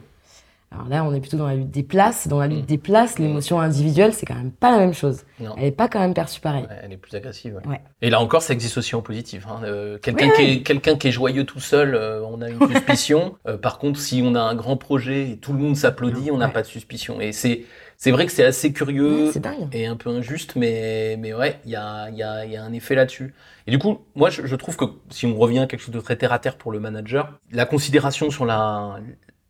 Alors 0.70 0.90
là, 0.90 1.04
on 1.06 1.14
est 1.14 1.22
plutôt 1.22 1.38
dans 1.38 1.48
la 1.48 1.56
lutte 1.56 1.72
des 1.72 1.82
places. 1.84 2.28
Dans 2.28 2.40
la 2.40 2.48
lutte 2.48 2.64
Mm. 2.64 2.66
des 2.66 2.78
places, 2.78 3.20
l'émotion 3.20 3.60
individuelle, 3.62 4.14
c'est 4.14 4.26
quand 4.26 4.36
même 4.36 4.52
pas 4.52 4.72
la 4.72 4.80
même 4.80 4.94
chose. 4.94 5.24
Non. 5.40 5.56
Elle 5.58 5.64
est 5.66 5.72
pas 5.72 5.88
quand 5.88 6.00
même 6.00 6.14
perçue 6.14 6.42
pareil. 6.42 6.64
Ouais, 6.64 6.76
elle 6.84 6.92
est 6.92 6.98
plus 6.98 7.16
agressive. 7.16 7.56
ouais. 7.56 7.68
Ouais. 7.68 7.82
Et 8.02 8.10
là 8.10 8.20
encore, 8.20 8.42
ça 8.42 8.52
existe 8.54 8.78
aussi 8.78 8.94
en 8.96 9.02
positif. 9.02 9.46
hein. 9.50 9.62
Euh, 9.64 9.98
quelqu'un, 9.98 10.30
qui 10.32 10.42
est, 10.42 10.62
quelqu'un 10.64 10.98
qui 10.98 11.08
est 11.08 11.12
joyeux 11.12 11.46
tout 11.46 11.62
seul, 11.62 11.96
euh, 11.96 12.22
on 12.26 12.42
a 12.42 12.50
une 12.50 12.60
suspicion. 12.70 13.36
Euh, 13.48 13.58
par 13.58 13.80
contre, 13.80 13.98
si 14.00 14.22
on 14.26 14.36
a 14.36 14.42
un 14.42 14.56
grand 14.56 14.76
projet 14.76 15.30
et 15.32 15.38
tout 15.38 15.54
le 15.54 15.60
monde 15.60 15.78
s'applaudit, 15.78 16.32
on 16.32 16.38
n'a 16.38 16.50
pas 16.50 16.62
de 16.64 16.68
suspicion. 16.68 17.22
Et 17.22 17.32
c'est, 17.32 17.64
c'est 17.96 18.12
vrai 18.12 18.26
que 18.26 18.32
c'est 18.34 18.44
assez 18.44 18.74
curieux 18.74 19.32
et 19.72 19.86
un 19.86 19.96
peu 19.96 20.10
injuste, 20.10 20.56
mais, 20.58 21.16
mais 21.18 21.34
ouais, 21.34 21.60
il 21.64 21.72
y 21.72 21.76
a, 21.78 22.10
il 22.10 22.18
y, 22.18 22.24
a, 22.24 22.46
il 22.46 22.52
y 22.52 22.58
a 22.58 22.64
un 22.64 22.74
effet 22.74 22.94
là-dessus. 22.96 23.34
Et 23.68 23.72
du 23.72 23.80
coup, 23.80 24.00
moi, 24.16 24.30
je, 24.30 24.46
je 24.46 24.56
trouve 24.58 24.76
que 24.76 24.86
si 25.10 25.26
on 25.26 25.38
revient 25.38 25.60
à 25.60 25.66
quelque 25.68 25.80
chose 25.80 25.94
de 25.96 26.02
très 26.02 26.18
terre 26.18 26.34
à 26.34 26.40
terre 26.40 26.58
pour 26.58 26.74
le 26.74 26.80
manager, 26.82 27.40
la 27.54 27.66
considération 27.66 28.30
sur 28.30 28.46
la, 28.46 28.98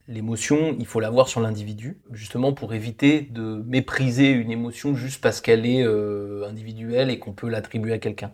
l'émotion, 0.08 0.76
il 0.80 0.86
faut 0.86 1.00
l'avoir 1.00 1.28
sur 1.28 1.42
l'individu, 1.42 2.00
justement 2.12 2.54
pour 2.54 2.74
éviter 2.74 3.22
de 3.22 3.64
mépriser 3.66 4.32
une 4.32 4.52
émotion 4.52 4.96
juste 4.96 5.22
parce 5.22 5.42
qu'elle 5.42 5.66
est 5.66 5.84
euh, 5.84 6.48
individuelle 6.48 7.10
et 7.10 7.20
qu'on 7.20 7.34
peut 7.34 7.50
l'attribuer 7.50 7.94
à 7.94 8.00
quelqu'un. 8.00 8.32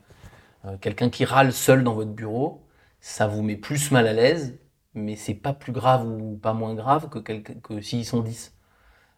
Euh, 0.65 0.77
quelqu'un 0.77 1.09
qui 1.09 1.25
râle 1.25 1.51
seul 1.51 1.83
dans 1.83 1.93
votre 1.93 2.11
bureau, 2.11 2.63
ça 3.01 3.27
vous 3.27 3.41
met 3.41 3.55
plus 3.55 3.91
mal 3.91 4.07
à 4.07 4.13
l'aise, 4.13 4.57
mais 4.93 5.15
c'est 5.15 5.33
pas 5.33 5.53
plus 5.53 5.71
grave 5.71 6.07
ou 6.07 6.37
pas 6.41 6.53
moins 6.53 6.75
grave 6.75 7.09
que, 7.09 7.19
que 7.19 7.81
s'ils 7.81 8.05
sont 8.05 8.21
10. 8.21 8.53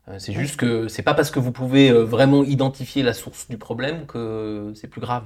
Euh, 0.07 0.19
c'est 0.19 0.33
juste 0.33 0.57
que 0.57 0.87
c'est 0.87 1.03
pas 1.03 1.13
parce 1.13 1.31
que 1.31 1.39
vous 1.39 1.51
pouvez 1.51 1.91
vraiment 1.91 2.43
identifier 2.43 3.03
la 3.03 3.13
source 3.13 3.49
du 3.49 3.57
problème 3.57 4.05
que 4.05 4.71
c'est 4.75 4.87
plus 4.87 5.01
grave. 5.01 5.25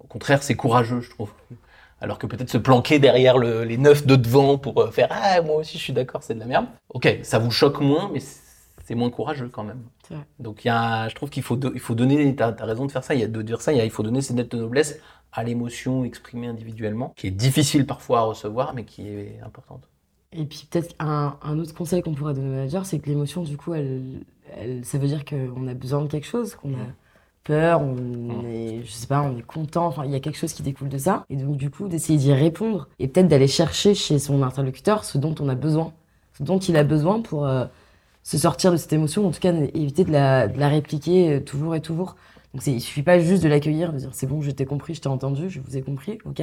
Au 0.00 0.06
contraire, 0.06 0.42
c'est 0.42 0.56
courageux, 0.56 1.00
je 1.00 1.10
trouve. 1.10 1.32
Alors 2.00 2.18
que 2.18 2.26
peut-être 2.26 2.50
se 2.50 2.58
planquer 2.58 2.98
derrière 2.98 3.38
le- 3.38 3.64
les 3.64 3.78
neuf 3.78 4.06
de 4.06 4.16
devant 4.16 4.58
pour 4.58 4.80
euh, 4.80 4.90
faire 4.90 5.08
Ah, 5.10 5.40
moi 5.42 5.56
aussi 5.56 5.78
je 5.78 5.82
suis 5.82 5.92
d'accord, 5.92 6.22
c'est 6.22 6.34
de 6.34 6.40
la 6.40 6.46
merde. 6.46 6.66
Ok, 6.90 7.18
ça 7.22 7.38
vous 7.38 7.50
choque 7.50 7.80
moins, 7.80 8.10
mais 8.12 8.20
c'est 8.84 8.94
moins 8.94 9.10
courageux 9.10 9.48
quand 9.48 9.64
même. 9.64 9.82
Donc 10.38 10.64
il 10.64 10.68
y 10.68 10.70
a, 10.70 11.08
je 11.08 11.14
trouve 11.14 11.30
qu'il 11.30 11.42
faut, 11.42 11.56
do- 11.56 11.72
il 11.74 11.80
faut 11.80 11.94
donner, 11.94 12.34
t'as 12.36 12.48
as 12.58 12.64
raison 12.66 12.84
de 12.84 12.92
faire 12.92 13.04
ça, 13.04 13.14
il 13.14 13.20
y 13.20 13.24
a 13.24 13.28
de 13.28 13.40
dire 13.42 13.60
ça, 13.62 13.72
il, 13.72 13.78
y 13.78 13.80
a- 13.80 13.84
il 13.84 13.90
faut 13.90 14.02
donner 14.02 14.20
cette 14.20 14.36
lettre 14.36 14.54
de 14.56 14.60
noblesse 14.62 15.00
à 15.32 15.42
l'émotion 15.44 16.04
exprimée 16.04 16.46
individuellement, 16.48 17.12
qui 17.16 17.26
est 17.28 17.30
difficile 17.32 17.86
parfois 17.86 18.18
à 18.20 18.22
recevoir, 18.22 18.74
mais 18.74 18.84
qui 18.84 19.08
est 19.08 19.40
importante. 19.44 19.88
Et 20.32 20.44
puis 20.44 20.66
peut-être 20.70 20.94
un, 20.98 21.36
un 21.42 21.58
autre 21.58 21.74
conseil 21.74 22.02
qu'on 22.02 22.12
pourrait 22.14 22.34
donner 22.34 22.48
au 22.48 22.52
manager, 22.52 22.84
c'est 22.86 22.98
que 22.98 23.08
l'émotion, 23.08 23.42
du 23.44 23.56
coup, 23.56 23.72
elle, 23.74 24.02
elle, 24.56 24.84
ça 24.84 24.98
veut 24.98 25.06
dire 25.08 25.24
qu'on 25.24 25.66
a 25.68 25.74
besoin 25.74 26.02
de 26.02 26.08
quelque 26.08 26.26
chose, 26.26 26.54
qu'on 26.54 26.74
a 26.74 26.76
Mm. 26.76 26.94
Peur, 27.44 27.80
on 27.82 28.44
est, 28.46 28.82
je 28.84 28.90
sais 28.90 29.06
pas, 29.06 29.22
on 29.22 29.36
est 29.36 29.42
content, 29.42 29.86
enfin, 29.86 30.04
il 30.04 30.10
y 30.10 30.14
a 30.14 30.20
quelque 30.20 30.38
chose 30.38 30.52
qui 30.52 30.62
découle 30.62 30.88
de 30.88 30.98
ça. 30.98 31.24
Et 31.30 31.36
donc, 31.36 31.56
du 31.56 31.70
coup, 31.70 31.88
d'essayer 31.88 32.18
d'y 32.18 32.32
répondre 32.32 32.88
et 32.98 33.08
peut-être 33.08 33.28
d'aller 33.28 33.46
chercher 33.48 33.94
chez 33.94 34.18
son 34.18 34.42
interlocuteur 34.42 35.04
ce 35.04 35.18
dont 35.18 35.34
on 35.40 35.48
a 35.48 35.54
besoin, 35.54 35.92
ce 36.38 36.42
dont 36.42 36.58
il 36.58 36.76
a 36.76 36.84
besoin 36.84 37.20
pour 37.20 37.46
euh, 37.46 37.66
se 38.22 38.38
sortir 38.38 38.72
de 38.72 38.76
cette 38.76 38.92
émotion, 38.92 39.26
en 39.26 39.30
tout 39.30 39.40
cas, 39.40 39.52
éviter 39.74 40.04
de 40.04 40.12
la, 40.12 40.48
de 40.48 40.58
la 40.58 40.68
répliquer 40.68 41.34
euh, 41.34 41.40
toujours 41.40 41.74
et 41.76 41.80
toujours. 41.80 42.16
Donc 42.54 42.66
il 42.66 42.80
suffit 42.80 43.02
pas 43.02 43.18
juste 43.18 43.42
de 43.42 43.48
l'accueillir, 43.48 43.92
de 43.92 43.98
dire 43.98 44.10
c'est 44.12 44.26
bon, 44.26 44.40
je 44.40 44.50
t'ai 44.50 44.64
compris, 44.64 44.94
je 44.94 45.00
t'ai 45.02 45.08
entendu, 45.08 45.50
je 45.50 45.60
vous 45.60 45.76
ai 45.76 45.82
compris, 45.82 46.18
ok. 46.24 46.42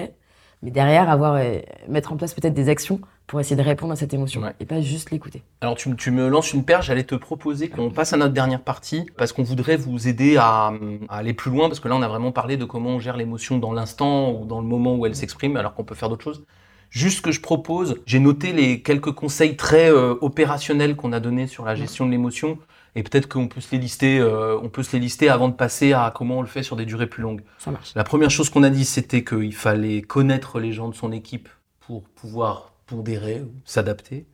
Mais 0.61 0.71
derrière, 0.71 1.09
avoir 1.09 1.35
euh, 1.35 1.59
mettre 1.87 2.13
en 2.13 2.17
place 2.17 2.33
peut-être 2.33 2.53
des 2.53 2.69
actions 2.69 3.01
pour 3.27 3.39
essayer 3.39 3.55
de 3.55 3.61
répondre 3.61 3.93
à 3.93 3.95
cette 3.95 4.13
émotion 4.13 4.41
Ouais. 4.41 4.53
et 4.59 4.65
pas 4.65 4.81
juste 4.81 5.11
l'écouter. 5.11 5.41
Alors 5.61 5.75
tu, 5.75 5.95
tu 5.95 6.11
me 6.11 6.27
lances 6.27 6.51
une 6.53 6.65
perche, 6.65 6.87
j'allais 6.87 7.05
te 7.05 7.15
proposer 7.15 7.69
qu'on 7.69 7.89
passe 7.89 8.11
à 8.13 8.17
notre 8.17 8.33
dernière 8.33 8.61
partie 8.61 9.05
parce 9.17 9.31
qu'on 9.31 9.43
voudrait 9.43 9.77
vous 9.77 10.07
aider 10.07 10.35
à, 10.37 10.73
à 11.09 11.17
aller 11.17 11.33
plus 11.33 11.49
loin 11.51 11.69
parce 11.69 11.79
que 11.79 11.87
là 11.87 11.95
on 11.95 12.01
a 12.01 12.07
vraiment 12.09 12.31
parlé 12.33 12.57
de 12.57 12.65
comment 12.65 12.89
on 12.89 12.99
gère 12.99 13.15
l'émotion 13.15 13.57
dans 13.57 13.71
l'instant 13.71 14.31
ou 14.33 14.45
dans 14.45 14.59
le 14.59 14.67
moment 14.67 14.95
où 14.95 15.05
elle 15.05 15.15
s'exprime 15.15 15.55
alors 15.55 15.73
qu'on 15.75 15.83
peut 15.85 15.95
faire 15.95 16.09
d'autres 16.09 16.23
choses. 16.23 16.43
Juste 16.89 17.17
ce 17.17 17.21
que 17.21 17.31
je 17.31 17.39
propose, 17.39 18.01
j'ai 18.05 18.19
noté 18.19 18.51
les 18.51 18.81
quelques 18.81 19.13
conseils 19.13 19.55
très 19.55 19.89
euh, 19.89 20.13
opérationnels 20.19 20.97
qu'on 20.97 21.13
a 21.13 21.21
donnés 21.21 21.47
sur 21.47 21.63
la 21.63 21.73
gestion 21.73 22.05
de 22.05 22.11
l'émotion 22.11 22.57
et 22.95 23.03
peut-être 23.03 23.29
qu'on 23.29 23.47
peut 23.47 23.61
se 23.61 23.71
les 23.71 23.77
lister, 23.77 24.19
euh, 24.19 24.57
on 24.61 24.67
peut 24.67 24.83
se 24.83 24.91
les 24.91 24.99
lister 24.99 25.29
avant 25.29 25.47
de 25.47 25.53
passer 25.53 25.93
à 25.93 26.11
comment 26.13 26.39
on 26.39 26.41
le 26.41 26.47
fait 26.49 26.63
sur 26.63 26.75
des 26.75 26.83
durées 26.85 27.07
plus 27.07 27.23
longues. 27.23 27.43
Ça 27.59 27.71
marche. 27.71 27.93
La 27.95 28.03
première 28.03 28.29
chose 28.29 28.49
qu'on 28.49 28.63
a 28.63 28.69
dit, 28.69 28.83
c'était 28.83 29.23
qu'il 29.23 29.55
fallait 29.55 30.01
connaître 30.01 30.59
les 30.59 30.73
gens 30.73 30.89
de 30.89 30.93
son 30.95 31.13
équipe 31.13 31.47
pour 31.79 32.03
pouvoir 32.03 32.70
pondérer 32.91 33.43
s'adapter. 33.63 34.27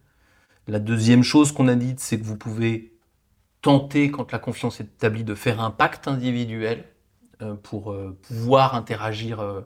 La 0.67 0.79
deuxième 0.79 1.23
chose 1.23 1.51
qu'on 1.51 1.67
a 1.67 1.75
dit, 1.75 1.93
c'est 1.97 2.19
que 2.19 2.25
vous 2.25 2.37
pouvez 2.37 2.93
tenter, 3.61 4.09
quand 4.09 4.31
la 4.31 4.39
confiance 4.39 4.79
est 4.79 4.85
établie, 4.85 5.23
de 5.23 5.35
faire 5.35 5.61
un 5.61 5.69
pacte 5.69 6.07
individuel 6.07 6.85
euh, 7.43 7.53
pour 7.53 7.91
euh, 7.91 8.17
pouvoir 8.27 8.73
interagir 8.73 9.39
euh, 9.39 9.61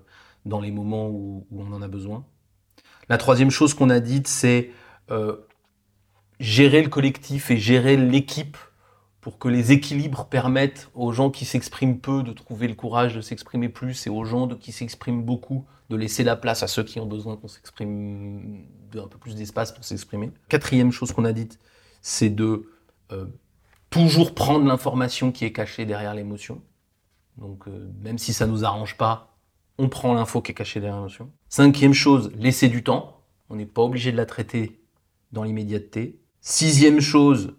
dans 0.45 0.59
les 0.59 0.71
moments 0.71 1.07
où, 1.07 1.47
on 1.55 1.71
en 1.71 1.81
a 1.81 1.87
besoin. 1.87 2.25
La 3.07 3.17
troisième 3.17 3.49
chose 3.49 3.73
qu'on 3.73 3.89
a 3.89 3.99
dite, 3.99 4.27
c'est 4.27 4.71
gérer 6.39 6.81
le 6.81 6.87
collectif 6.87 7.51
et 7.51 7.57
gérer 7.57 7.97
l'équipe 7.97 8.57
pour 9.21 9.37
que 9.37 9.47
les 9.47 9.71
équilibres 9.71 10.25
permettent 10.25 10.89
aux 10.95 11.11
gens 11.11 11.29
qui 11.29 11.45
s'expriment 11.45 11.99
peu 11.99 12.23
de 12.23 12.33
trouver 12.33 12.67
le 12.67 12.73
courage 12.73 13.15
de 13.15 13.21
s'exprimer 13.21 13.69
plus 13.69 14.07
et 14.07 14.09
aux 14.09 14.25
gens 14.25 14.47
de, 14.47 14.55
qui 14.55 14.71
s'expriment 14.71 15.21
beaucoup 15.21 15.65
de 15.91 15.95
laisser 15.95 16.23
la 16.23 16.35
place 16.35 16.63
à 16.63 16.67
ceux 16.67 16.83
qui 16.83 16.99
ont 16.99 17.05
besoin 17.05 17.37
qu'on 17.37 17.47
s'exprime 17.47 18.65
d'un 18.91 19.07
peu 19.07 19.19
plus 19.19 19.35
d'espace 19.35 19.71
pour 19.71 19.83
s'exprimer. 19.83 20.31
Quatrième 20.49 20.91
chose 20.91 21.11
qu'on 21.11 21.25
a 21.25 21.33
dite, 21.33 21.59
c'est 22.01 22.29
de 22.29 22.69
euh, 23.11 23.27
toujours 23.91 24.33
prendre 24.33 24.65
l'information 24.65 25.31
qui 25.31 25.45
est 25.45 25.51
cachée 25.51 25.85
derrière 25.85 26.15
l'émotion. 26.15 26.61
Donc 27.37 27.67
euh, 27.67 27.91
même 28.01 28.17
si 28.17 28.33
ça 28.33 28.47
nous 28.47 28.65
arrange 28.65 28.97
pas, 28.97 29.37
on 29.77 29.87
prend 29.87 30.13
l'info 30.13 30.41
qui 30.41 30.51
est 30.51 30.55
cachée 30.55 30.79
derrière 30.79 30.97
l'émotion. 30.97 31.31
Cinquième 31.47 31.93
chose, 31.93 32.31
laisser 32.35 32.69
du 32.69 32.83
temps. 32.83 33.21
On 33.49 33.55
n'est 33.55 33.65
pas 33.65 33.83
obligé 33.83 34.11
de 34.11 34.17
la 34.17 34.25
traiter 34.25 34.81
dans 35.31 35.43
l'immédiateté. 35.43 36.19
Sixième 36.39 37.01
chose, 37.01 37.53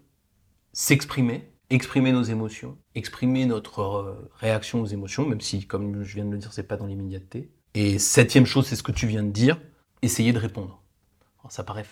s'exprimer, 0.73 1.52
exprimer 1.75 2.13
nos 2.13 2.23
émotions, 2.23 2.77
exprimer 2.95 3.47
notre 3.47 3.81
euh, 3.81 4.31
réaction 4.35 4.81
aux 4.83 4.87
émotions, 4.87 5.27
même 5.27 5.41
si, 5.41 5.67
comme 5.67 6.03
je 6.03 6.15
viens 6.15 6.25
de 6.25 6.31
le 6.31 6.39
dire, 6.39 6.53
c'est 6.53 6.63
pas 6.63 6.77
dans 6.77 6.87
l'immédiateté. 6.87 7.51
Et 7.75 7.99
septième 7.99 8.47
chose, 8.47 8.67
c'est 8.67 8.77
ce 8.77 8.83
que 8.83 8.93
tu 8.93 9.07
viens 9.07 9.23
de 9.23 9.31
dire, 9.31 9.59
essayer 10.03 10.33
de 10.33 10.39
répondre. 10.39 10.83
Alors, 11.41 11.53
ça 11.53 11.65
paraît 11.65 11.87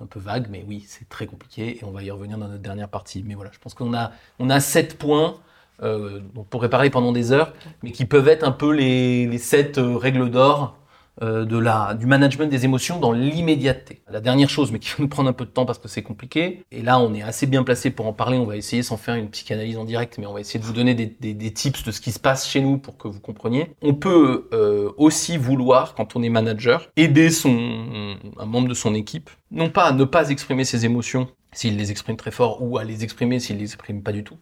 un 0.00 0.06
peu 0.06 0.18
vague, 0.18 0.48
mais 0.50 0.64
oui, 0.66 0.84
c'est 0.88 1.08
très 1.08 1.26
compliqué 1.26 1.78
et 1.78 1.84
on 1.84 1.90
va 1.90 2.02
y 2.02 2.10
revenir 2.10 2.38
dans 2.38 2.48
notre 2.48 2.62
dernière 2.62 2.88
partie. 2.88 3.22
Mais 3.22 3.34
voilà, 3.34 3.50
je 3.52 3.58
pense 3.58 3.74
qu'on 3.74 3.92
a, 3.92 4.12
on 4.38 4.48
a 4.48 4.58
sept 4.58 4.96
points 4.96 5.36
euh, 5.82 6.20
dont 6.34 6.40
on 6.40 6.44
pourrait 6.44 6.70
parler 6.70 6.88
pendant 6.88 7.12
des 7.12 7.32
heures, 7.32 7.52
mais 7.82 7.92
qui 7.92 8.06
peuvent 8.06 8.28
être 8.28 8.44
un 8.44 8.52
peu 8.52 8.72
les, 8.72 9.26
les 9.26 9.38
sept 9.38 9.76
euh, 9.76 9.96
règles 9.96 10.30
d'or 10.30 10.76
de 11.20 11.58
la, 11.58 11.94
du 11.94 12.06
management 12.06 12.48
des 12.48 12.64
émotions 12.64 12.98
dans 12.98 13.12
l'immédiateté. 13.12 14.02
La 14.10 14.20
dernière 14.20 14.48
chose, 14.48 14.72
mais 14.72 14.78
qui 14.78 14.88
va 14.90 14.96
nous 15.00 15.08
prendre 15.08 15.28
un 15.28 15.32
peu 15.34 15.44
de 15.44 15.50
temps 15.50 15.66
parce 15.66 15.78
que 15.78 15.88
c'est 15.88 16.02
compliqué, 16.02 16.64
et 16.70 16.82
là 16.82 16.98
on 16.98 17.12
est 17.14 17.22
assez 17.22 17.46
bien 17.46 17.62
placé 17.62 17.90
pour 17.90 18.06
en 18.06 18.12
parler, 18.12 18.38
on 18.38 18.46
va 18.46 18.56
essayer 18.56 18.82
sans 18.82 18.96
faire 18.96 19.14
une 19.14 19.28
psychanalyse 19.30 19.76
en 19.76 19.84
direct, 19.84 20.16
mais 20.18 20.26
on 20.26 20.32
va 20.32 20.40
essayer 20.40 20.58
de 20.60 20.64
vous 20.64 20.72
donner 20.72 20.94
des, 20.94 21.06
des- 21.06 21.34
des 21.34 21.52
tips 21.52 21.84
de 21.84 21.90
ce 21.90 22.00
qui 22.00 22.12
se 22.12 22.18
passe 22.18 22.48
chez 22.48 22.60
nous 22.60 22.78
pour 22.78 22.96
que 22.96 23.08
vous 23.08 23.20
compreniez. 23.20 23.72
On 23.82 23.94
peut 23.94 24.48
euh, 24.52 24.90
aussi 24.96 25.36
vouloir, 25.36 25.94
quand 25.94 26.16
on 26.16 26.22
est 26.22 26.28
manager, 26.28 26.88
aider 26.96 27.30
son, 27.30 28.16
un 28.38 28.46
membre 28.46 28.68
de 28.68 28.74
son 28.74 28.94
équipe, 28.94 29.30
non 29.50 29.68
pas 29.70 29.84
à 29.84 29.92
ne 29.92 30.04
pas 30.04 30.30
exprimer 30.30 30.64
ses 30.64 30.84
émotions 30.84 31.28
s'il 31.52 31.76
les 31.76 31.90
exprime 31.90 32.16
très 32.16 32.30
fort, 32.30 32.62
ou 32.62 32.78
à 32.78 32.84
les 32.84 33.04
exprimer 33.04 33.40
s'il 33.40 33.58
les 33.58 33.64
exprime 33.64 34.02
pas 34.02 34.12
du 34.12 34.24
tout, 34.24 34.36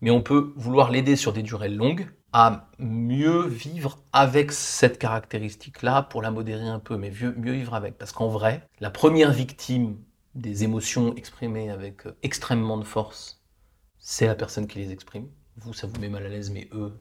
mais 0.00 0.10
on 0.10 0.22
peut 0.22 0.52
vouloir 0.56 0.90
l'aider 0.90 1.14
sur 1.16 1.32
des 1.32 1.42
durées 1.42 1.68
longues 1.68 2.06
à 2.32 2.68
mieux 2.78 3.46
vivre 3.46 3.98
avec 4.12 4.52
cette 4.52 4.98
caractéristique-là 4.98 6.02
pour 6.02 6.22
la 6.22 6.30
modérer 6.30 6.68
un 6.68 6.78
peu, 6.78 6.96
mais 6.96 7.10
mieux, 7.10 7.34
mieux 7.36 7.52
vivre 7.52 7.74
avec. 7.74 7.98
Parce 7.98 8.12
qu'en 8.12 8.28
vrai, 8.28 8.62
la 8.80 8.90
première 8.90 9.32
victime 9.32 9.96
des 10.34 10.64
émotions 10.64 11.14
exprimées 11.16 11.70
avec 11.70 12.06
euh, 12.06 12.16
extrêmement 12.22 12.76
de 12.78 12.84
force, 12.84 13.40
c'est 13.98 14.26
la 14.26 14.34
personne 14.34 14.66
qui 14.66 14.78
les 14.78 14.92
exprime. 14.92 15.28
Vous, 15.58 15.74
ça 15.74 15.86
vous 15.86 16.00
met 16.00 16.08
mal 16.08 16.24
à 16.26 16.28
l'aise, 16.28 16.50
mais 16.50 16.68
eux, 16.72 16.92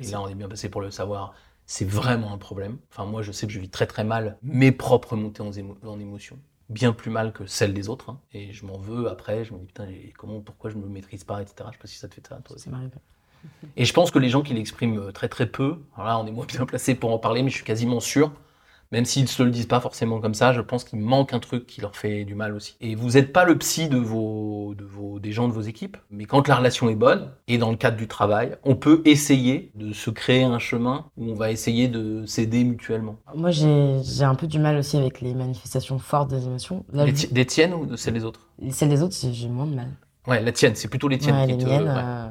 et 0.00 0.08
là 0.08 0.20
on 0.20 0.28
est 0.28 0.34
bien 0.34 0.48
passé 0.48 0.68
pour 0.68 0.80
le 0.80 0.90
savoir, 0.90 1.34
c'est 1.66 1.84
vraiment 1.88 2.32
un 2.32 2.38
problème. 2.38 2.78
Enfin, 2.92 3.04
moi, 3.06 3.22
je 3.22 3.32
sais 3.32 3.46
que 3.46 3.52
je 3.52 3.60
vis 3.60 3.68
très 3.70 3.86
très 3.86 4.04
mal 4.04 4.38
mes 4.42 4.72
propres 4.72 5.16
montées 5.16 5.42
en, 5.42 5.50
émo- 5.50 5.76
en 5.84 5.98
émotion. 5.98 6.38
Bien 6.68 6.92
plus 6.92 7.10
mal 7.10 7.32
que 7.32 7.46
celles 7.46 7.74
des 7.74 7.88
autres. 7.88 8.10
hein. 8.10 8.20
Et 8.32 8.52
je 8.52 8.66
m'en 8.66 8.78
veux 8.78 9.08
après, 9.08 9.44
je 9.44 9.52
me 9.54 9.58
dis 9.58 9.66
putain, 9.66 9.88
comment, 10.18 10.40
pourquoi 10.40 10.70
je 10.70 10.76
me 10.76 10.86
maîtrise 10.88 11.24
pas, 11.24 11.42
etc. 11.42 11.70
Je 11.72 11.76
sais 11.76 11.82
pas 11.82 11.88
si 11.88 11.98
ça 11.98 12.08
te 12.08 12.14
fait 12.14 12.26
ça, 12.26 12.36
toi. 12.44 12.58
Ça 12.58 12.70
m'arrive. 12.70 12.90
Et 13.76 13.84
je 13.84 13.92
pense 13.92 14.10
que 14.10 14.18
les 14.18 14.28
gens 14.28 14.42
qui 14.42 14.54
l'expriment 14.54 14.98
euh, 14.98 15.12
très 15.12 15.28
très 15.28 15.46
peu, 15.46 15.78
alors 15.96 16.06
là 16.08 16.18
on 16.18 16.26
est 16.26 16.30
moins 16.32 16.46
bien 16.46 16.64
placé 16.66 16.94
pour 16.94 17.12
en 17.12 17.18
parler, 17.18 17.42
mais 17.42 17.50
je 17.50 17.56
suis 17.56 17.64
quasiment 17.64 18.00
sûr, 18.00 18.32
même 18.92 19.04
s'ils 19.04 19.22
ne 19.24 19.28
se 19.28 19.42
le 19.42 19.50
disent 19.50 19.66
pas 19.66 19.80
forcément 19.80 20.20
comme 20.20 20.32
ça, 20.34 20.52
je 20.52 20.60
pense 20.60 20.84
qu'il 20.84 21.00
manque 21.00 21.32
un 21.34 21.40
truc 21.40 21.66
qui 21.66 21.80
leur 21.80 21.96
fait 21.96 22.24
du 22.24 22.34
mal 22.36 22.54
aussi. 22.54 22.76
Et 22.80 22.94
vous 22.94 23.10
n'êtes 23.12 23.32
pas 23.32 23.44
le 23.44 23.58
psy 23.58 23.88
de 23.88 23.98
vos, 23.98 24.74
de 24.76 24.84
vos, 24.84 25.18
des 25.18 25.32
gens 25.32 25.48
de 25.48 25.52
vos 25.52 25.60
équipes, 25.62 25.96
mais 26.10 26.24
quand 26.24 26.46
la 26.48 26.54
relation 26.54 26.88
est 26.88 26.94
bonne, 26.94 27.32
et 27.48 27.58
dans 27.58 27.70
le 27.70 27.76
cadre 27.76 27.96
du 27.96 28.06
travail, 28.06 28.56
on 28.64 28.76
peut 28.76 29.02
essayer 29.04 29.72
de 29.74 29.92
se 29.92 30.10
créer 30.10 30.44
un 30.44 30.60
chemin 30.60 31.06
où 31.16 31.30
on 31.30 31.34
va 31.34 31.50
essayer 31.50 31.88
de 31.88 32.24
s'aider 32.26 32.62
mutuellement. 32.62 33.16
Moi, 33.34 33.50
j'ai 33.50 34.22
un 34.24 34.34
peu 34.36 34.46
du 34.46 34.58
mal 34.60 34.76
aussi 34.78 34.96
avec 34.96 35.20
les 35.20 35.34
manifestations 35.34 35.98
fortes 35.98 36.30
des 36.30 36.46
émotions. 36.46 36.84
Là, 36.92 37.04
Des, 37.04 37.10
je- 37.10 37.26
ti- 37.26 37.34
des 37.34 37.44
tiennes 37.46 37.74
ou 37.74 37.86
de 37.86 37.96
celles 37.96 38.14
des 38.14 38.24
autres? 38.24 38.40
Celles 38.70 38.88
des 38.88 39.02
autres, 39.02 39.16
j'ai 39.32 39.48
moins 39.48 39.66
de 39.66 39.74
mal. 39.74 39.88
Ouais, 40.26 40.40
la 40.42 40.52
tienne, 40.52 40.74
c'est 40.74 40.88
plutôt 40.88 41.08
les 41.08 41.18
tiennes 41.18 41.36
Ouais, 41.36 41.46
qui 41.46 41.52
les 41.52 41.58
te... 41.58 41.64
miennes, 41.68 41.84
ouais. 41.84 41.94
euh, 41.96 42.28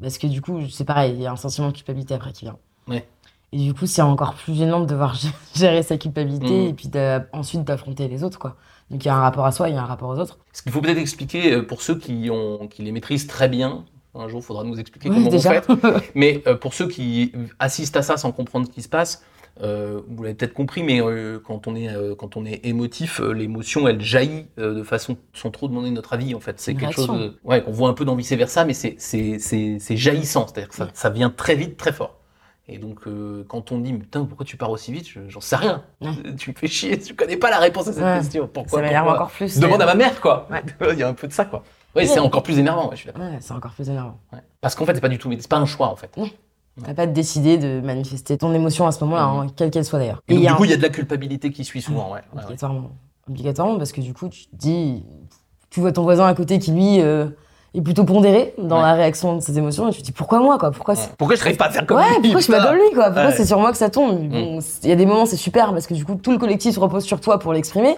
parce 0.00 0.18
que 0.18 0.26
du 0.26 0.40
coup, 0.40 0.60
c'est 0.70 0.84
pareil, 0.84 1.14
il 1.14 1.20
y 1.22 1.26
a 1.26 1.32
un 1.32 1.36
sentiment 1.36 1.68
de 1.68 1.72
culpabilité 1.74 2.14
après 2.14 2.32
qui 2.32 2.44
vient. 2.46 2.56
Ouais. 2.88 3.06
Et 3.52 3.58
du 3.58 3.72
coup, 3.74 3.86
c'est 3.86 4.02
encore 4.02 4.34
plus 4.34 4.54
gênant 4.54 4.80
de 4.80 4.86
devoir 4.86 5.14
gé- 5.14 5.30
gérer 5.54 5.82
sa 5.82 5.96
culpabilité 5.98 6.46
Mhm. 6.64 6.68
et 6.68 6.72
puis 6.74 6.90
ensuite 7.32 7.64
d'affronter 7.64 8.08
les 8.08 8.24
autres, 8.24 8.38
quoi. 8.38 8.56
Donc 8.90 9.04
il 9.04 9.08
y 9.08 9.10
a 9.10 9.14
un 9.16 9.20
rapport 9.20 9.44
à 9.44 9.52
soi, 9.52 9.68
il 9.68 9.74
y 9.74 9.78
a 9.78 9.82
un 9.82 9.86
rapport 9.86 10.08
aux 10.08 10.18
autres. 10.18 10.38
Ce 10.52 10.62
qu'il 10.62 10.72
faut 10.72 10.80
peut-être 10.80 10.98
expliquer 10.98 11.52
euh, 11.52 11.62
pour 11.66 11.82
ceux 11.82 11.96
qui, 11.98 12.30
ont, 12.30 12.66
qui 12.68 12.82
les 12.82 12.92
maîtrisent 12.92 13.26
très 13.26 13.48
bien, 13.48 13.84
un 14.14 14.28
jour 14.28 14.40
il 14.40 14.44
faudra 14.44 14.64
nous 14.64 14.80
expliquer 14.80 15.10
Ouais, 15.10 15.16
comment 15.16 15.28
déjà. 15.28 15.60
vous 15.60 15.76
faites, 15.76 16.10
mais 16.14 16.42
euh, 16.46 16.54
pour 16.56 16.72
ceux 16.72 16.88
qui 16.88 17.32
assistent 17.58 17.98
à 17.98 18.02
ça 18.02 18.16
sans 18.16 18.32
comprendre 18.32 18.66
ce 18.66 18.72
qui 18.72 18.80
se 18.82 18.88
passe, 18.88 19.22
euh, 19.62 20.00
vous 20.08 20.22
l'avez 20.22 20.34
peut-être 20.34 20.54
compris, 20.54 20.82
mais 20.82 21.00
euh, 21.02 21.38
quand, 21.44 21.66
on 21.66 21.74
est, 21.74 21.88
euh, 21.88 22.14
quand 22.14 22.36
on 22.36 22.44
est 22.44 22.64
émotif, 22.64 23.20
l'émotion 23.20 23.88
elle 23.88 24.00
jaillit 24.00 24.46
de 24.56 24.82
façon 24.82 25.16
sans 25.32 25.50
trop 25.50 25.68
demander 25.68 25.90
notre 25.90 26.12
avis 26.12 26.34
en 26.34 26.40
fait. 26.40 26.60
C'est 26.60 26.72
quelque 26.74 26.94
réaction. 26.96 27.06
chose 27.06 27.18
de- 27.20 27.38
ouais, 27.44 27.62
qu'on 27.62 27.72
voit 27.72 27.88
un 27.88 27.94
peu 27.94 28.04
dans 28.04 28.14
vice 28.16 28.32
versa, 28.32 28.64
mais 28.64 28.74
c'est- 28.74 28.96
c'est 28.98 29.38
c'est- 29.38 29.78
c'est 29.80 29.96
jaillissant, 29.96 30.46
c'est-à-dire 30.46 30.68
que 30.68 30.74
ça, 30.76 30.88
ça 30.94 31.10
vient 31.10 31.30
très 31.30 31.54
vite, 31.56 31.76
très 31.76 31.92
fort. 31.92 32.14
Et 32.70 32.76
donc, 32.76 33.00
quand 33.48 33.72
on 33.72 33.78
dit, 33.78 33.94
mais 33.94 34.00
putain, 34.00 34.24
pourquoi 34.26 34.44
tu 34.44 34.58
pars 34.58 34.70
aussi 34.70 34.92
vite? 34.92 35.08
Je- 35.08 35.26
J'en 35.28 35.40
sais 35.40 35.56
rien. 35.56 35.82
Tu 36.38 36.50
me 36.50 36.54
fais 36.54 36.66
chier, 36.68 36.98
tu 36.98 37.14
connais 37.14 37.38
pas 37.38 37.48
la 37.50 37.58
réponse 37.58 37.88
à 37.88 37.92
cette 37.94 38.02
Ouais. 38.04 38.18
question. 38.18 38.46
Pourquoi 38.52 38.80
ça 38.80 38.84
m'énerve 38.84 39.06
pourquoi? 39.06 39.22
encore 39.24 39.32
plus. 39.34 39.58
Demande 39.58 39.80
à 39.80 39.86
ma 39.86 39.94
mère, 39.94 40.20
quoi. 40.20 40.46
Ouais. 40.50 40.62
Il 40.92 40.98
y 40.98 41.02
a 41.02 41.08
un 41.08 41.14
peu 41.14 41.26
de 41.26 41.32
ça, 41.32 41.46
quoi. 41.46 41.64
Oui, 41.96 42.06
c'est 42.06 42.18
encore 42.20 42.42
plus 42.42 42.58
énervant, 42.58 42.90
je 42.92 42.96
suis 42.96 43.06
d'accord. 43.06 43.22
C'est 43.40 43.54
encore 43.54 43.72
plus 43.72 43.88
énervant. 43.88 44.20
Parce 44.60 44.74
qu'en 44.74 44.84
fait, 44.84 44.94
c'est 44.94 45.00
pas 45.00 45.08
du 45.08 45.16
tout, 45.18 45.32
c'est 45.40 45.48
pas 45.48 45.56
un 45.56 45.64
choix, 45.66 45.88
en 45.88 45.96
fait. 45.96 46.10
T'as 46.84 46.94
pas 46.94 47.06
décidé 47.06 47.58
de 47.58 47.80
manifester 47.80 48.38
ton 48.38 48.52
émotion 48.54 48.86
à 48.86 48.92
ce 48.92 49.02
moment-là, 49.04 49.26
Mhm. 49.26 49.38
hein, 49.40 49.46
quelle 49.56 49.70
qu'elle 49.70 49.84
soit 49.84 49.98
d'ailleurs. 49.98 50.22
Et 50.28 50.34
donc, 50.34 50.46
du 50.46 50.54
coup, 50.54 50.64
il 50.64 50.70
y 50.70 50.74
a 50.74 50.76
de 50.76 50.82
la 50.82 50.88
culpabilité 50.90 51.50
qui 51.50 51.64
suit 51.64 51.82
souvent, 51.82 52.06
ouais. 52.06 52.12
ouais, 52.12 52.20
ouais. 52.34 52.42
Obligatoirement. 52.44 52.90
Obligatoirement, 53.28 53.76
parce 53.78 53.92
que 53.92 54.00
du 54.00 54.14
coup, 54.14 54.28
tu 54.28 54.46
te 54.46 54.56
dis, 54.56 55.04
tu 55.70 55.80
vois 55.80 55.92
ton 55.92 56.02
voisin 56.02 56.26
à 56.26 56.34
côté 56.34 56.58
qui 56.58 56.70
lui 56.72 57.00
euh, 57.00 57.26
est 57.74 57.82
plutôt 57.82 58.04
pondéré 58.04 58.54
dans 58.58 58.76
Ouais. 58.76 58.82
la 58.82 58.94
réaction 58.94 59.36
de 59.36 59.40
ses 59.40 59.58
émotions, 59.58 59.88
et 59.88 59.92
tu 59.92 60.00
te 60.00 60.06
dis 60.06 60.12
pourquoi 60.12 60.38
moi, 60.40 60.56
quoi? 60.58 60.70
Pourquoi 60.70 60.94
Pourquoi 61.18 61.36
je 61.36 61.40
n'arrive 61.42 61.56
pas 61.58 61.66
à 61.66 61.70
faire 61.70 61.84
comme 61.86 61.98
Ouais, 61.98 62.04
lui? 62.20 62.30
pourquoi 62.32 62.38
je 62.40 62.44
suis 62.44 62.52
pas 62.52 62.64
comme 62.66 62.76
lui, 62.76 62.90
quoi? 62.94 63.04
Pourquoi. 63.10 63.28
Mm. 63.28 63.34
c'est 63.36 63.44
sur 63.46 63.58
moi 63.60 63.70
que 63.72 63.76
ça 63.78 63.90
tombe? 63.90 64.28
Bon, 64.28 64.60
c'est- 64.62 64.84
Il 64.84 64.88
y 64.88 64.92
a 64.92 64.96
des 64.96 65.04
moments, 65.06 65.26
c'est 65.26 65.36
super, 65.36 65.72
parce 65.72 65.86
que 65.86 65.94
du 65.94 66.04
coup, 66.06 66.14
tout 66.14 66.30
le 66.32 66.38
collectif 66.38 66.74
se 66.74 66.80
repose 66.80 67.04
sur 67.04 67.20
toi 67.20 67.38
pour 67.38 67.52
l'exprimer. 67.52 67.96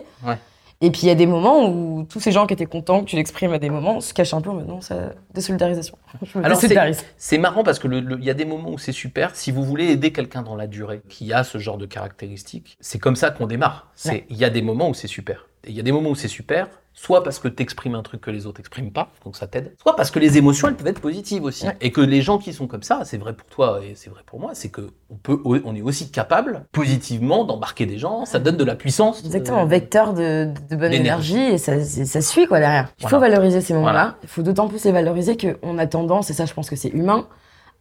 Et 0.82 0.90
puis 0.90 1.02
il 1.02 1.06
y 1.08 1.10
a 1.10 1.14
des 1.14 1.26
moments 1.26 1.68
où 1.68 2.04
tous 2.08 2.20
ces 2.20 2.32
gens 2.32 2.46
qui 2.46 2.54
étaient 2.54 2.64
contents 2.66 3.00
que 3.00 3.04
tu 3.04 3.16
l'exprimes 3.16 3.52
à 3.52 3.58
des 3.58 3.68
moments 3.68 4.00
se 4.00 4.14
cachent 4.14 4.32
un 4.32 4.40
peu, 4.40 4.50
mais 4.52 4.64
non, 4.64 4.80
ça 4.80 5.12
désolidarisation. 5.34 5.98
Je 6.22 6.38
me 6.38 6.44
Alors, 6.44 6.58
c'est- 6.58 7.38
marrant 7.38 7.62
parce 7.62 7.78
que 7.78 7.86
il 7.88 8.24
y 8.24 8.30
a 8.30 8.34
des 8.34 8.46
moments 8.46 8.70
où 8.70 8.78
c'est 8.78 8.92
super. 8.92 9.36
Si 9.36 9.50
vous 9.50 9.62
voulez 9.62 9.88
aider 9.90 10.10
quelqu'un 10.12 10.40
dans 10.42 10.56
la 10.56 10.66
durée 10.66 11.02
qui 11.10 11.32
a 11.34 11.44
ce 11.44 11.58
genre 11.58 11.76
de 11.76 11.84
caractéristiques, 11.86 12.76
c'est 12.80 12.98
comme 12.98 13.16
ça 13.16 13.30
qu'on 13.30 13.46
démarre. 13.46 13.90
C'est 13.94 14.10
Ouais. 14.10 14.26
il 14.30 14.36
y 14.38 14.44
a 14.44 14.50
des 14.50 14.62
moments 14.62 14.88
où 14.88 14.94
c'est 14.94 15.06
super. 15.06 15.46
Et 15.64 15.70
il 15.70 15.76
y 15.76 15.80
a 15.80 15.82
des 15.82 15.92
moments 15.92 16.10
où 16.10 16.14
c'est 16.14 16.28
super, 16.28 16.68
soit 17.02 17.22
parce 17.22 17.38
que 17.38 17.48
tu 17.48 17.62
exprimes 17.62 17.94
un 17.94 18.02
truc 18.02 18.20
que 18.20 18.30
les 18.30 18.44
autres 18.46 18.60
expriment 18.60 18.90
pas, 18.92 19.08
donc 19.24 19.34
ça 19.36 19.46
t'aide, 19.46 19.74
soit 19.82 19.96
parce 19.96 20.10
que 20.10 20.18
les 20.18 20.36
émotions 20.36 20.68
elles 20.68 20.76
peuvent 20.76 20.86
être 20.86 21.00
positives 21.00 21.44
aussi. 21.44 21.66
Ouais. 21.66 21.76
Et 21.80 21.92
que 21.92 22.02
les 22.02 22.20
gens 22.20 22.36
qui 22.36 22.52
sont 22.52 22.66
comme 22.66 22.82
ça, 22.82 23.00
c'est 23.04 23.16
vrai 23.16 23.32
pour 23.32 23.46
toi 23.48 23.80
et 23.82 23.94
c'est 23.94 24.10
vrai 24.10 24.20
pour 24.26 24.38
moi, 24.38 24.50
c'est 24.52 24.68
que 24.68 24.82
on 25.08 25.14
peut, 25.16 25.40
on 25.44 25.74
est 25.74 25.80
aussi 25.80 26.10
capable 26.10 26.66
positivement 26.72 27.44
d'embarquer 27.44 27.86
des 27.86 27.96
gens. 27.96 28.26
Ça 28.26 28.38
donne 28.38 28.56
de 28.58 28.64
la 28.64 28.74
puissance. 28.74 29.24
Exactement, 29.24 29.62
Euh, 29.62 29.64
vecteur 29.66 30.12
de, 30.12 30.52
de 30.70 30.76
bonne 30.76 30.92
énergie 30.92 31.38
et 31.40 31.56
ça, 31.58 31.82
ça 31.82 32.20
suit 32.20 32.46
quoi 32.46 32.58
derrière. 32.60 32.88
Il 32.98 33.04
faut 33.08 33.18
Voilà. 33.18 33.30
valoriser 33.30 33.60
ces 33.62 33.72
moments-là. 33.74 33.92
Voilà. 33.92 34.16
Il 34.22 34.28
faut 34.28 34.42
d'autant 34.42 34.68
plus 34.68 34.84
les 34.84 34.92
valoriser 34.92 35.36
qu'on 35.38 35.78
a 35.78 35.86
tendance, 35.86 36.28
et 36.30 36.34
ça 36.34 36.44
je 36.44 36.52
pense 36.52 36.68
que 36.68 36.76
c'est 36.76 36.90
humain, 36.90 37.26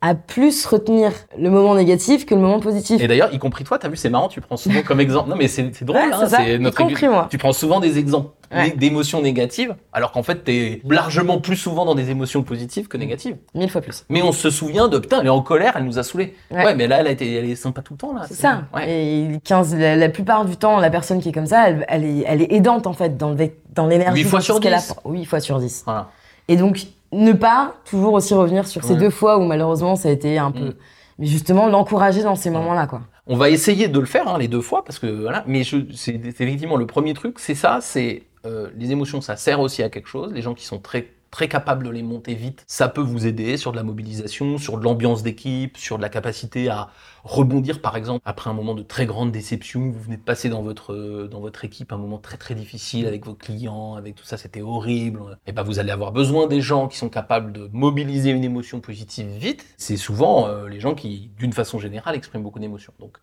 à 0.02 0.16
plus 0.16 0.66
retenir 0.66 1.12
le 1.38 1.50
moment 1.50 1.76
négatif 1.76 2.26
que 2.26 2.34
le 2.34 2.40
moment 2.40 2.62
positif. 2.62 3.02
Et 3.02 3.08
d'ailleurs, 3.08 3.34
y 3.34 3.38
compris 3.40 3.66
toi, 3.66 3.78
t'as 3.78 3.90
vu, 3.90 3.98
c'est 3.98 4.10
marrant, 4.10 4.30
tu 4.30 4.40
prends 4.40 4.56
souvent 4.56 4.82
comme 4.82 5.02
exemple. 5.02 5.30
Non, 5.30 5.36
mais 5.36 5.50
c'est 5.50 5.84
drôle, 5.84 5.98
Ouais, 6.00 6.10
hein, 6.14 6.28
c'est 6.28 6.36
c'est 6.38 6.56
y 6.56 6.60
notre 6.60 6.78
compris 6.78 7.08
moi. 7.10 7.28
Tu 7.30 7.38
prends 7.38 7.52
souvent 7.52 7.80
des 7.82 7.98
exemples 8.00 8.30
Ouais. 8.52 8.72
d'émotions 8.72 9.22
négatives, 9.22 9.76
alors 9.94 10.12
qu'en 10.12 10.24
fait, 10.24 10.44
t'es 10.44 10.82
largement 10.90 11.40
plus 11.40 11.56
souvent 11.56 11.86
dans 11.86 11.94
des 11.94 12.10
émotions 12.10 12.42
positives 12.42 12.88
que 12.88 12.98
négatives. 12.98 13.36
Mille 13.54 13.70
fois 13.70 13.82
plus. 13.82 14.06
Mais 14.10 14.24
on 14.24 14.32
se 14.32 14.50
souvient 14.50 14.88
de 14.88 14.98
putain, 14.98 15.20
elle 15.20 15.28
est 15.28 15.30
en 15.30 15.42
colère, 15.44 15.74
elle 15.76 15.84
nous 15.84 16.00
a 16.00 16.04
saoulés. 16.04 16.34
Ouais, 16.50 16.66
Ouais. 16.66 16.76
mais 16.76 16.88
là, 16.88 17.02
elle, 17.02 17.08
a 17.08 17.12
été, 17.12 17.32
elle 17.36 17.48
est 17.48 17.56
sympa 17.56 17.84
tout 17.84 17.94
le 17.94 18.00
temps, 18.00 18.14
là. 18.16 18.24
C'est 18.28 18.34
ça. 18.34 18.64
Ouais. 18.74 18.90
Et 18.90 19.40
15, 19.44 19.76
la, 19.76 19.96
la 19.96 20.10
plupart 20.10 20.46
du 20.46 20.56
temps, 20.58 20.80
la 20.80 20.90
personne 20.90 21.20
qui 21.22 21.30
est 21.30 21.32
comme 21.32 21.46
ça, 21.46 21.70
elle, 21.70 21.86
elle 21.90 22.06
est, 22.06 22.24
elle 22.26 22.42
est 22.42 22.52
aidante 22.54 22.88
en 22.88 22.94
fait 22.94 23.18
dans 23.18 23.36
vec- 23.36 23.60
dans 23.76 23.86
l'énergie. 23.86 24.24
Huit 24.24 24.28
fois 24.28 24.40
dans 24.40 24.46
sur 24.46 24.56
ce 24.56 24.62
qu'elle 24.62 24.74
10. 24.74 24.90
apporte. 24.92 25.02
Oui, 25.06 25.26
fois 25.26 25.42
sur 25.42 25.60
10. 25.60 25.84
Voilà. 25.86 26.10
Et 26.48 26.56
donc, 26.56 26.88
ne 27.12 27.34
pas 27.34 27.76
toujours 27.86 28.14
aussi 28.14 28.34
revenir 28.34 28.68
sur 28.68 28.84
ces 28.84 28.94
Ouais. 28.94 29.00
deux 29.00 29.10
fois 29.10 29.38
où 29.38 29.44
malheureusement 29.46 29.96
ça 29.96 30.10
a 30.10 30.12
été 30.12 30.38
un 30.38 30.52
peu. 30.52 30.70
Mm. 30.70 30.74
Mais 31.20 31.26
justement, 31.26 31.68
l'encourager 31.68 32.24
dans 32.24 32.36
ces 32.36 32.50
moments-là, 32.50 32.88
quoi. 32.88 33.02
On 33.28 33.36
va 33.36 33.50
essayer 33.50 33.88
de 33.90 34.00
le 34.00 34.06
faire 34.06 34.28
hein, 34.28 34.38
les 34.38 34.48
deux 34.48 34.62
fois 34.62 34.84
parce 34.86 35.00
que 35.00 35.08
voilà. 35.08 35.44
Mais 35.48 35.64
c'est 35.64 36.16
effectivement 36.16 36.78
le 36.78 36.86
premier 36.88 37.14
truc, 37.14 37.40
c'est 37.40 37.56
ça, 37.56 37.80
c'est 37.82 38.24
euh, 38.46 38.70
les 38.78 38.92
émotions, 38.92 39.20
ça 39.22 39.36
sert 39.36 39.60
aussi 39.60 39.84
à 39.84 39.90
quelque 39.90 40.08
chose. 40.08 40.32
Les 40.34 40.42
gens 40.42 40.54
qui 40.54 40.66
sont 40.66 40.80
très 40.80 41.08
très 41.32 41.48
capables 41.48 41.86
de 41.86 41.90
les 41.90 42.04
monter 42.04 42.36
vite, 42.36 42.64
ça 42.68 42.90
peut 42.90 43.02
vous 43.02 43.28
aider 43.28 43.58
sur 43.58 43.72
de 43.72 43.78
la 43.78 43.84
mobilisation, 43.84 44.58
sur 44.58 44.78
de 44.78 44.84
l'ambiance 44.84 45.24
d'équipe, 45.24 45.78
sur 45.78 45.98
de 45.98 46.02
la 46.02 46.10
capacité 46.10 46.70
à 46.70 46.90
rebondir 47.24 47.82
par 47.82 47.98
exemple 47.98 48.22
après 48.26 48.50
un 48.50 48.54
moment 48.54 48.74
de 48.76 48.84
très 48.84 49.06
grande 49.06 49.32
déception, 49.32 49.90
vous 49.90 50.00
venez 50.00 50.18
de 50.18 50.22
passer 50.22 50.50
dans 50.50 50.64
votre 50.64 50.94
euh, 50.94 51.28
dans 51.28 51.40
votre 51.40 51.66
équipe 51.66 51.92
un 51.92 51.98
moment 51.98 52.18
très 52.18 52.38
très 52.38 52.56
difficile 52.56 53.08
avec 53.08 53.26
vos 53.26 53.36
clients, 53.36 53.96
avec 53.96 54.16
tout 54.16 54.26
ça, 54.26 54.38
c'était 54.38 54.62
horrible. 54.62 55.38
Et 55.48 55.52
ben 55.52 55.64
vous 55.64 55.80
allez 55.80 55.92
avoir 55.92 56.12
besoin 56.12 56.48
des 56.48 56.62
gens 56.62 56.88
qui 56.88 56.98
sont 56.98 57.10
capables 57.10 57.52
de 57.52 57.70
mobiliser 57.74 58.32
une 58.32 58.44
émotion 58.44 58.80
positive 58.80 59.28
vite. 59.38 59.66
C'est 59.78 59.98
souvent 59.98 60.48
euh, 60.48 60.68
les 60.68 60.80
gens 60.80 60.96
qui 60.96 61.32
d'une 61.38 61.54
façon 61.54 61.80
générale 61.80 62.16
expriment 62.16 62.44
beaucoup 62.44 62.60
d'émotions. 62.60 62.94
Donc 63.00 63.18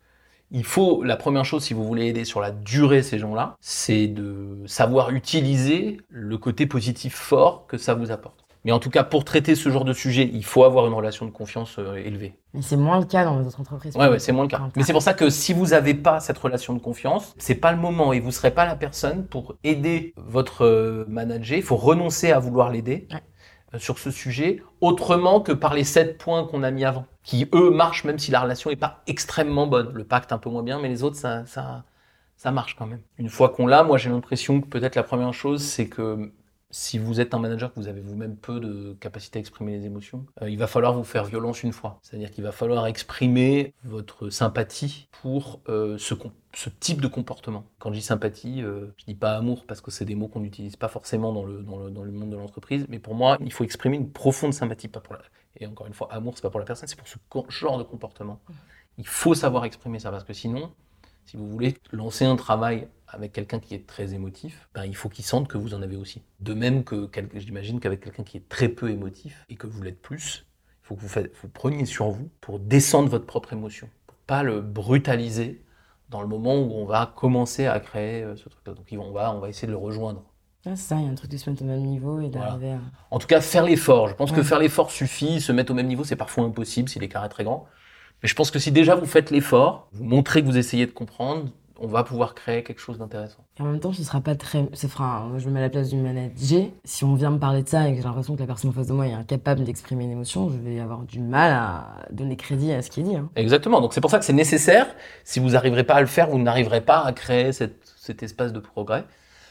il 0.51 0.63
faut, 0.63 1.03
la 1.03 1.17
première 1.17 1.45
chose, 1.45 1.63
si 1.63 1.73
vous 1.73 1.85
voulez 1.85 2.07
aider 2.07 2.25
sur 2.25 2.39
la 2.39 2.51
durée 2.51 3.03
ces 3.03 3.19
gens-là, 3.19 3.55
c'est 3.59 4.07
de 4.07 4.63
savoir 4.65 5.11
utiliser 5.11 5.99
le 6.09 6.37
côté 6.37 6.65
positif 6.65 7.15
fort 7.15 7.65
que 7.67 7.77
ça 7.77 7.93
vous 7.93 8.11
apporte. 8.11 8.47
Mais 8.67 8.73
en 8.73 8.79
tout 8.79 8.89
cas, 8.89 9.05
pour 9.05 9.23
traiter 9.23 9.55
ce 9.55 9.69
genre 9.69 9.85
de 9.85 9.93
sujet, 9.93 10.29
il 10.33 10.43
faut 10.43 10.65
avoir 10.65 10.87
une 10.87 10.93
relation 10.93 11.25
de 11.25 11.31
confiance 11.31 11.79
euh, 11.79 11.95
élevée. 11.95 12.35
Mais 12.53 12.61
c'est 12.61 12.75
moins 12.75 12.99
le 12.99 13.05
cas 13.05 13.23
dans 13.23 13.39
les 13.39 13.47
autres 13.47 13.61
entreprises. 13.61 13.95
Ouais, 13.95 14.09
ouais, 14.09 14.19
c'est 14.19 14.33
moins 14.33 14.43
le 14.43 14.49
cas. 14.49 14.59
Mais 14.75 14.83
c'est 14.83 14.91
pour 14.91 15.01
ça 15.01 15.13
que 15.13 15.29
si 15.29 15.53
vous 15.53 15.67
n'avez 15.67 15.93
pas 15.93 16.19
cette 16.19 16.37
relation 16.37 16.73
de 16.73 16.79
confiance, 16.79 17.33
c'est 17.37 17.55
pas 17.55 17.71
le 17.71 17.77
moment 17.77 18.11
et 18.11 18.19
vous 18.19 18.31
serez 18.31 18.51
pas 18.51 18.65
la 18.65 18.75
personne 18.75 19.25
pour 19.25 19.55
aider 19.63 20.13
votre 20.17 20.65
euh, 20.65 21.05
manager. 21.07 21.57
Il 21.57 21.63
faut 21.63 21.77
renoncer 21.77 22.31
à 22.31 22.39
vouloir 22.39 22.69
l'aider 22.69 23.07
Ouais. 23.11 23.21
Euh, 23.73 23.79
sur 23.79 23.99
ce 23.99 24.11
sujet 24.11 24.63
autrement 24.81 25.41
que 25.41 25.51
par 25.51 25.73
les 25.73 25.83
sept 25.83 26.17
points 26.17 26.45
qu'on 26.45 26.63
a 26.63 26.71
mis 26.71 26.85
avant, 26.85 27.05
qui 27.23 27.47
eux 27.53 27.69
marchent 27.69 28.03
même 28.03 28.19
si 28.19 28.31
la 28.31 28.41
relation 28.41 28.69
est 28.69 28.75
pas 28.75 29.01
extrêmement 29.07 29.67
bonne. 29.67 29.91
Le 29.93 30.03
pacte 30.03 30.31
un 30.31 30.37
peu 30.37 30.49
moins 30.49 30.63
bien, 30.63 30.79
mais 30.79 30.89
les 30.89 31.03
autres 31.03 31.17
ça 31.17 32.51
marche 32.51 32.75
quand 32.75 32.85
même. 32.85 33.01
Une 33.17 33.29
fois 33.29 33.49
qu'on 33.49 33.67
l'a, 33.67 33.83
moi 33.83 33.97
j'ai 33.97 34.09
l'impression 34.09 34.61
que 34.61 34.67
peut-être 34.67 34.95
la 34.95 35.03
première 35.03 35.33
chose 35.33 35.61
c'est 35.63 35.87
que 35.87 36.31
si 36.69 36.97
vous 36.97 37.21
êtes 37.21 37.33
un 37.33 37.39
manager, 37.39 37.73
que 37.73 37.79
vous 37.79 37.87
avez 37.87 38.01
vous-même 38.01 38.35
peu 38.35 38.59
de 38.59 38.95
capacité 38.99 39.37
à 39.37 39.39
exprimer 39.39 39.77
les 39.77 39.85
émotions, 39.85 40.25
euh, 40.41 40.49
il 40.49 40.57
va 40.57 40.67
falloir 40.67 40.93
vous 40.93 41.03
faire 41.03 41.23
violence 41.23 41.63
une 41.63 41.71
fois. 41.71 41.99
C'est-à-dire 42.01 42.29
qu'il 42.29 42.43
va 42.43 42.51
falloir 42.51 42.87
exprimer 42.87 43.73
votre 43.85 44.29
sympathie 44.29 45.07
pour 45.21 45.61
euh, 45.69 45.97
ce, 45.97 46.13
type 46.79 46.99
de 47.01 47.07
comportement. 47.07 47.65
Quand 47.79 47.91
je 47.91 47.99
dis 47.99 48.03
sympathie, 48.03 48.61
euh, 48.63 48.87
je 48.97 49.05
dis 49.05 49.15
pas 49.15 49.35
amour 49.35 49.65
parce 49.65 49.79
que 49.79 49.91
c'est 49.91 50.05
des 50.05 50.15
mots 50.15 50.27
qu'on 50.27 50.41
n'utilise 50.41 50.75
pas 50.75 50.89
forcément 50.89 51.31
dans 51.31 51.45
le, 51.45 51.61
monde 51.61 52.29
de 52.29 52.37
l'entreprise, 52.37 52.85
mais 52.89 52.99
pour 52.99 53.15
moi, 53.15 53.37
il 53.41 53.53
faut 53.53 53.63
exprimer 53.63 53.95
une 53.95 54.11
profonde 54.11 54.53
sympathie. 54.53 54.89
Et 55.59 55.65
encore 55.65 55.87
une 55.87 55.93
fois, 55.93 56.11
amour, 56.11 56.33
c'est 56.35 56.41
pas 56.41 56.49
pour 56.49 56.59
la 56.59 56.65
personne, 56.65 56.87
c'est 56.87 56.97
pour 56.97 57.07
ce 57.07 57.17
genre 57.49 57.77
de 57.77 57.83
comportement. 57.83 58.39
Il 58.97 59.07
faut 59.07 59.35
savoir 59.35 59.65
exprimer 59.65 59.99
ça 59.99 60.11
parce 60.11 60.23
que 60.23 60.33
sinon, 60.33 60.71
si 61.25 61.37
vous 61.37 61.47
voulez 61.47 61.75
lancer 61.91 62.25
un 62.25 62.35
travail 62.35 62.87
avec 63.07 63.31
quelqu'un 63.33 63.59
qui 63.59 63.73
est 63.75 63.87
très 63.87 64.13
émotif, 64.13 64.67
ben, 64.73 64.85
il 64.85 64.95
faut 64.95 65.09
qu'il 65.09 65.23
sente 65.25 65.47
que 65.47 65.57
vous 65.57 65.73
en 65.73 65.81
avez 65.81 65.95
aussi. 65.95 66.21
De 66.39 66.53
même 66.53 66.83
que 66.83 67.09
j'imagine 67.35 67.79
qu'avec 67.79 68.01
quelqu'un 68.01 68.23
qui 68.23 68.37
est 68.37 68.49
très 68.49 68.69
peu 68.69 68.89
émotif 68.89 69.45
et 69.49 69.55
que 69.55 69.67
vous 69.67 69.81
l'êtes 69.81 70.01
plus, 70.01 70.45
il 70.83 70.87
faut 70.87 70.95
que 70.95 71.01
vous, 71.01 71.07
faites- 71.07 71.33
vous 71.41 71.47
preniez 71.49 71.85
sur 71.85 72.09
vous 72.09 72.29
pour 72.41 72.59
descendre 72.59 73.09
votre 73.09 73.25
propre 73.25 73.53
émotion, 73.53 73.89
pour 74.07 74.17
pas 74.27 74.43
le 74.43 74.61
brutaliser 74.61 75.63
dans 76.09 76.21
le 76.21 76.27
moment 76.27 76.55
où 76.55 76.71
on 76.73 76.85
va 76.85 77.11
commencer 77.15 77.65
à 77.65 77.79
créer 77.79 78.23
euh, 78.23 78.35
ce 78.35 78.47
truc-là. 78.49 78.73
Donc 78.73 78.85
on 78.91 79.11
va, 79.11 79.33
on 79.33 79.39
va 79.39 79.49
essayer 79.49 79.67
de 79.67 79.73
le 79.73 79.77
rejoindre. 79.77 80.23
C'est 80.63 80.75
ça, 80.75 80.95
il 80.97 81.05
y 81.05 81.07
a 81.07 81.11
un 81.11 81.15
truc 81.15 81.31
de 81.31 81.37
se 81.37 81.49
mettre 81.49 81.61
au 81.61 81.65
même 81.65 81.81
niveau 81.83 82.19
et 82.19 82.29
d'arriver 82.29 82.71
à. 82.71 82.79
En 83.11 83.19
tout 83.19 83.27
cas, 83.27 83.39
faire 83.39 83.63
l'effort. 83.63 84.09
Je 84.09 84.15
pense 84.15 84.31
que 84.33 84.43
faire 84.43 84.59
l'effort 84.59 84.91
suffit. 84.91 85.39
Se 85.39 85.51
mettre 85.53 85.71
au 85.71 85.75
même 85.75 85.87
niveau, 85.87 86.03
c'est 86.03 86.15
parfois 86.17 86.43
impossible 86.43 86.89
si 86.89 86.99
l'écart 86.99 87.23
est 87.23 87.29
très 87.29 87.45
grand. 87.45 87.67
Mais 88.21 88.27
je 88.27 88.35
pense 88.35 88.51
que 88.51 88.59
si 88.59 88.71
déjà 88.71 88.95
vous 88.95 89.05
faites 89.05 89.31
l'effort, 89.31 89.87
vous 89.93 90.03
montrez 90.03 90.41
que 90.41 90.47
vous 90.47 90.57
essayez 90.57 90.85
de 90.85 90.91
comprendre, 90.91 91.51
on 91.79 91.87
va 91.87 92.03
pouvoir 92.03 92.33
créer 92.35 92.63
quelque 92.63 92.79
chose 92.79 92.97
d'intéressant. 92.97 93.45
Et 93.59 93.61
en 93.61 93.65
même 93.65 93.79
temps, 93.79 93.93
ce 93.93 94.03
sera 94.03 94.21
pas 94.21 94.35
très. 94.35 94.67
Ce 94.73 94.87
fera, 94.87 95.25
moi, 95.25 95.39
je 95.39 95.47
me 95.47 95.53
mets 95.53 95.59
à 95.59 95.63
la 95.63 95.69
place 95.69 95.89
du 95.89 95.97
manager. 95.97 96.65
Si 96.83 97.03
on 97.03 97.15
vient 97.15 97.31
me 97.31 97.39
parler 97.39 97.63
de 97.63 97.67
ça 97.69 97.87
et 97.87 97.91
que 97.91 97.97
j'ai 97.97 98.03
l'impression 98.03 98.35
que 98.35 98.39
la 98.41 98.47
personne 98.47 98.69
en 98.69 98.73
face 98.73 98.87
de 98.87 98.93
moi 98.93 99.07
est 99.07 99.13
incapable 99.13 99.63
d'exprimer 99.63 100.05
une 100.05 100.11
émotion, 100.11 100.49
je 100.49 100.57
vais 100.57 100.79
avoir 100.79 101.03
du 101.03 101.19
mal 101.19 101.51
à 101.51 102.05
donner 102.11 102.35
crédit 102.35 102.71
à 102.71 102.81
ce 102.81 102.89
qu'il 102.89 103.03
dit. 103.03 103.15
hein. 103.15 103.29
Exactement. 103.35 103.81
Donc 103.81 103.93
c'est 103.93 104.01
pour 104.01 104.11
ça 104.11 104.19
que 104.19 104.25
c'est 104.25 104.33
nécessaire. 104.33 104.87
Si 105.23 105.39
vous 105.39 105.49
n'arriverez 105.51 105.83
pas 105.83 105.95
à 105.95 106.01
le 106.01 106.07
faire, 106.07 106.29
vous 106.29 106.39
n'arriverez 106.39 106.81
pas 106.81 106.99
à 107.03 107.11
créer 107.13 107.51
cette- 107.53 107.93
cet 107.97 108.23
espace 108.23 108.53
de 108.53 108.59
progrès. 108.59 109.05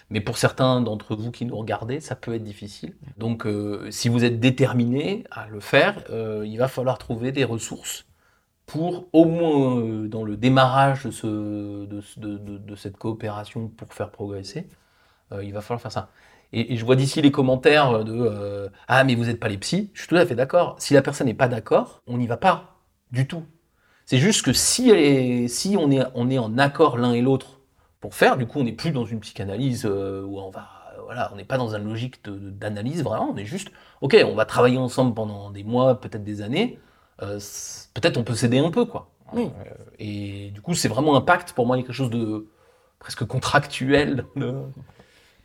Mais 0.08 0.20
pour 0.20 0.38
certains 0.38 0.80
d'entre 0.80 1.16
vous 1.16 1.32
qui 1.32 1.46
nous 1.46 1.56
regardez, 1.56 1.98
ça 1.98 2.14
peut 2.14 2.32
être 2.34 2.44
difficile. 2.44 2.94
Donc 3.18 3.44
euh, 3.44 3.88
si 3.90 4.08
vous 4.08 4.24
êtes 4.24 4.38
déterminé 4.38 5.24
à 5.32 5.48
le 5.48 5.58
faire, 5.58 6.04
euh, 6.10 6.44
il 6.46 6.56
va 6.58 6.68
falloir 6.68 6.96
trouver 6.98 7.32
des 7.32 7.42
ressources 7.42 8.04
pour 8.66 9.06
au 9.12 9.24
moins 9.24 9.78
euh, 9.80 10.08
dans 10.08 10.24
le 10.24 10.36
démarrage 10.36 11.04
de, 11.04 11.10
ce- 11.10 11.86
de, 11.86 12.00
ce- 12.00 12.18
de- 12.20 12.38
de- 12.38 12.58
de 12.58 12.76
cette 12.76 12.96
coopération 12.98 13.68
pour 13.68 13.92
faire 13.94 14.10
progresser, 14.10 14.68
euh, 15.32 15.44
il 15.44 15.52
va 15.52 15.60
falloir 15.60 15.80
faire 15.80 15.92
ça. 15.92 16.10
Et, 16.52 16.76
je 16.76 16.84
vois 16.84 16.96
d'ici 16.96 17.22
les 17.22 17.30
commentaires 17.32 18.04
de 18.04 18.12
euh, 18.14 18.68
Ah, 18.88 19.04
mais 19.04 19.14
vous 19.14 19.24
n'êtes 19.26 19.40
pas 19.40 19.48
les 19.48 19.58
psys. 19.58 19.90
Je 19.94 20.00
suis 20.02 20.08
tout 20.08 20.16
à 20.16 20.26
fait 20.26 20.34
d'accord. 20.36 20.76
Si 20.78 20.94
la 20.94 21.02
personne 21.02 21.26
n'est 21.26 21.34
pas 21.34 21.48
d'accord, 21.48 22.02
on 22.06 22.18
n'y 22.18 22.26
va 22.26 22.36
pas 22.36 22.76
du 23.12 23.26
tout. 23.26 23.44
C'est 24.06 24.18
juste 24.18 24.44
que 24.44 24.52
si, 24.52 24.90
on, 25.78 25.90
est, 25.90 26.38
en 26.38 26.58
accord 26.58 26.96
l'un 26.98 27.12
et 27.12 27.20
l'autre 27.22 27.60
pour 28.00 28.14
faire, 28.14 28.36
du 28.36 28.46
coup, 28.46 28.60
on 28.60 28.64
n'est 28.64 28.72
plus 28.72 28.92
dans 28.92 29.04
une 29.04 29.20
psychanalyse 29.20 29.84
où 29.86 30.38
on 30.38 30.50
va. 30.50 30.68
Voilà, 31.04 31.30
on 31.32 31.36
n'est 31.36 31.44
pas 31.44 31.58
dans 31.58 31.74
une 31.76 31.84
logique 31.84 32.20
d'analyse, 32.28 33.02
vraiment. 33.04 33.30
On 33.32 33.36
est 33.36 33.44
juste, 33.44 33.70
OK, 34.00 34.16
on 34.24 34.34
va 34.34 34.44
travailler 34.44 34.78
ensemble 34.78 35.14
pendant 35.14 35.50
des 35.50 35.64
mois, 35.64 36.00
peut-être 36.00 36.24
des 36.24 36.42
années. 36.42 36.78
Euh, 37.22 37.38
peut-être 37.94 38.16
on 38.16 38.24
peut 38.24 38.34
s'aider 38.34 38.58
un 38.58 38.70
peu, 38.70 38.84
quoi. 38.84 39.10
Oui. 39.32 39.50
Euh, 39.66 39.74
et 39.98 40.50
du 40.50 40.60
coup, 40.60 40.74
c'est 40.74 40.88
vraiment 40.88 41.16
un 41.16 41.20
pacte. 41.20 41.52
Pour 41.52 41.66
moi, 41.66 41.76
quelque 41.76 41.92
chose 41.92 42.10
de 42.10 42.46
presque 42.98 43.24
contractuel. 43.24 44.24
de- 44.36 44.62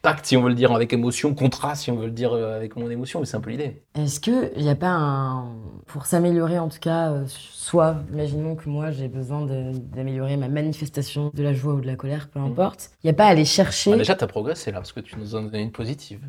Pacte, 0.01 0.25
si 0.25 0.35
on 0.35 0.41
veut 0.41 0.49
le 0.49 0.55
dire 0.55 0.71
avec 0.71 0.93
émotion, 0.93 1.35
contrat, 1.35 1.75
si 1.75 1.91
on 1.91 1.95
veut 1.95 2.07
le 2.07 2.11
dire 2.11 2.33
euh, 2.33 2.55
avec 2.55 2.75
mon 2.75 2.89
émotion, 2.89 3.19
mais 3.19 3.27
c'est 3.27 3.37
un 3.37 3.41
peu 3.41 3.51
l'idée. 3.51 3.83
Est-ce 3.93 4.19
qu'il 4.19 4.51
n'y 4.57 4.69
a 4.69 4.75
pas 4.75 4.89
un. 4.89 5.53
Pour 5.85 6.07
s'améliorer, 6.07 6.57
en 6.57 6.69
tout 6.69 6.79
cas, 6.79 7.11
euh, 7.11 7.25
soit, 7.27 7.97
imaginons 8.11 8.55
que 8.55 8.67
moi 8.67 8.89
j'ai 8.89 9.07
besoin 9.07 9.45
d'améliorer 9.45 10.37
ma 10.37 10.47
manifestation 10.47 11.31
de 11.33 11.43
la 11.43 11.53
joie 11.53 11.75
ou 11.75 11.81
de 11.81 11.85
la 11.85 11.95
colère, 11.95 12.29
peu 12.29 12.39
importe, 12.39 12.91
il 13.03 13.07
n'y 13.07 13.11
a 13.11 13.13
pas 13.13 13.25
à 13.25 13.29
aller 13.29 13.45
chercher. 13.45 13.91
Bah, 13.91 13.97
déjà, 13.97 14.15
ta 14.15 14.25
progressé 14.25 14.71
là, 14.71 14.79
parce 14.79 14.91
que 14.91 15.01
tu 15.01 15.17
nous 15.19 15.35
en 15.35 15.45
as 15.45 15.49
donné 15.49 15.61
une 15.61 15.71
positive. 15.71 16.21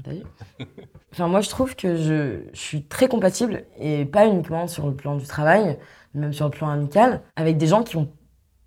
Enfin, 1.12 1.28
moi, 1.28 1.40
je 1.40 1.48
trouve 1.48 1.74
que 1.74 1.96
je, 1.96 2.40
je 2.52 2.60
suis 2.60 2.84
très 2.84 3.08
compatible, 3.08 3.64
et 3.78 4.04
pas 4.04 4.26
uniquement 4.26 4.66
sur 4.66 4.86
le 4.86 4.94
plan 4.94 5.16
du 5.16 5.24
travail, 5.26 5.78
même 6.12 6.34
sur 6.34 6.44
le 6.44 6.50
plan 6.50 6.68
amical, 6.68 7.22
avec 7.36 7.56
des 7.56 7.68
gens 7.68 7.82
qui 7.82 7.96
ont 7.96 8.10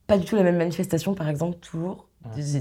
pas 0.07 0.17
du 0.17 0.25
tout 0.25 0.35
la 0.35 0.43
même 0.43 0.57
manifestation, 0.57 1.13
par 1.13 1.29
exemple, 1.29 1.57
toujours. 1.59 2.04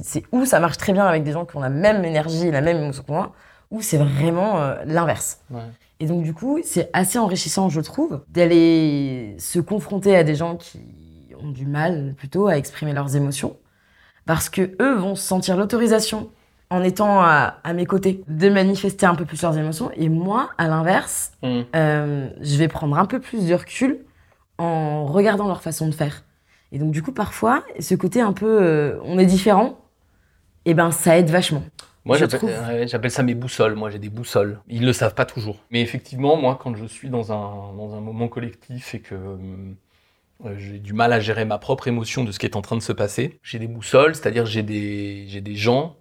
C'est 0.03 0.22
où 0.33 0.44
ça 0.44 0.61
marche 0.61 0.77
très 0.79 0.92
bien 0.92 1.07
avec 1.07 1.22
des 1.24 1.33
gens 1.33 1.44
qui 1.44 1.57
ont 1.57 1.61
la 1.61 1.68
même 1.70 2.05
énergie, 2.05 2.50
la 2.50 2.61
même 2.61 2.77
émotion 2.79 3.03
que 3.03 3.12
moi, 3.12 3.33
ou 3.70 3.81
c'est 3.83 3.96
vraiment 3.98 4.61
euh, 4.61 4.77
l'inverse. 4.87 5.40
Ouais. 5.50 5.62
Et 6.00 6.07
donc, 6.07 6.22
du 6.22 6.35
coup, 6.35 6.59
c'est 6.64 6.90
assez 6.92 7.18
enrichissant, 7.18 7.68
je 7.68 7.81
trouve, 7.81 8.22
d'aller 8.29 9.35
se 9.38 9.59
confronter 9.61 10.16
à 10.16 10.24
des 10.24 10.35
gens 10.35 10.57
qui 10.57 10.81
ont 11.42 11.50
du 11.50 11.66
mal 11.66 12.14
plutôt 12.16 12.46
à 12.48 12.57
exprimer 12.57 12.92
leurs 12.92 13.16
émotions, 13.16 13.57
parce 14.27 14.48
que 14.48 14.74
eux 14.81 14.94
vont 14.94 15.14
sentir 15.14 15.57
l'autorisation 15.57 16.30
en 16.70 16.82
étant 16.82 17.20
à, 17.20 17.59
à 17.62 17.72
mes 17.74 17.86
côtés 17.86 18.22
de 18.26 18.49
manifester 18.49 19.07
un 19.07 19.14
peu 19.14 19.24
plus 19.24 19.41
leurs 19.43 19.57
émotions, 19.57 19.91
et 19.97 20.09
moi, 20.09 20.51
à 20.59 20.66
l'inverse, 20.68 21.32
Mmh. 21.43 21.61
euh, 21.76 22.28
je 22.41 22.57
vais 22.57 22.68
prendre 22.68 22.99
un 22.99 23.05
peu 23.07 23.20
plus 23.20 23.47
de 23.47 23.55
recul 23.55 23.99
en 24.59 25.05
regardant 25.07 25.47
leur 25.47 25.62
façon 25.62 25.86
de 25.88 25.95
faire. 25.95 26.24
Et 26.75 26.79
donc, 26.79 26.91
du 26.91 27.03
coup, 27.03 27.12
parfois, 27.12 27.62
ce 27.79 27.95
côté 27.95 28.20
un 28.20 28.33
peu 28.33 28.61
euh, 28.61 28.99
on 29.05 29.16
est 29.16 29.27
différent, 29.27 29.79
et 30.64 30.75
ben 30.75 30.91
ça 30.91 31.16
aide 31.16 31.31
vachement. 31.31 31.62
Moi, 32.05 32.18
j'appelle 32.18 33.11
ça 33.12 33.22
mes 33.22 33.37
boussoles. 33.37 33.77
Moi, 33.77 33.91
j'ai 33.91 34.01
des 34.01 34.09
boussoles. 34.09 34.59
Ils 34.68 34.85
le 34.85 34.93
savent 34.93 35.14
pas 35.14 35.25
toujours. 35.25 35.62
Mais 35.70 35.81
effectivement, 35.83 36.37
moi, 36.37 36.59
quand 36.61 36.75
je 36.75 36.85
suis 36.85 37.09
dans 37.09 37.31
un, 37.33 37.72
dans 37.77 37.95
un 37.95 38.01
moment 38.01 38.27
collectif 38.27 38.93
et 38.97 39.01
que 39.01 39.14
euh, 39.14 40.55
j'ai 40.59 40.81
du 40.81 40.95
mal 40.95 41.12
à 41.12 41.20
gérer 41.20 41.45
ma 41.45 41.59
propre 41.59 41.87
émotion 41.87 42.25
de 42.25 42.33
ce 42.33 42.41
qui 42.41 42.47
est 42.47 42.57
en 42.57 42.61
train 42.61 42.77
de 42.77 42.83
se 42.83 42.93
passer, 42.93 43.39
j'ai 43.45 43.61
des 43.61 43.68
boussoles, 43.68 44.16
c'est-à-dire 44.16 44.45
j'ai 44.45 44.64
des, 44.64 45.27
j'ai 45.29 45.41
des 45.41 45.55
gens 45.55 45.95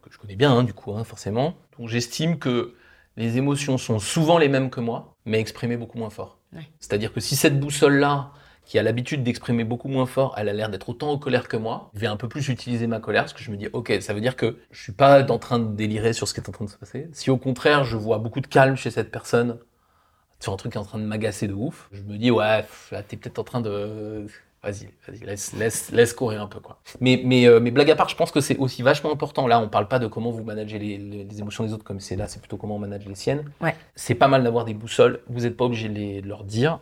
que 0.00 0.12
je 0.12 0.16
connais 0.16 0.36
bien, 0.36 0.52
hein, 0.52 0.62
du 0.62 0.72
coup, 0.72 0.92
hein, 0.92 1.02
forcément, 1.02 1.54
dont 1.76 1.88
j'estime 1.88 2.38
que 2.38 2.74
les 3.16 3.36
émotions 3.36 3.78
sont 3.78 3.98
souvent 3.98 4.38
les 4.38 4.48
mêmes 4.48 4.70
que 4.70 4.80
moi, 4.80 5.16
mais 5.26 5.40
exprimer 5.40 5.76
beaucoup 5.76 5.98
moins 5.98 6.10
fort. 6.10 6.38
Ouais. 6.54 6.68
C'est-à-dire 6.78 7.12
que 7.12 7.18
si 7.18 7.34
cette 7.34 7.58
boussole-là, 7.58 8.30
qui 8.70 8.78
a 8.78 8.84
l'habitude 8.84 9.24
d'exprimer 9.24 9.64
beaucoup 9.64 9.88
moins 9.88 10.06
fort, 10.06 10.32
elle 10.38 10.48
a 10.48 10.52
l'air 10.52 10.68
d'être 10.68 10.88
autant 10.90 11.10
en 11.10 11.18
colère 11.18 11.48
que 11.48 11.56
moi, 11.56 11.90
je 11.92 11.98
vais 11.98 12.06
un 12.06 12.14
peu 12.14 12.28
plus 12.28 12.48
utiliser 12.50 12.86
ma 12.86 13.00
colère 13.00 13.24
parce 13.24 13.32
que 13.32 13.42
je 13.42 13.50
me 13.50 13.56
dis, 13.56 13.66
ok, 13.72 13.94
ça 14.00 14.14
veut 14.14 14.20
dire 14.20 14.36
que 14.36 14.58
je 14.70 14.80
suis 14.80 14.92
pas 14.92 15.28
en 15.28 15.38
train 15.40 15.58
de 15.58 15.74
délirer 15.74 16.12
sur 16.12 16.28
ce 16.28 16.34
qui 16.34 16.38
est 16.40 16.48
en 16.48 16.52
train 16.52 16.66
de 16.66 16.70
se 16.70 16.76
passer. 16.76 17.08
Si 17.12 17.30
au 17.32 17.36
contraire, 17.36 17.82
je 17.82 17.96
vois 17.96 18.18
beaucoup 18.18 18.40
de 18.40 18.46
calme 18.46 18.76
chez 18.76 18.92
cette 18.92 19.10
personne, 19.10 19.58
sur 20.38 20.52
un 20.52 20.56
truc 20.56 20.70
qui 20.70 20.78
est 20.78 20.80
en 20.80 20.84
train 20.84 21.00
de 21.00 21.04
m'agacer 21.04 21.48
de 21.48 21.52
ouf, 21.52 21.88
je 21.90 22.02
me 22.02 22.16
dis, 22.16 22.30
ouais, 22.30 22.64
là, 22.92 23.02
t'es 23.02 23.16
peut-être 23.16 23.40
en 23.40 23.44
train 23.44 23.60
de... 23.60 24.26
Vas-y, 24.62 24.88
vas-y, 25.08 25.26
laisse, 25.26 25.52
laisse, 25.54 25.90
laisse 25.90 26.12
courir 26.14 26.40
un 26.40 26.46
peu, 26.46 26.60
quoi. 26.60 26.78
Mais, 27.00 27.20
mais, 27.24 27.48
euh, 27.48 27.58
mais 27.58 27.72
blague 27.72 27.90
à 27.90 27.96
part, 27.96 28.08
je 28.08 28.14
pense 28.14 28.30
que 28.30 28.40
c'est 28.40 28.56
aussi 28.58 28.82
vachement 28.82 29.10
important. 29.10 29.48
Là, 29.48 29.58
on 29.58 29.68
parle 29.68 29.88
pas 29.88 29.98
de 29.98 30.06
comment 30.06 30.30
vous 30.30 30.44
managez 30.44 30.78
les, 30.78 30.96
les- 30.96 31.24
les 31.24 31.40
émotions 31.40 31.64
des 31.64 31.72
autres, 31.72 31.82
comme 31.82 31.98
c'est 31.98 32.14
là, 32.14 32.28
c'est 32.28 32.38
plutôt 32.38 32.56
comment 32.56 32.76
on 32.76 32.78
manage 32.78 33.04
les 33.04 33.16
siennes. 33.16 33.50
Ouais. 33.60 33.74
C'est 33.96 34.14
pas 34.14 34.28
mal 34.28 34.44
d'avoir 34.44 34.64
des 34.64 34.74
boussoles. 34.74 35.22
Vous 35.28 35.40
n'êtes 35.40 35.56
pas 35.56 35.64
obligé 35.64 35.88
de, 35.88 35.94
les- 35.94 36.22
de 36.22 36.28
leur 36.28 36.44
dire, 36.44 36.78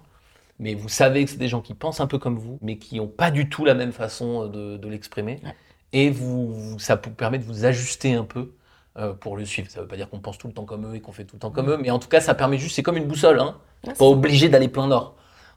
mais 0.59 0.75
vous 0.75 0.89
savez 0.89 1.25
que 1.25 1.31
c'est 1.31 1.37
des 1.39 1.49
gens 1.49 1.61
qui 1.61 1.75
pensent 1.75 2.01
un 2.01 2.07
peu 2.07 2.19
comme 2.19 2.39
vous, 2.39 2.59
mais 2.63 2.79
qui 2.79 2.97
n'ont 2.97 3.07
pas 3.09 3.31
du 3.31 3.49
tout 3.49 3.65
la 3.65 3.75
même 3.75 3.93
façon 3.93 4.47
de, 4.49 4.77
de 4.77 4.89
l'exprimer. 4.89 5.41
Ouais. 5.45 5.55
Et 5.93 6.11
vous, 6.11 6.79
ça 6.79 6.97
vous 7.03 7.11
permet 7.11 7.39
de 7.39 7.45
vous 7.45 7.65
ajuster 7.65 8.15
un 8.15 8.25
peu 8.25 8.53
euh, 8.99 9.13
pour 9.15 9.37
le 9.37 9.45
suivre. 9.45 9.71
Ça 9.71 9.81
veut 9.81 9.87
pas 9.89 9.97
dire 9.97 10.11
qu'on 10.11 10.21
pense 10.21 10.37
tout 10.39 10.49
le 10.49 10.53
temps 10.53 10.65
comme 10.65 10.87
eux 10.91 10.95
et 10.97 11.01
qu'on 11.01 11.13
fait 11.13 11.25
tout 11.25 11.37
le 11.37 11.41
temps 11.41 11.51
comme 11.51 11.71
eux, 11.71 11.79
mais 11.79 11.91
en 11.91 11.99
tout 11.99 12.09
cas, 12.09 12.21
ça 12.21 12.35
permet 12.35 12.59
juste, 12.59 12.77
c'est 12.77 12.83
comme 12.83 12.97
une 12.97 13.07
boussole, 13.07 13.39
hein. 13.41 13.57
Ouais, 13.87 13.95
Pas 13.95 14.05
obligé 14.07 14.49
d'aller 14.49 14.69
plein 14.69 14.89
nord. 14.89 15.15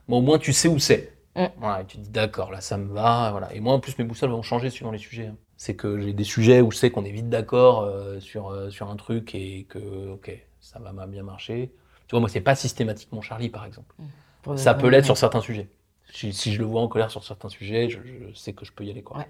Mais 0.08 0.16
au 0.16 0.20
moins, 0.20 0.38
tu 0.38 0.52
sais 0.52 0.68
où 0.68 0.78
c'est. 0.78 1.12
Mm. 1.34 1.44
Voilà, 1.58 1.82
et 1.82 1.84
tu 1.86 1.96
te 1.96 2.02
dis 2.02 2.10
d'accord, 2.10 2.50
là 2.52 2.60
ça 2.60 2.76
me 2.78 2.92
va. 2.92 3.30
Voilà. 3.32 3.52
Et 3.54 3.60
moi, 3.60 3.74
en 3.74 3.80
plus, 3.80 3.96
mes 3.98 4.04
boussoles 4.04 4.30
vont 4.30 4.42
changer 4.42 4.70
suivant 4.70 4.92
les 4.92 4.98
sujets. 4.98 5.26
hein. 5.26 5.36
C'est 5.56 5.74
que 5.76 6.00
j'ai 6.00 6.12
des 6.12 6.24
sujets 6.24 6.60
où 6.60 6.70
je 6.72 6.76
sais 6.76 6.90
qu'on 6.90 7.04
est 7.04 7.10
vite 7.12 7.28
d'accord 7.28 7.82
euh, 7.82 8.18
sur, 8.20 8.50
euh, 8.50 8.70
sur 8.70 8.90
un 8.90 8.96
truc 8.96 9.34
et 9.34 9.64
que, 9.68 10.10
ok, 10.10 10.30
ça 10.60 10.78
va 10.78 11.06
bien 11.06 11.22
marcher. 11.22 11.72
Tu 12.06 12.12
vois, 12.12 12.20
moi, 12.20 12.28
c'est 12.28 12.40
pas 12.40 12.54
systématiquement 12.54 13.20
Charlie, 13.22 13.48
par 13.48 13.64
exemple. 13.64 13.94
Pour 13.96 14.06
Ça 14.56 14.74
peut 14.74 14.88
l'être 14.88 15.04
sur 15.04 15.16
certains 15.16 15.40
sujets. 15.40 15.68
Si, 16.12 16.32
si 16.32 16.52
je 16.52 16.58
le 16.58 16.64
vois 16.64 16.82
en 16.82 16.88
colère 16.88 17.10
sur 17.10 17.24
certains 17.24 17.48
sujets, 17.48 17.88
je, 17.88 17.98
je 18.04 18.34
sais 18.34 18.52
que 18.52 18.64
je 18.64 18.72
peux 18.72 18.84
y 18.84 18.90
aller. 18.90 19.02
Quoi. 19.02 19.18
Ouais. 19.18 19.28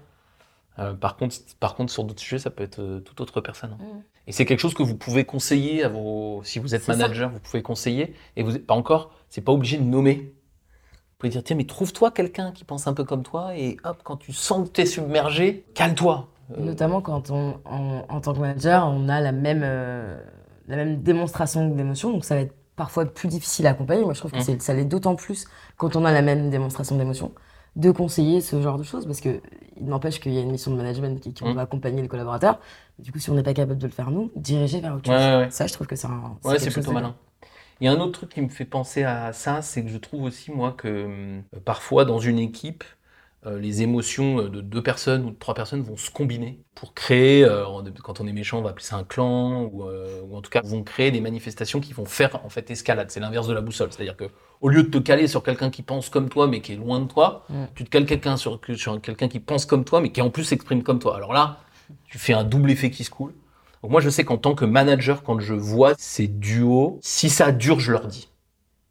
Euh, 0.79 0.93
par, 0.93 1.15
contre, 1.17 1.35
par 1.59 1.75
contre, 1.75 1.91
sur 1.93 2.03
d'autres 2.03 2.19
sujets, 2.19 2.39
ça 2.39 2.49
peut 2.49 2.63
être 2.63 2.79
euh, 2.79 2.99
toute 2.99 3.21
autre 3.21 3.41
personne. 3.41 3.77
hein. 3.79 3.83
Mm. 3.83 4.01
Et 4.27 4.31
c'est 4.31 4.45
quelque 4.45 4.59
chose 4.59 4.73
que 4.73 4.83
vous 4.83 4.95
pouvez 4.97 5.23
conseiller 5.23 5.83
à 5.83 5.89
vos. 5.89 6.41
Si 6.43 6.59
vous 6.59 6.75
êtes 6.75 6.83
ça. 6.83 6.95
manager, 6.95 7.29
vous 7.29 7.39
pouvez 7.39 7.61
conseiller. 7.61 8.15
Et 8.35 8.43
vous 8.43 8.57
pas 8.59 8.73
encore, 8.73 9.11
c'est 9.29 9.41
pas 9.41 9.51
obligé 9.51 9.77
de 9.77 9.83
nommer. 9.83 10.15
Vous 10.15 11.17
pouvez 11.19 11.29
dire 11.29 11.43
tiens, 11.43 11.55
mais 11.55 11.65
trouve-toi 11.65 12.11
quelqu'un 12.11 12.51
qui 12.51 12.63
pense 12.65 12.87
un 12.87 12.93
peu 12.93 13.03
comme 13.03 13.23
toi 13.23 13.55
et 13.55 13.77
hop, 13.83 13.99
quand 14.03 14.17
tu 14.17 14.33
sens 14.33 14.67
que 14.67 14.73
tu 14.73 14.81
es 14.81 14.85
submergé, 14.85 15.63
cale-toi. 15.73 16.27
Euh, 16.51 16.59
Notamment 16.61 17.01
quand 17.01 17.29
on, 17.31 17.59
en, 17.65 18.05
en 18.09 18.19
tant 18.21 18.33
que 18.33 18.39
manager, 18.39 18.87
on 18.87 19.07
a 19.09 19.21
la 19.21 19.31
même, 19.31 19.61
la 20.67 20.75
même 20.75 21.01
démonstration 21.01 21.69
d'émotion, 21.69 22.11
donc 22.11 22.25
ça 22.25 22.35
va 22.35 22.41
être 22.41 22.55
parfois 22.75 23.05
plus 23.05 23.27
difficile 23.27 23.67
à 23.67 23.71
accompagner. 23.71 24.03
Moi, 24.03 24.13
je 24.13 24.19
trouve 24.19 24.31
que 24.31 24.37
Mm. 24.37 24.41
c'est- 24.41 24.61
ça 24.61 24.73
l'est 24.73 24.85
d'autant 24.85 25.15
plus 25.15 25.45
quand 25.77 25.95
on 25.95 26.05
a 26.05 26.11
la 26.11 26.21
même 26.21 26.49
démonstration 26.49 26.97
d'émotion, 26.97 27.31
de 27.75 27.91
conseiller 27.91 28.41
ce 28.41 28.61
genre 28.61 28.77
de 28.77 28.83
choses, 28.83 29.05
parce 29.05 29.21
que 29.21 29.41
il 29.77 29.85
n'empêche 29.85 30.19
qu'il 30.19 30.33
y 30.33 30.37
a 30.37 30.41
une 30.41 30.51
mission 30.51 30.71
de 30.71 30.77
management 30.77 31.19
qui, 31.19 31.33
qui 31.33 31.43
on 31.43 31.51
Mm. 31.51 31.55
va 31.55 31.61
accompagner 31.63 32.01
les 32.01 32.07
collaborateurs. 32.07 32.59
Du 32.99 33.11
coup, 33.11 33.19
si 33.19 33.29
on 33.29 33.33
n'est 33.35 33.43
pas 33.43 33.53
capable 33.55 33.79
de 33.79 33.87
le 33.87 33.91
faire 33.91 34.11
nous, 34.11 34.31
diriger 34.35 34.79
vers 34.81 34.95
autre 34.95 35.09
Ouais, 35.09 35.17
chose. 35.17 35.37
ouais. 35.45 35.49
Ça, 35.51 35.67
je 35.67 35.73
trouve 35.73 35.87
que 35.87 35.95
c'est 35.95 36.07
un. 36.07 36.37
Ouais, 36.43 36.59
c'est 36.59 36.69
plutôt 36.71 36.89
de- 36.89 36.93
malin. 36.95 37.15
Il 37.81 37.85
y 37.85 37.87
a 37.87 37.91
un 37.91 37.99
autre 37.99 38.11
truc 38.19 38.29
qui 38.29 38.41
me 38.41 38.49
fait 38.49 38.65
penser 38.65 39.03
à 39.03 39.33
ça, 39.33 39.61
c'est 39.61 39.83
que 39.83 39.89
je 39.89 39.97
trouve 39.97 40.23
aussi, 40.23 40.51
moi, 40.51 40.73
que 40.77 40.87
euh, 40.87 41.41
parfois 41.65 42.05
dans 42.05 42.19
une 42.19 42.37
équipe, 42.39 42.83
les 43.51 43.81
émotions 43.81 44.39
euh, 44.39 44.49
de 44.49 44.61
deux 44.61 44.81
personnes 44.81 45.25
ou 45.25 45.31
de 45.31 45.35
trois 45.35 45.53
personnes 45.53 45.81
vont 45.81 45.97
se 45.97 46.09
combiner 46.09 46.59
pour 46.75 46.93
créer, 46.93 47.43
euh, 47.43 47.65
quand 48.03 48.21
on 48.21 48.27
est 48.27 48.33
méchant, 48.33 48.59
on 48.59 48.61
va 48.61 48.71
appeler 48.71 48.85
ça 48.85 48.95
un 48.95 49.03
clan, 49.03 49.63
ou, 49.63 49.83
euh, 49.83 50.21
ou 50.23 50.35
en 50.35 50.41
tout 50.41 50.49
cas, 50.49 50.61
vont 50.63 50.83
créer 50.83 51.11
des 51.11 51.21
manifestations 51.21 51.79
qui 51.79 51.93
vont 51.93 52.05
faire 52.05 52.43
en 52.45 52.49
fait 52.49 52.69
escalade. 52.71 53.11
C'est 53.11 53.19
l'inverse 53.19 53.47
de 53.47 53.53
la 53.53 53.61
boussole. 53.61 53.89
C'est-à-dire 53.91 54.17
que 54.17 54.25
au 54.61 54.69
lieu 54.69 54.83
de 54.83 54.89
te 54.89 54.97
caler 54.97 55.27
sur 55.27 55.43
quelqu'un 55.43 55.69
qui 55.69 55.81
pense 55.81 56.09
comme 56.09 56.29
toi 56.29 56.47
mais 56.47 56.61
qui 56.61 56.73
est 56.73 56.77
loin 56.77 56.99
de 57.01 57.07
toi, 57.07 57.45
tu 57.75 57.83
te 57.83 57.89
cales 57.89 58.05
quelqu'un 58.05 58.37
sur, 58.37 58.59
sur 58.75 59.01
quelqu'un 59.01 59.27
qui 59.27 59.39
pense 59.39 59.65
comme 59.65 59.83
toi 59.83 59.99
mais 59.99 60.11
qui 60.11 60.21
en 60.21 60.29
plus 60.29 60.45
s'exprime 60.45 60.83
comme 60.83 60.99
toi. 60.99 61.15
Alors 61.15 61.33
là, 61.33 61.59
tu 62.07 62.17
fais 62.17 62.33
un 62.33 62.43
double 62.43 62.71
effet 62.71 62.89
qui 62.89 63.03
se 63.03 63.09
coule. 63.09 63.33
Donc 63.81 63.91
moi, 63.91 63.99
je 63.99 64.09
sais 64.09 64.23
qu'en 64.23 64.37
tant 64.37 64.55
que 64.55 64.63
manager, 64.63 65.23
quand 65.23 65.39
je 65.39 65.53
vois 65.53 65.93
ces 65.97 66.27
duos, 66.27 66.99
si 67.01 67.29
ça 67.29 67.51
dure, 67.51 67.81
je 67.81 67.91
leur 67.91 68.07
dis. 68.07 68.29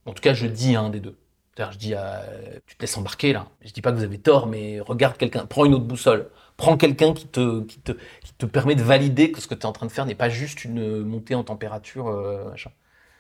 En 0.05 0.13
tout 0.13 0.21
cas, 0.21 0.35
je 0.35 0.47
dis 0.47 0.77
à 0.77 0.83
un 0.83 0.91
des 0.91 1.01
deux. 1.01 1.17
Je 1.59 1.77
dis, 1.79 1.95
à- 1.95 2.23
tu 2.67 2.77
te 2.77 2.83
laisses 2.83 2.97
embarquer 2.97 3.33
là. 3.33 3.47
Je 3.63 3.73
dis 3.73 3.83
pas 3.83 3.93
que 3.93 3.97
vous 3.97 4.05
avez 4.05 4.19
tort, 4.19 4.47
mais 4.47 4.81
regarde 4.81 5.17
quelqu'un, 5.19 5.45
prends 5.47 5.65
une 5.65 5.75
autre 5.75 5.85
boussole. 5.85 6.31
Prends 6.57 6.77
quelqu'un 6.77 7.13
qui 7.13 7.27
te, 7.27 7.61
qui, 7.63 7.79
te, 7.81 7.93
qui 8.23 8.33
te 8.39 8.47
permet 8.47 8.75
de 8.75 8.83
valider 8.83 9.33
que 9.33 9.41
ce 9.41 9.47
que 9.49 9.55
tu 9.55 9.63
es 9.63 9.67
en 9.67 9.73
train 9.73 9.87
de 9.87 9.93
faire 9.93 10.07
n'est 10.07 10.15
pas 10.15 10.29
juste 10.29 10.65
une 10.65 11.03
montée 11.05 11.35
en 11.35 11.45
température. 11.45 12.09
euh, 12.09 12.51
machin. 12.51 12.71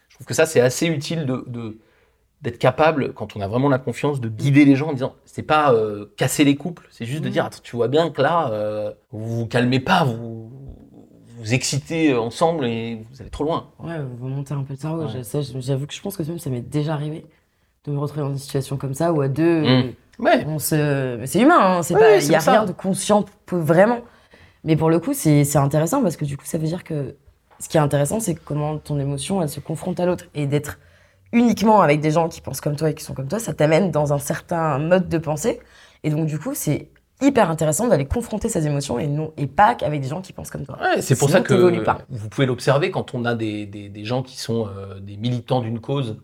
Je 0.08 0.14
trouve 0.16 0.26
que 0.26 0.34
ça, 0.34 0.46
c'est 0.46 0.60
assez 0.60 0.86
utile 0.86 1.26
de, 1.26 1.44
de- 1.46 1.78
d'être 2.42 2.58
capable, 2.58 3.12
quand 3.14 3.36
on 3.36 3.40
a 3.40 3.48
vraiment 3.48 3.68
la 3.68 3.78
confiance, 3.78 4.20
de 4.20 4.28
guider 4.28 4.64
les 4.64 4.76
gens 4.76 4.88
en 4.88 4.92
disant, 4.94 5.14
c'est 5.24 5.42
pas 5.44 5.72
euh, 5.74 6.06
casser 6.16 6.44
les 6.44 6.56
couples, 6.56 6.86
c'est 6.90 7.06
juste 7.06 7.22
de 7.22 7.28
Mhm. 7.28 7.32
dire, 7.32 7.44
attends, 7.44 7.60
tu 7.62 7.76
vois 7.76 7.88
bien 7.88 8.10
que 8.10 8.20
là, 8.20 8.50
euh, 8.52 8.92
vous 9.12 9.40
vous 9.40 9.46
calmez 9.46 9.78
pas, 9.80 10.04
vous 10.04 10.50
vous 11.38 11.54
excitez 11.54 12.14
ensemble 12.14 12.66
et 12.66 12.96
vous 13.10 13.20
allez 13.20 13.30
trop 13.30 13.44
loin. 13.44 13.70
Ouais, 13.78 13.96
vous 14.18 14.28
montez 14.28 14.54
un 14.54 14.62
peu 14.64 14.72
le 14.74 14.78
cerveau. 14.78 15.04
Ouais. 15.06 15.60
J'avoue 15.60 15.86
que 15.86 15.94
je 15.94 16.00
pense 16.00 16.16
que 16.16 16.24
ça 16.38 16.50
m'est 16.50 16.60
déjà 16.60 16.94
arrivé 16.94 17.26
de 17.84 17.90
me 17.92 17.98
retrouver 17.98 18.22
dans 18.22 18.30
une 18.30 18.38
situation 18.38 18.76
comme 18.76 18.94
ça 18.94 19.12
où 19.12 19.20
à 19.20 19.28
deux, 19.28 19.62
Mm. 19.62 19.66
euh, 19.66 19.82
Ouais, 20.18 20.44
on 20.46 20.58
se... 20.58 21.20
c'est 21.24 21.40
humain, 21.40 21.78
hein, 21.78 21.82
c'est 21.82 21.94
Ouais, 21.94 22.00
pas, 22.00 22.20
c'est 22.20 22.26
il 22.26 22.32
y 22.32 22.36
a 22.36 22.40
ça. 22.40 22.52
rien 22.52 22.64
de 22.64 22.72
conscient 22.72 23.24
vraiment. 23.50 24.00
Mais 24.62 24.76
pour 24.76 24.88
le 24.90 25.00
coup, 25.00 25.14
c'est 25.14 25.42
c'est 25.44 25.58
intéressant 25.58 26.02
parce 26.02 26.16
que 26.16 26.24
du 26.24 26.36
coup, 26.36 26.44
ça 26.44 26.58
veut 26.58 26.66
dire 26.66 26.84
que 26.84 27.16
ce 27.58 27.68
qui 27.68 27.76
est 27.76 27.80
intéressant, 27.80 28.20
c'est 28.20 28.34
comment 28.34 28.78
ton 28.78 29.00
émotion, 29.00 29.42
elle 29.42 29.48
se 29.48 29.58
confronte 29.58 29.98
à 29.98 30.06
l'autre 30.06 30.26
et 30.34 30.46
d'être 30.46 30.78
uniquement 31.32 31.80
avec 31.80 32.00
des 32.00 32.10
gens 32.10 32.28
qui 32.28 32.40
pensent 32.40 32.60
comme 32.60 32.76
toi 32.76 32.90
et 32.90 32.94
qui 32.94 33.02
sont 33.02 33.14
comme 33.14 33.26
toi, 33.26 33.38
ça 33.38 33.54
t'amène 33.54 33.90
dans 33.90 34.12
un 34.12 34.18
certain 34.18 34.78
mode 34.78 35.08
de 35.08 35.18
pensée. 35.18 35.60
Et 36.04 36.10
donc, 36.10 36.26
du 36.26 36.38
coup, 36.38 36.52
c'est 36.54 36.90
hyper 37.22 37.50
intéressant 37.50 37.88
d'aller 37.88 38.04
confronter 38.04 38.48
ses 38.48 38.66
émotions 38.66 38.98
et 38.98 39.06
non 39.06 39.32
et 39.36 39.46
pas 39.46 39.74
qu'avec 39.74 40.00
des 40.02 40.08
gens 40.08 40.20
qui 40.20 40.32
pensent 40.32 40.50
comme 40.50 40.66
toi. 40.66 40.78
Ouais, 40.80 41.00
c'est 41.00 41.16
pour 41.18 41.28
Sinon, 41.30 41.40
ça 41.40 41.44
que 41.44 41.54
vous 42.10 42.28
pouvez 42.28 42.46
l'observer 42.46 42.90
quand 42.90 43.14
on 43.14 43.24
a 43.24 43.34
des, 43.34 43.64
des, 43.66 43.88
des 43.88 44.04
gens 44.04 44.22
qui 44.22 44.38
sont 44.38 44.68
euh, 44.68 45.00
des 45.00 45.16
militants 45.16 45.60
d'une 45.62 45.80
cause. 45.80 46.18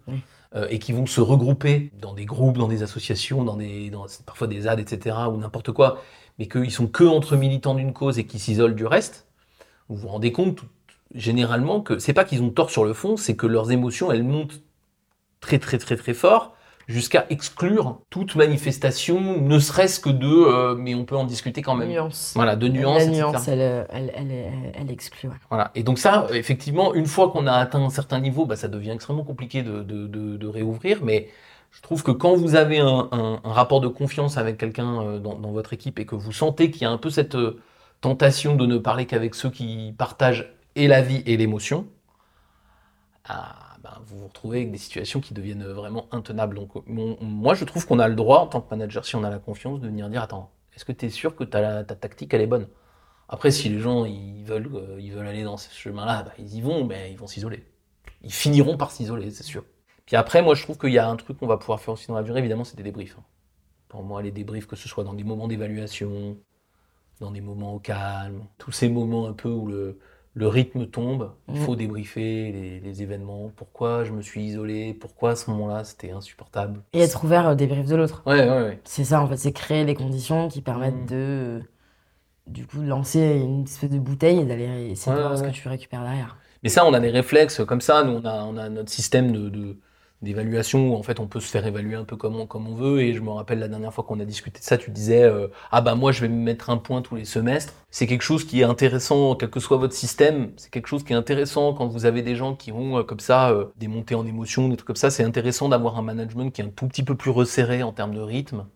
Euh, 0.55 0.66
et 0.70 0.78
qui 0.78 0.92
vont 0.92 1.07
se 1.07 1.20
regrouper 1.20 1.90
dans 2.01 2.14
des 2.14 2.24
groupes, 2.24 2.59
dans 2.59 2.68
des 2.68 2.82
associations, 2.82 3.44
dans 3.44 3.57
des, 3.57 3.92
parfois 4.24 4.46
des 4.46 4.62
ZAD, 4.62 4.80
etc., 4.80 5.16
ou 5.30 5.36
n'importe 5.36 5.72
quoi, 5.72 6.03
mais 6.38 6.49
qu'ils 6.49 6.70
sont 6.70 6.86
que 6.86 7.05
entre 7.05 7.36
militants 7.36 7.74
d'une 7.74 7.92
cause 7.92 8.18
et 8.18 8.24
qui 8.24 8.38
s'isolent 8.38 8.74
du 8.74 8.86
reste. 8.86 9.26
Vous 9.88 9.96
vous 9.96 10.09
rendez 10.09 10.32
compte 10.32 10.61
généralement 11.14 11.80
que 11.80 11.99
c'est 11.99 12.12
pas 12.12 12.24
qu'ils 12.24 12.42
ont 12.42 12.51
tort 12.51 12.70
sur 12.70 12.84
le 12.84 12.92
fond, 12.92 13.16
c'est 13.16 13.36
que 13.36 13.46
leurs 13.46 13.70
émotions 13.70 14.12
elles 14.12 14.24
montent 14.24 14.62
très 15.40 15.59
très 15.59 15.78
très 15.78 15.96
très 15.96 16.14
fort 16.14 16.55
jusqu'à 16.89 17.26
exclure 17.30 18.01
toute 18.11 18.34
manifestation, 18.34 19.41
ne 19.41 19.59
serait-ce 19.59 20.01
que 20.01 20.11
de, 20.11 20.26
euh, 20.26 20.74
mais 20.74 20.95
on 20.95 21.05
peut 21.05 21.16
en 21.16 21.24
discuter 21.24 21.62
quand 21.62 21.76
même. 21.76 21.91
Nuance. 21.91 22.32
Voilà, 22.34 22.57
de 22.57 22.66
nuances. 22.68 23.05
La 23.05 23.07
nuance, 23.07 23.47
elle, 23.49 23.61
euh, 23.61 23.84
elle, 23.91 24.11
elle, 24.74 24.91
exclut. 24.91 25.28
Voilà. 25.51 25.70
Et 25.74 25.82
donc 25.82 25.99
ça, 25.99 26.26
effectivement, 26.32 26.95
une 26.95 27.07
fois 27.07 27.30
qu'on 27.30 27.47
a 27.47 27.53
atteint 27.53 27.80
un 27.84 27.91
certain 27.91 28.20
niveau, 28.20 28.47
bah, 28.47 28.57
ça 28.57 28.68
devient 28.68 28.91
extrêmement 28.91 29.24
compliqué 29.24 29.62
de, 29.62 29.82
de, 29.82 30.07
de, 30.07 30.36
de 30.39 30.47
réouvrir. 30.47 31.05
Mais 31.05 31.28
je 31.70 31.82
trouve 31.82 32.03
que 32.03 32.11
quand 32.11 32.34
vous 32.34 32.55
avez 32.55 32.78
un, 32.78 33.09
un- 33.12 33.41
un 33.45 33.53
rapport 33.53 33.80
de 33.82 33.89
confiance 33.89 34.39
avec 34.39 34.57
quelqu'un 34.57 35.03
euh, 35.03 35.18
dans, 35.18 35.39
dans 35.39 35.53
votre 35.53 35.74
équipe 35.74 35.99
et 35.99 36.07
que 36.07 36.14
vous 36.16 36.32
sentez 36.32 36.70
qu'il 36.70 36.82
y 36.82 36.84
a 36.86 36.91
un 36.91 36.99
peu 36.99 37.11
cette 37.11 37.36
tentation 38.01 38.57
de 38.57 38.64
ne 38.64 38.78
parler 38.78 39.07
qu'avec 39.07 39.34
ceux 39.34 39.51
qui 39.51 39.95
partagent 39.99 40.53
et 40.76 40.89
la 40.89 41.03
vie 41.03 41.22
et 41.26 41.36
l'émotion, 41.36 41.86
ah, 43.28 43.67
ben, 43.89 44.03
vous 44.05 44.18
vous 44.18 44.26
retrouvez 44.28 44.59
avec 44.59 44.70
des 44.70 44.78
situations 44.78 45.20
qui 45.20 45.34
deviennent 45.34 45.64
vraiment 45.64 46.09
intenables. 46.12 46.57
Donc 46.57 46.70
moi, 46.86 47.55
je 47.55 47.64
trouve 47.64 47.86
qu'on 47.86 47.99
a 47.99 48.09
le 48.09 48.14
droit, 48.14 48.41
en 48.41 48.47
tant 48.47 48.61
que 48.61 48.70
manager, 48.70 49.05
si 49.05 49.16
on 49.16 49.24
a 49.24 49.30
la 49.30 49.39
confiance, 49.39 49.80
de 49.80 49.86
venir 49.86 50.09
dire, 50.09 50.22
attends, 50.22 50.51
est-ce 50.74 50.84
que 50.84 50.93
tu 50.93 51.07
es 51.07 51.11
sûr 51.11 51.34
que 51.34 51.45
ta, 51.45 51.84
ta 51.84 51.95
tactique, 51.95 52.34
elle 52.34 52.43
est 52.43 52.47
bonne? 52.47 52.68
Après, 53.28 53.51
si 53.51 53.68
les 53.68 53.80
gens 53.80 54.05
ils 54.05 54.45
veulent, 54.45 54.70
euh, 54.74 55.01
ils 55.01 55.12
veulent 55.12 55.26
aller 55.26 55.45
dans 55.45 55.57
ce 55.57 55.72
chemin-là, 55.74 56.22
bah, 56.24 56.32
ils 56.39 56.55
y 56.55 56.61
vont, 56.61 56.84
mais 56.84 57.12
ils 57.12 57.18
vont 57.18 57.26
s'isoler. 57.26 57.64
Ils 58.22 58.32
finiront 58.32 58.76
par 58.76 58.91
s'isoler, 58.91 59.30
c'est 59.30 59.43
sûr. 59.45 59.64
Puis 60.07 60.16
après, 60.16 60.43
moi, 60.43 60.55
je 60.55 60.62
trouve 60.62 60.78
qu'il 60.78 60.93
y 60.93 60.99
a 60.99 61.09
un 61.09 61.16
truc 61.16 61.39
qu'on 61.39 61.47
va 61.47 61.59
pouvoir 61.59 61.80
faire 61.80 61.95
aussi 61.95 62.09
dans 62.09 62.14
la 62.14 62.22
durée, 62.22 62.39
évidemment, 62.41 62.64
c'est 62.64 62.76
des 62.76 62.82
débriefs. 62.82 63.16
hein. 63.18 63.24
Pour 63.89 64.03
moi, 64.03 64.22
les 64.22 64.30
débriefs, 64.30 64.66
que 64.66 64.76
ce 64.76 64.89
soit 64.89 65.05
dans 65.05 65.14
des 65.14 65.24
moments 65.24 65.49
d'évaluation, 65.49 66.39
dans 67.20 67.30
des 67.30 67.41
moments 67.41 67.74
au 67.74 67.78
calme, 67.80 68.47
tous 68.59 68.72
ces 68.72 68.89
moments 68.89 69.28
un 69.28 69.32
peu 69.32 69.51
où 69.51 69.66
le, 69.66 69.99
le 70.39 70.47
rythme 70.49 70.86
tombe, 70.86 71.32
il 71.49 71.55
Mhm. 71.57 71.61
faut 71.66 71.74
débriefer 71.76 72.53
les, 72.53 72.80
les 72.80 73.03
événements. 73.03 73.51
Pourquoi 73.57 74.05
je 74.05 74.12
me 74.12 74.22
suis 74.22 74.43
isolé? 74.45 74.95
Pourquoi 74.95 75.30
à 75.32 75.36
ce 75.36 75.51
moment-là, 75.51 75.82
c'était 75.84 76.12
insupportable? 76.12 76.80
Et 76.93 77.01
être 77.01 77.24
ouvert 77.24 77.47
au 77.51 77.55
débrief 77.57 77.86
de 77.86 77.97
l'autre. 77.97 78.22
Ouais, 78.24 78.41
ouais, 78.49 78.62
ouais. 78.62 78.80
C'est 78.84 79.05
ça, 79.05 79.20
en 79.20 79.26
fait, 79.26 79.36
c'est 79.36 79.53
créer 79.53 79.84
les 79.84 79.95
conditions 79.97 80.49
qui 80.49 80.62
permettent 80.62 80.95
Mm. 81.03 81.07
de, 81.07 81.62
du 82.47 82.66
coup, 82.66 82.78
de 82.78 82.86
lancer 82.86 83.20
une 83.20 83.64
espèce 83.64 83.91
de 83.91 83.99
bouteille 83.99 84.39
et 84.41 84.45
d'aller 84.45 84.91
essayer 84.91 85.14
de 85.16 85.20
voir 85.20 85.36
ce 85.36 85.43
que 85.43 85.51
tu 85.51 85.66
récupères 85.68 86.03
derrière. 86.05 86.36
Mais 86.62 86.68
ça, 86.68 86.86
on 86.86 86.93
a 86.95 87.01
des 87.01 87.11
réflexes 87.11 87.64
comme 87.66 87.80
ça. 87.80 88.05
Nous, 88.05 88.12
on 88.12 88.24
a, 88.24 88.45
on 88.45 88.57
a 88.57 88.68
notre 88.68 88.91
système 88.91 89.32
de, 89.32 89.49
de, 89.49 89.76
d'évaluation 90.22 90.90
où 90.92 90.96
en 90.96 91.02
fait 91.02 91.20
on 91.20 91.26
peut 91.28 91.40
se 91.40 91.48
faire 91.48 91.66
évaluer 91.66 91.94
un 91.94 92.04
peu 92.04 92.16
comme 92.16 92.36
on, 92.36 92.46
comme 92.46 92.66
on 92.68 92.74
veut. 92.74 93.00
Et 93.02 93.14
je 93.14 93.20
me 93.20 93.30
rappelle 93.30 93.58
la 93.60 93.68
dernière 93.68 93.92
fois 93.94 94.04
qu'on 94.04 94.18
a 94.20 94.24
discuté 94.24 94.58
de 94.60 94.64
ça, 94.64 94.76
tu 94.78 94.90
disais 94.90 95.22
euh, 95.22 95.48
ah 95.70 95.80
bah 95.80 95.94
moi 95.94 96.12
je 96.12 96.20
vais 96.22 96.28
me 96.28 96.36
mettre 96.42 96.70
un 96.70 96.76
point 96.78 97.02
tous 97.02 97.14
les 97.16 97.24
semestres. 97.24 97.74
C'est 97.90 98.06
quelque 98.06 98.22
chose 98.22 98.44
qui 98.44 98.60
est 98.60 98.64
intéressant, 98.64 99.34
quel 99.36 99.50
que 99.50 99.60
soit 99.60 99.76
votre 99.76 99.94
système. 99.94 100.52
C'est 100.56 100.70
quelque 100.70 100.88
chose 100.88 101.04
qui 101.04 101.12
est 101.12 101.16
intéressant 101.16 101.72
quand 101.74 101.86
vous 101.86 102.04
avez 102.06 102.22
des 102.22 102.36
gens 102.36 102.54
qui 102.54 102.72
ont 102.72 102.98
euh, 102.98 103.02
comme 103.04 103.20
ça 103.20 103.50
euh, 103.50 103.66
des 103.76 103.88
montées 103.88 104.14
en 104.14 104.26
émotion, 104.26 104.68
des 104.68 104.76
trucs 104.76 104.86
comme 104.88 104.96
ça. 104.96 105.10
C'est 105.10 105.24
intéressant 105.24 105.68
d'avoir 105.68 105.96
un 105.98 106.02
management 106.02 106.50
qui 106.50 106.60
est 106.62 106.64
un 106.64 106.70
tout 106.70 106.86
petit 106.88 107.02
peu 107.04 107.14
plus 107.16 107.30
resserré 107.30 107.82
en 107.82 107.92
termes 107.92 108.14
de 108.14 108.20
rythme. 108.20 108.66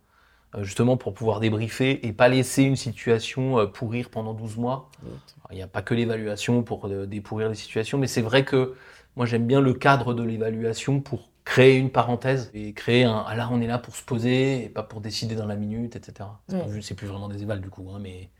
euh, 0.56 0.64
Justement 0.64 0.96
pour 0.96 1.14
pouvoir 1.14 1.40
débriefer 1.40 2.06
et 2.06 2.12
pas 2.12 2.28
laisser 2.28 2.62
une 2.64 2.76
situation 2.76 3.66
pourrir 3.68 4.10
pendant 4.10 4.34
12 4.34 4.56
mois. 4.58 4.90
Il 5.50 5.56
n'y 5.56 5.62
a 5.62 5.68
pas 5.68 5.82
que 5.82 5.94
l'évaluation 5.94 6.62
pour 6.62 6.88
dépourrir 7.06 7.48
les 7.50 7.54
situations, 7.56 7.98
mais 7.98 8.06
c'est 8.06 8.22
vrai 8.22 8.44
que 8.44 8.74
moi 9.16 9.26
j'aime 9.26 9.46
bien 9.46 9.60
le 9.60 9.74
cadre 9.74 10.14
de 10.14 10.22
l'évaluation 10.22 11.00
pour 11.00 11.31
créer 11.44 11.78
une 11.78 11.90
parenthèse 11.90 12.50
et 12.54 12.72
créer 12.74 13.04
un 13.04 13.24
ah 13.26 13.34
là 13.36 13.48
on 13.52 13.60
est 13.60 13.66
là 13.66 13.78
pour 13.78 13.94
se 13.96 14.04
poser 14.04 14.64
et 14.64 14.68
pas 14.68 14.82
pour 14.82 15.00
décider 15.00 15.34
dans 15.34 15.46
la 15.46 15.56
minute, 15.56 15.96
etc. 15.96 16.40
C'est 16.82 16.94
plus- 16.94 17.08
vraiment 17.08 17.28
des 17.28 17.42
évals 17.42 17.60
du 17.60 17.70
coup, 17.70 17.88
hein, 17.94 17.98
mais 18.00 18.30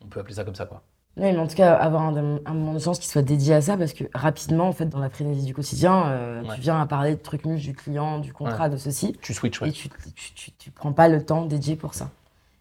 on 0.00 0.06
peut 0.08 0.20
appeler 0.20 0.34
ça 0.34 0.44
comme 0.44 0.54
ça 0.54 0.66
quoi. 0.66 0.82
Oui, 1.16 1.32
mais 1.32 1.38
en 1.38 1.48
tout 1.48 1.56
cas, 1.56 1.74
avoir 1.74 2.02
un, 2.02 2.16
un 2.46 2.54
moment 2.54 2.74
de 2.74 2.78
chance 2.78 3.00
qui 3.00 3.08
soit 3.08 3.22
dédié 3.22 3.54
à 3.54 3.60
ça, 3.60 3.76
parce 3.76 3.92
que 3.92 4.04
rapidement, 4.14 4.68
en 4.68 4.72
fait, 4.72 4.86
dans 4.86 5.00
la 5.00 5.10
frénésie 5.10 5.44
du 5.46 5.52
quotidien, 5.54 6.06
euh, 6.12 6.42
Ouais. 6.44 6.54
tu 6.54 6.60
viens 6.60 6.80
à 6.80 6.86
parler 6.86 7.16
de 7.16 7.20
trucs 7.20 7.44
nus 7.44 7.58
du 7.58 7.74
client, 7.74 8.20
du 8.20 8.32
contrat, 8.32 8.68
de 8.68 8.76
ceci, 8.76 9.16
Tu 9.20 9.34
switches, 9.34 9.60
et 9.60 9.64
ouais. 9.64 9.72
tu, 9.72 9.88
tu, 10.14 10.34
tu, 10.34 10.52
tu 10.52 10.70
prends 10.70 10.92
pas 10.92 11.08
le 11.08 11.24
temps 11.24 11.44
dédié 11.44 11.74
pour 11.74 11.94
ça. 11.94 12.10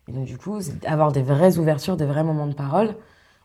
Et 0.08 0.12
donc, 0.14 0.26
du 0.26 0.38
coup, 0.40 0.60
avoir 0.86 1.12
des 1.12 1.22
vraies 1.22 1.58
ouvertures, 1.60 1.98
des 1.98 2.06
vrais 2.06 2.24
moments 2.24 2.48
de 2.48 2.54
parole. 2.56 2.96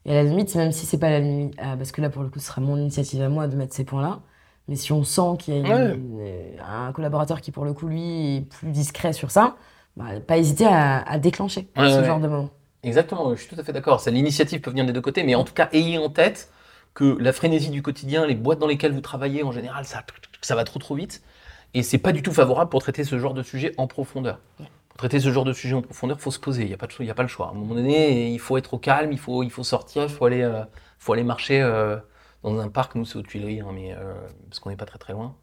Et 0.07 0.13
à 0.13 0.23
la 0.23 0.25
limite, 0.25 0.55
même 0.55 0.73
si 0.73 0.87
c'est 0.87 0.99
pas 0.99 1.11
la 1.11 1.21
limite, 1.21 1.55
ah, 1.59 1.77
parce 1.77 1.93
que 1.93 2.01
là, 2.01 2.11
pour 2.11 2.23
le 2.23 2.31
coup, 2.31 2.39
ce 2.41 2.47
sera 2.47 2.61
mon 2.63 2.77
initiative 2.79 3.23
à 3.23 3.29
moi 3.29 3.49
de 3.49 3.57
mettre 3.57 3.75
ces 3.75 3.85
points-là. 3.85 4.21
Mais 4.69 4.77
si 4.77 4.93
on 4.93 5.05
sent 5.05 5.37
qu'il 5.39 5.55
y 5.55 5.57
a 5.57 5.61
une- 5.61 5.67
Ouais. 5.69 5.95
une- 5.95 6.61
un 6.61 6.93
collaborateur 6.93 7.41
qui, 7.41 7.51
pour 7.51 7.65
le 7.65 7.73
coup, 7.73 7.87
lui, 7.89 8.37
est 8.37 8.41
plus 8.43 8.71
discret 8.71 9.13
sur 9.13 9.31
ça, 9.31 9.57
bah, 9.97 10.21
pas 10.27 10.39
hésiter 10.39 10.67
à, 10.67 10.99
à 11.03 11.19
déclencher 11.19 11.69
Ouais, 11.77 11.91
ce 11.91 11.99
ouais. 11.99 12.05
genre 12.05 12.21
de 12.21 12.29
moment. 12.29 12.51
Exactement, 12.85 13.35
je 13.35 13.41
suis 13.43 13.55
tout 13.55 13.61
à 13.61 13.65
fait 13.65 13.73
d'accord. 13.73 14.03
L'initiative 14.07 14.61
peut 14.61 14.71
venir 14.71 14.85
des 14.87 14.93
deux 14.93 15.01
côtés, 15.01 15.23
mais 15.25 15.35
en 15.35 15.45
tout 15.45 15.55
cas, 15.55 15.69
ayez 15.73 15.99
en 15.99 16.09
tête 16.09 16.51
que 16.95 17.17
la 17.21 17.33
frénésie 17.33 17.71
du 17.71 17.83
quotidien, 17.83 18.27
les 18.27 18.35
boîtes 18.35 18.59
dans 18.59 18.67
lesquelles 18.67 18.93
vous 18.93 19.01
travaillez, 19.01 19.43
en 19.45 19.53
général, 19.53 19.85
ça, 19.85 20.03
ça 20.41 20.55
va 20.55 20.65
trop 20.65 20.79
trop 20.79 20.95
vite. 20.95 21.23
Et 21.75 21.83
c'est 21.83 21.99
pas 21.99 22.13
du 22.13 22.23
tout 22.23 22.33
favorable 22.33 22.71
pour 22.71 22.83
traiter 22.83 23.05
ce 23.05 23.19
genre 23.19 23.35
de 23.35 23.43
sujet 23.43 23.73
en 23.79 23.87
profondeur. 23.87 24.41
Pour 24.59 24.99
traiter 24.99 25.21
ce 25.21 25.31
genre 25.33 25.45
de 25.45 25.53
sujet 25.55 25.75
en 25.75 25.81
profondeur, 25.83 26.19
il 26.19 26.23
faut 26.23 26.31
se 26.31 26.39
poser, 26.39 26.63
il 26.63 26.69
n'y 26.69 26.75
a, 26.75 26.77
pas 26.77 26.87
de 26.87 27.05
y 27.05 27.11
a 27.11 27.15
pas 27.15 27.23
le 27.23 27.29
choix. 27.29 27.47
À 27.47 27.51
un 27.51 27.55
moment 27.55 27.75
donné, 27.75 28.31
il 28.31 28.39
faut 28.39 28.59
être 28.59 28.75
au 28.75 28.79
calme, 28.79 29.11
il 29.13 29.19
faut, 29.19 29.43
il 29.43 29.51
faut 29.51 29.65
sortir, 29.65 30.03
il 30.03 30.09
faut 30.11 30.27
aller, 30.27 30.43
euh, 30.43 30.63
faut 30.99 31.15
aller 31.15 31.23
marcher 31.25 31.63
euh, 31.63 31.97
dans 32.43 32.59
un 32.59 32.69
parc. 32.69 32.95
Nous, 32.95 33.05
c'est 33.05 33.19
aux 33.19 33.23
Tuileries, 33.23 33.61
hein, 33.61 33.71
mais, 33.73 33.93
euh, 33.93 34.15
parce 34.49 34.61
qu'on 34.61 34.71
n'est 34.71 34.77
pas 34.77 34.87
très 34.87 34.99
très 34.99 35.13
loin. 35.13 35.37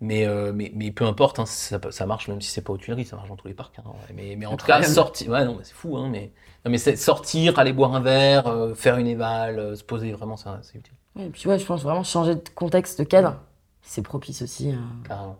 Mais, 0.00 0.26
euh, 0.26 0.52
mais, 0.54 0.72
mais 0.74 0.90
peu 0.90 1.04
importe, 1.04 1.38
hein, 1.38 1.46
ça, 1.46 2.06
marche 2.06 2.28
même 2.28 2.40
si 2.40 2.50
c'est 2.50 2.62
pas 2.62 2.72
aux 2.72 2.78
Tuileries, 2.78 3.04
ça 3.04 3.16
marche 3.16 3.28
dans 3.28 3.36
tous 3.36 3.48
les 3.48 3.54
parcs. 3.54 3.78
hein, 3.78 3.84
ouais. 3.86 4.14
mais, 4.14 4.36
mais 4.36 4.46
en 4.46 4.56
tout 4.56 4.66
cas, 4.66 4.82
sortir. 4.82 5.30
Ouais, 5.30 5.44
non, 5.44 5.56
mais 5.56 5.64
c'est 5.64 5.74
fou, 5.74 5.96
hein, 5.96 6.08
mais, 6.10 6.32
non, 6.64 6.70
mais 6.70 6.78
sortir, 6.78 7.58
aller 7.58 7.72
boire 7.72 7.94
un 7.94 8.00
verre, 8.00 8.46
euh, 8.46 8.74
faire 8.74 8.96
une 8.98 9.06
éval, 9.06 9.58
euh, 9.58 9.74
se 9.76 9.84
poser, 9.84 10.12
vraiment, 10.12 10.36
ça, 10.36 10.60
c'est 10.62 10.78
utile. 10.78 10.94
Ouais, 11.16 11.26
et 11.26 11.30
puis 11.30 11.46
ouais, 11.48 11.58
je 11.58 11.66
pense 11.66 11.82
vraiment 11.82 12.04
changer 12.04 12.36
de 12.36 12.48
contexte, 12.54 12.98
de 12.98 13.04
cadre, 13.04 13.36
c'est 13.82 14.02
propice 14.02 14.42
aussi 14.42 14.74
à, 15.10 15.34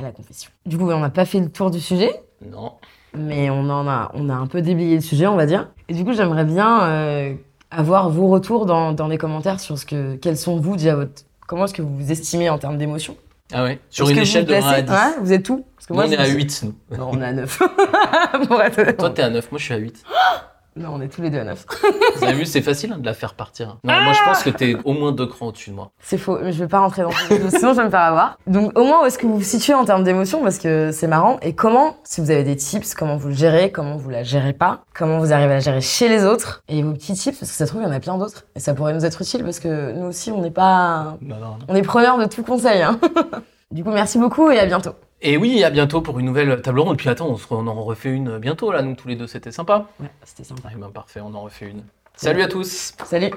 la 0.00 0.12
confession. 0.12 0.50
Du 0.64 0.78
coup, 0.78 0.90
on 0.90 1.00
n'a 1.00 1.10
pas 1.10 1.26
fait 1.26 1.40
le 1.40 1.50
tour 1.50 1.70
du 1.70 1.80
sujet, 1.80 2.22
Non. 2.40 2.78
mais 3.12 3.50
on 3.50 3.68
en 3.68 3.86
a, 3.86 4.10
on 4.14 4.30
a 4.30 4.34
un 4.34 4.46
peu 4.46 4.62
déblayé 4.62 4.94
le 4.94 5.02
sujet, 5.02 5.26
on 5.26 5.36
va 5.36 5.44
dire. 5.44 5.70
Et 5.88 5.94
du 5.94 6.04
coup, 6.04 6.14
j'aimerais 6.14 6.46
bien 6.46 7.36
avoir 7.70 8.10
vos 8.10 8.28
retours 8.28 8.66
dans, 8.66 8.92
dans 8.92 9.08
les 9.08 9.18
commentaires 9.18 9.60
sur 9.60 9.78
ce 9.78 9.86
que, 9.86 10.16
quels 10.16 10.36
sont 10.36 10.56
vous 10.58 10.76
déjà 10.76 10.94
votre, 10.96 11.22
comment 11.46 11.64
est-ce 11.64 11.74
que 11.74 11.82
vous 11.82 11.96
vous 11.96 12.10
estimez 12.12 12.50
en 12.50 12.58
termes 12.58 12.78
d'émotion? 12.78 13.16
Ah 13.52 13.64
ouais 13.64 13.80
Sur 13.90 14.08
une 14.08 14.16
que 14.16 14.20
échelle 14.22 14.44
de 14.44 14.54
vous 14.54 14.64
1 14.64 14.68
à 14.68 14.82
placez- 14.82 14.82
10. 14.84 14.90
Ouais, 14.92 15.20
vous 15.22 15.32
êtes 15.32 15.42
tout 15.42 15.64
Parce 15.76 15.86
que 15.86 15.92
Nous, 15.94 15.98
on 16.00 16.10
est 16.12 16.16
à 16.16 16.28
me- 16.28 16.34
8, 16.34 16.62
nous. 16.64 16.96
Non, 16.98 17.10
on 17.12 17.20
est 17.20 17.24
à 17.24 17.32
9. 17.32 17.58
Pour 18.48 18.62
être. 18.62 18.96
Toi, 18.96 19.10
t'es 19.10 19.22
à 19.22 19.30
9, 19.30 19.50
moi, 19.50 19.58
je 19.58 19.64
suis 19.64 19.74
à 19.74 19.78
8. 19.78 20.04
Non, 20.76 20.90
on 20.94 21.00
est 21.00 21.08
tous 21.08 21.20
les 21.20 21.30
deux 21.30 21.40
à 21.40 21.44
9. 21.44 21.66
Vous 22.16 22.24
avez 22.24 22.34
vu, 22.34 22.46
c'est 22.46 22.62
facile 22.62 22.92
hein, 22.92 22.98
de 22.98 23.04
la 23.04 23.12
faire 23.14 23.34
partir. 23.34 23.78
Non, 23.82 23.92
moi, 24.02 24.12
je 24.12 24.22
pense 24.24 24.42
que 24.42 24.50
t'es 24.50 24.76
au 24.84 24.92
moins 24.92 25.10
deux 25.12 25.26
crans 25.26 25.48
au-dessus 25.48 25.70
de 25.70 25.74
moi. 25.74 25.90
C'est 26.00 26.16
faux, 26.16 26.38
mais 26.42 26.52
je 26.52 26.58
vais 26.60 26.68
pas 26.68 26.78
rentrer 26.78 27.02
dans 27.02 27.10
ce 27.10 27.50
sinon 27.50 27.72
je 27.72 27.78
vais 27.78 27.84
me 27.84 27.90
faire 27.90 28.00
avoir. 28.00 28.38
Donc 28.46 28.78
au 28.78 28.84
moins 28.84 29.02
où 29.02 29.06
est-ce 29.06 29.18
que 29.18 29.26
vous 29.26 29.36
vous 29.38 29.42
situez 29.42 29.74
en 29.74 29.84
termes 29.84 30.04
d'émotion? 30.04 30.42
Parce 30.42 30.58
que 30.58 30.90
c'est 30.92 31.06
marrant 31.08 31.38
et 31.42 31.54
comment 31.54 31.96
si 32.04 32.20
vous 32.20 32.30
avez 32.30 32.44
des 32.44 32.56
tips, 32.56 32.94
comment 32.94 33.16
vous 33.16 33.28
le 33.28 33.34
gérez, 33.34 33.72
comment 33.72 33.96
vous 33.96 34.10
la 34.10 34.22
gérez 34.22 34.52
pas, 34.52 34.84
comment 34.94 35.18
vous 35.18 35.32
arrivez 35.32 35.52
à 35.52 35.56
la 35.56 35.60
gérer 35.60 35.80
chez 35.80 36.08
les 36.08 36.24
autres 36.24 36.62
et 36.68 36.82
vos 36.82 36.92
petits 36.92 37.14
tips 37.14 37.38
parce 37.38 37.50
que 37.50 37.56
ça 37.56 37.66
se 37.66 37.70
trouve 37.70 37.82
il 37.82 37.86
y 37.86 37.88
en 37.88 37.92
a 37.94 38.00
plein 38.00 38.16
d'autres 38.18 38.44
et 38.54 38.60
ça 38.60 38.74
pourrait 38.74 38.94
nous 38.94 39.04
être 39.04 39.20
utile 39.20 39.42
parce 39.44 39.58
que 39.60 39.92
nous 39.92 40.06
aussi 40.06 40.30
on 40.30 40.40
n'est 40.40 40.50
pas 40.50 41.16
Non, 41.20 41.36
non, 41.36 41.40
non. 41.40 41.58
on 41.68 41.74
est 41.74 41.82
preneurs 41.82 42.18
de 42.18 42.26
tout 42.26 42.42
conseil 42.42 42.82
hein. 42.82 42.98
Du 43.70 43.84
coup 43.84 43.90
merci 43.90 44.18
beaucoup 44.18 44.50
et 44.50 44.58
à 44.58 44.66
bientôt. 44.66 44.92
Et 45.22 45.36
oui, 45.36 45.62
à 45.64 45.70
bientôt 45.70 46.00
pour 46.00 46.18
une 46.18 46.26
nouvelle 46.26 46.62
table 46.62 46.80
ronde. 46.80 46.96
Puis 46.96 47.08
attends, 47.08 47.28
on, 47.28 47.36
se 47.36 47.46
re- 47.46 47.56
on 47.56 47.66
en 47.66 47.82
refait 47.82 48.10
une 48.10 48.38
bientôt, 48.38 48.72
là, 48.72 48.82
nous 48.82 48.94
tous 48.94 49.08
les 49.08 49.16
deux, 49.16 49.26
c'était 49.26 49.52
sympa. 49.52 49.86
Ouais, 50.00 50.10
c'était 50.24 50.44
sympa. 50.44 50.68
Ouais, 50.68 50.74
ben, 50.76 50.88
parfait, 50.90 51.20
on 51.20 51.34
en 51.34 51.42
refait 51.42 51.66
une. 51.68 51.82
Salut 52.14 52.42
à 52.42 52.48
tous 52.48 52.94
Salut. 53.04 53.30